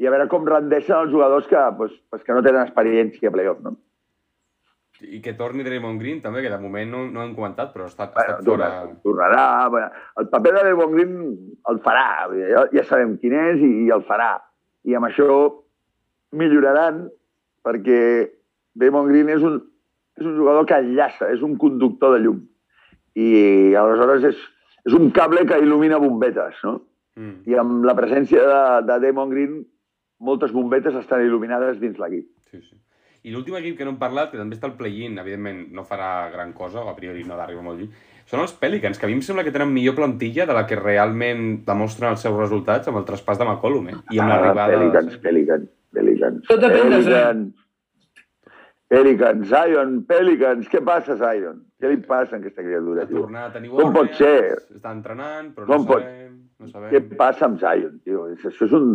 i 0.00 0.06
a 0.06 0.12
veure 0.12 0.28
com 0.28 0.46
rendeixen 0.48 0.96
els 0.96 1.12
jugadors 1.12 1.48
que, 1.48 1.60
pues, 1.78 1.92
pues 2.10 2.24
que 2.24 2.36
no 2.36 2.44
tenen 2.44 2.62
experiència 2.62 3.30
a 3.30 3.34
playoff, 3.34 3.60
no? 3.64 3.76
I 5.04 5.20
que 5.20 5.34
torni 5.36 5.64
Draymond 5.64 6.00
Green 6.00 6.22
també, 6.24 6.40
que 6.44 6.48
de 6.52 6.58
moment 6.60 6.88
no, 6.88 7.02
no 7.12 7.20
hem 7.20 7.34
comentat, 7.36 7.72
però 7.74 7.84
ha 7.84 7.90
estat, 7.92 8.14
ha 8.16 8.22
Bueno, 8.22 8.38
estat 8.38 8.46
fora... 8.48 8.68
tornarà, 8.70 9.00
tornarà. 9.04 9.68
Bueno, 9.72 9.90
el 10.22 10.28
paper 10.32 10.52
de 10.54 10.62
Draymond 10.64 10.94
Green 10.96 11.16
el 11.72 11.80
farà, 11.84 12.06
ja, 12.32 12.64
ja 12.72 12.84
sabem 12.88 13.16
quin 13.20 13.36
és 13.36 13.60
i, 13.60 13.72
i 13.84 13.92
el 13.92 14.04
farà. 14.08 14.30
I 14.88 14.96
amb 14.96 15.10
això 15.10 15.28
milloraran 16.32 17.06
perquè 17.66 18.00
Draymond 18.78 19.12
Green 19.12 19.32
és 19.36 19.44
un, 19.44 19.60
és 20.18 20.24
un 20.26 20.36
jugador 20.36 20.66
que 20.68 20.78
enllaça, 20.80 21.30
és 21.32 21.42
un 21.44 21.56
conductor 21.60 22.16
de 22.16 22.22
llum. 22.24 22.40
I 23.16 23.74
aleshores 23.76 24.24
és, 24.32 24.40
és 24.88 24.96
un 24.96 25.10
cable 25.16 25.44
que 25.48 25.58
il·lumina 25.62 26.00
bombetes, 26.02 26.58
no? 26.64 26.78
Mm. 27.16 27.36
I 27.48 27.54
amb 27.60 27.84
la 27.88 27.94
presència 27.96 28.42
de, 28.44 28.58
de 28.88 28.98
Draymond 29.04 29.32
Green 29.32 29.60
moltes 30.20 30.52
bombetes 30.52 30.94
estan 30.96 31.24
il·luminades 31.24 31.78
dins 31.80 31.96
l'equip. 32.00 32.26
Sí, 32.50 32.60
sí. 32.60 32.76
I 33.26 33.32
l'últim 33.34 33.56
equip 33.58 33.74
que 33.78 33.84
no 33.84 33.90
hem 33.94 33.98
parlat, 33.98 34.30
que 34.30 34.38
també 34.38 34.54
està 34.54 34.68
al 34.68 34.76
play-in, 34.78 35.16
evidentment 35.18 35.64
no 35.74 35.82
farà 35.88 36.28
gran 36.30 36.52
cosa, 36.54 36.84
o 36.84 36.92
a 36.92 36.94
priori 36.94 37.24
no 37.26 37.34
ha 37.34 37.40
d'arribar 37.40 37.64
molt 37.66 37.80
lluny, 37.80 37.88
són 38.30 38.40
els 38.42 38.52
Pelicans, 38.58 38.98
que 39.00 39.06
a 39.06 39.10
mi 39.10 39.16
em 39.18 39.22
sembla 39.24 39.42
que 39.46 39.50
tenen 39.54 39.72
millor 39.74 39.96
plantilla 39.98 40.46
de 40.46 40.54
la 40.54 40.62
que 40.66 40.78
realment 40.78 41.64
demostren 41.66 42.12
els 42.14 42.22
seus 42.22 42.36
resultats 42.38 42.86
amb 42.90 43.00
el 43.00 43.06
traspàs 43.08 43.40
de 43.40 43.46
McCollum, 43.48 43.88
eh? 43.90 43.96
I 44.14 44.20
amb 44.22 44.30
Ah, 44.30 44.36
l'arribada... 44.36 44.76
Pelicans, 44.78 45.16
Pelicans, 45.24 45.68
Pelicans. 45.98 46.44
Tot 46.46 46.62
depèn 46.62 46.90
de 46.92 47.00
Pelicans. 47.02 47.65
Pelicans, 48.88 49.48
Zion, 49.50 49.96
Pelicans. 50.06 50.68
Què 50.70 50.80
passa, 50.86 51.16
Zion? 51.18 51.58
Què 51.82 51.90
li 51.90 51.98
passa 52.06 52.36
a 52.36 52.38
aquesta 52.38 52.62
criatura, 52.62 53.06
tio? 53.08 53.24
tornar 53.24 53.48
a 53.48 53.52
tenir 53.52 53.72
Com 53.74 53.92
pot 53.94 54.12
ser? 54.14 54.56
Està 54.76 54.92
entrenant, 54.94 55.50
però 55.56 55.66
Com 55.66 55.82
no 55.82 55.88
pot- 55.88 56.04
sabem, 56.04 56.36
no 56.62 56.68
sabem. 56.70 56.90
Què 56.94 57.16
passa 57.18 57.48
amb 57.48 57.58
Zion, 57.60 57.98
tio? 58.04 58.28
Això 58.36 58.52
és 58.68 58.72
un... 58.78 58.90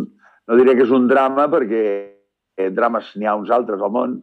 No 0.47 0.57
diré 0.57 0.73
que 0.75 0.83
és 0.87 0.91
un 0.95 1.07
drama, 1.07 1.45
perquè 1.51 1.81
eh, 2.57 2.69
drames 2.73 3.11
n'hi 3.15 3.27
ha 3.29 3.35
uns 3.37 3.51
altres 3.53 3.81
al 3.83 3.91
món, 3.93 4.15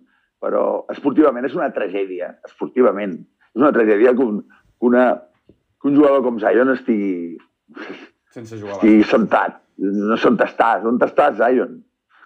però 0.42 0.84
esportivament 0.92 1.46
és 1.46 1.54
una 1.56 1.68
tragèdia, 1.74 2.32
esportivament. 2.48 3.14
És 3.54 3.60
una 3.62 3.72
tragèdia 3.72 4.12
que 4.16 4.24
un, 4.24 4.40
que 4.48 4.86
una, 4.88 5.04
que 5.48 5.88
un 5.88 5.96
jugador 5.96 6.24
com 6.26 6.40
Zion 6.42 6.72
estigui, 6.74 7.36
Sense 8.34 8.56
jugar 8.58 8.76
estigui 8.80 9.04
sentat. 9.08 9.60
No 9.78 10.16
sé 10.18 10.26
on 10.32 10.40
estàs, 10.42 10.84
on 10.88 10.98
estàs, 11.06 11.36
Zion? 11.38 11.78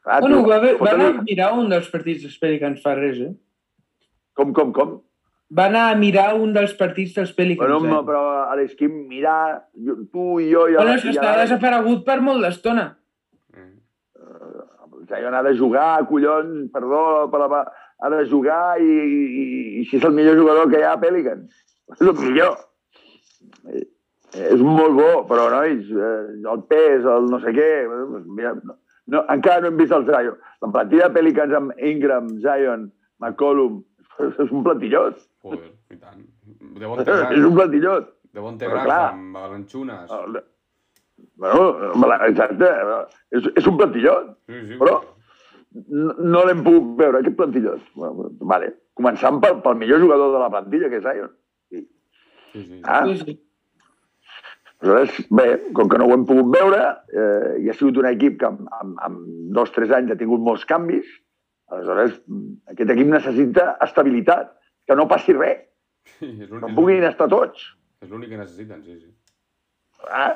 Clar, 0.03 0.21
Bueno, 0.21 0.41
tio, 0.43 0.49
va, 0.51 0.57
haver- 0.57 0.77
va 0.83 0.91
anar 0.97 1.09
a 1.13 1.23
mirar 1.23 1.53
un 1.55 1.69
dels 1.71 1.89
partits 1.93 2.23
dels 2.27 2.39
Pelicans 2.43 2.81
fa 2.83 2.95
res, 2.99 3.21
eh? 3.23 3.33
Com, 4.35 4.53
com, 4.57 4.73
com? 4.75 4.97
Va 5.53 5.67
anar 5.69 5.85
a 5.93 5.97
mirar 6.01 6.33
un 6.41 6.55
dels 6.57 6.73
partits 6.79 7.13
dels 7.15 7.31
Pelicans. 7.37 7.71
Bueno, 7.79 8.01
eh? 8.01 8.07
però 8.09 8.23
a 8.49 8.57
l'esquim 8.57 8.95
mirar, 9.11 9.69
jo, 9.77 9.99
tu 10.11 10.41
i 10.41 10.49
jo... 10.51 10.65
I 10.73 10.79
Bueno, 10.79 10.95
és 10.97 11.05
que 11.05 11.13
està 11.13 11.37
desaparegut 11.43 12.03
per 12.09 12.19
molt 12.25 12.43
d'estona. 12.43 12.89
Mm. 13.55 15.05
Zion 15.13 15.35
ha 15.37 15.43
de 15.45 15.55
jugar, 15.59 16.07
collons, 16.09 16.71
perdó, 16.73 17.05
per 17.31 17.45
la... 17.45 17.63
ha 18.03 18.11
de 18.11 18.25
jugar 18.31 18.81
i, 18.83 18.91
i, 18.91 19.43
i 19.83 19.85
si 19.91 19.99
és 20.01 20.05
el 20.09 20.15
millor 20.17 20.39
jugador 20.41 20.71
que 20.73 20.81
hi 20.81 20.87
ha 20.89 20.95
a 20.97 21.01
Pelicans. 21.03 21.53
És 21.93 22.01
el 22.03 22.15
millor. 22.19 22.57
és 24.33 24.61
molt 24.65 24.95
bo, 24.97 25.11
però, 25.29 25.51
nois, 25.53 25.85
eh, 25.93 26.41
el 26.55 26.63
pes, 26.71 27.05
el 27.05 27.29
no 27.31 27.39
sé 27.45 27.53
què... 27.55 27.69
eh, 27.85 28.23
Mira, 28.39 28.55
no, 28.65 28.79
no, 29.13 29.23
encara 29.35 29.61
no 29.63 29.71
hem 29.73 29.77
vist 29.81 29.93
el 29.97 30.05
Zion. 30.09 30.37
La 30.63 30.71
plantilla 30.75 31.09
de 31.09 31.15
Pelicans 31.19 31.55
amb 31.59 31.73
Ingram, 31.91 32.29
Zion, 32.45 32.89
McCollum, 33.23 33.81
és 34.27 34.51
un 34.51 34.63
platillot. 34.67 35.21
Joder, 35.43 35.71
i 35.91 35.97
tant. 35.99 36.23
De 36.81 36.87
bon 36.87 37.01
És 37.03 37.45
un 37.45 37.55
platillot. 37.57 38.11
de 38.33 38.41
bon 38.41 38.57
te 38.59 38.67
però 38.71 38.85
clar. 38.87 39.03
amb 39.13 39.37
Balanxunes. 39.37 40.11
El- 40.11 40.43
Bueno, 41.37 42.15
exacte, 42.27 42.67
és, 43.31 43.45
és 43.57 43.67
un 43.67 43.77
plantillot. 43.79 44.33
Sí, 44.49 44.61
sí. 44.69 44.77
Però 44.81 44.97
no, 45.89 46.15
no 46.19 46.43
l'hem 46.47 46.63
pogut 46.65 46.97
veure, 46.99 47.21
aquest 47.23 47.37
plantillot. 47.39 47.81
Bueno, 47.95 48.29
vale. 48.53 48.73
Començant 48.99 49.39
pel, 49.43 49.61
pel 49.65 49.79
millor 49.81 50.01
jugador 50.03 50.33
de 50.35 50.41
la 50.43 50.51
plantilla, 50.53 50.91
que 50.93 50.99
és 51.01 51.05
Zion. 51.07 51.31
Sí, 51.71 51.83
sí. 52.67 52.81
Ah, 52.85 53.05
Sí, 53.07 53.17
sí. 53.23 53.37
Aleshores, 54.83 55.19
bé, 55.31 55.49
com 55.77 55.89
que 55.89 55.99
no 56.01 56.09
ho 56.09 56.15
hem 56.17 56.25
pogut 56.29 56.53
veure, 56.55 56.83
eh, 57.15 57.53
i 57.63 57.71
ha 57.71 57.77
sigut 57.79 58.01
un 58.03 58.09
equip 58.11 58.39
que 58.41 58.49
amb, 58.51 58.65
amb, 58.81 58.97
amb 59.07 59.21
dos 59.57 59.71
o 59.71 59.77
tres 59.77 59.95
anys 59.95 60.13
ha 60.13 60.19
tingut 60.21 60.43
molts 60.43 60.67
canvis, 60.69 61.07
aleshores 61.73 62.19
aquest 62.75 62.91
equip 62.97 63.13
necessita 63.15 63.77
estabilitat, 63.87 64.53
que 64.87 64.99
no 64.99 65.09
passi 65.11 65.37
res, 65.39 65.63
sí 66.19 66.35
que 66.41 66.51
l'únic 66.51 66.75
puguin 66.77 67.07
estar 67.07 67.31
tots. 67.31 67.71
és 68.03 68.11
l'únic 68.11 68.35
que 68.35 68.41
necessiten, 68.41 68.83
sí, 68.83 68.99
sí. 68.99 69.13
Ah, 70.11 70.35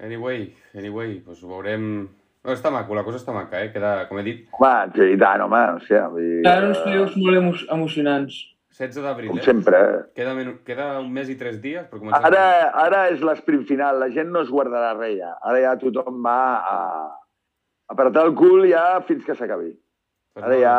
Anyway, 0.00 0.54
anyway, 0.74 1.18
doncs 1.26 1.42
ho 1.44 1.50
veurem... 1.50 1.82
No, 2.40 2.54
està 2.54 2.70
maco, 2.72 2.94
la 2.96 3.02
cosa 3.04 3.18
està 3.20 3.34
maca, 3.36 3.58
eh? 3.60 3.68
Queda, 3.74 4.06
com 4.08 4.16
he 4.16 4.24
dit, 4.24 4.46
home, 4.56 4.70
sí, 4.94 5.10
i 5.12 5.18
tant, 5.20 5.42
home, 5.44 5.60
o 5.76 5.82
sigui, 5.84 6.38
Ara 6.48 6.70
uns 6.70 6.80
playoffs 6.80 7.18
molt 7.20 7.36
emo 7.36 7.52
emocionants. 7.76 8.38
16 8.70 9.02
d'abril, 9.02 9.30
com 9.32 9.38
eh? 9.40 9.44
sempre. 9.44 9.78
eh. 9.82 10.02
Queda, 10.14 10.34
men... 10.34 10.52
Queda 10.66 10.92
un 11.02 11.08
mes 11.12 11.28
i 11.32 11.36
tres 11.38 11.58
dies 11.62 11.88
per 11.90 11.98
començar. 11.98 12.20
Ara, 12.28 12.44
ara 12.84 13.00
és 13.10 13.20
l'esprint 13.26 13.64
final, 13.68 13.98
la 13.98 14.08
gent 14.14 14.30
no 14.30 14.44
es 14.44 14.50
guardarà 14.52 14.92
res 14.98 15.16
ja. 15.18 15.32
Ara 15.42 15.60
ja 15.64 15.72
tothom 15.80 16.20
va 16.24 16.36
a, 16.58 16.76
a 17.10 17.94
apretar 17.94 18.24
el 18.28 18.34
cul 18.38 18.68
ja 18.70 18.84
fins 19.08 19.24
que 19.26 19.34
s'acabi. 19.34 19.72
Pues 20.32 20.46
Ara 20.46 20.60
ja 20.62 20.76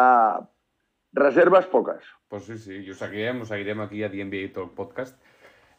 reserves 1.19 1.65
poques. 1.67 2.05
Pues 2.31 2.45
sí, 2.47 2.55
sí, 2.57 2.77
i 2.85 2.89
ho 2.91 2.95
seguirem, 2.95 3.41
ho 3.43 3.45
seguirem 3.49 3.81
aquí 3.83 4.03
a 4.03 4.09
The 4.09 4.23
NBA 4.23 4.53
Talk 4.55 4.71
Podcast. 4.77 5.17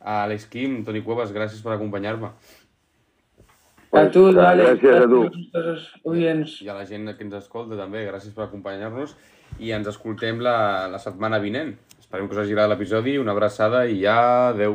A 0.02 0.24
Alex 0.26 0.44
Kim, 0.52 0.82
Toni 0.84 1.00
Cuevas, 1.06 1.32
gràcies 1.32 1.62
per 1.64 1.72
acompanyar-me. 1.78 2.28
A 3.92 4.02
tu, 4.10 4.24
Pues, 4.24 4.34
Dale, 4.34 4.64
gràcies 4.74 5.04
a 5.04 5.08
tu. 5.08 5.22
oients. 6.10 6.58
I 6.64 6.68
a 6.68 6.74
la 6.76 6.84
gent 6.88 7.08
que 7.16 7.24
ens 7.24 7.34
escolta 7.38 7.76
també, 7.78 8.04
gràcies 8.08 8.34
per 8.34 8.44
acompanyar-nos. 8.46 9.16
I 9.60 9.72
ens 9.76 9.88
escoltem 9.88 10.40
la, 10.44 10.88
la 10.92 10.98
setmana 11.00 11.38
vinent. 11.38 11.74
Esperem 12.12 12.26
que 12.28 12.34
us 12.36 12.40
hagi 12.42 12.52
agradat 12.52 12.74
l'episodi, 12.74 13.12
una 13.16 13.32
abraçada 13.32 13.86
i 13.88 14.02
adeu. 14.04 14.74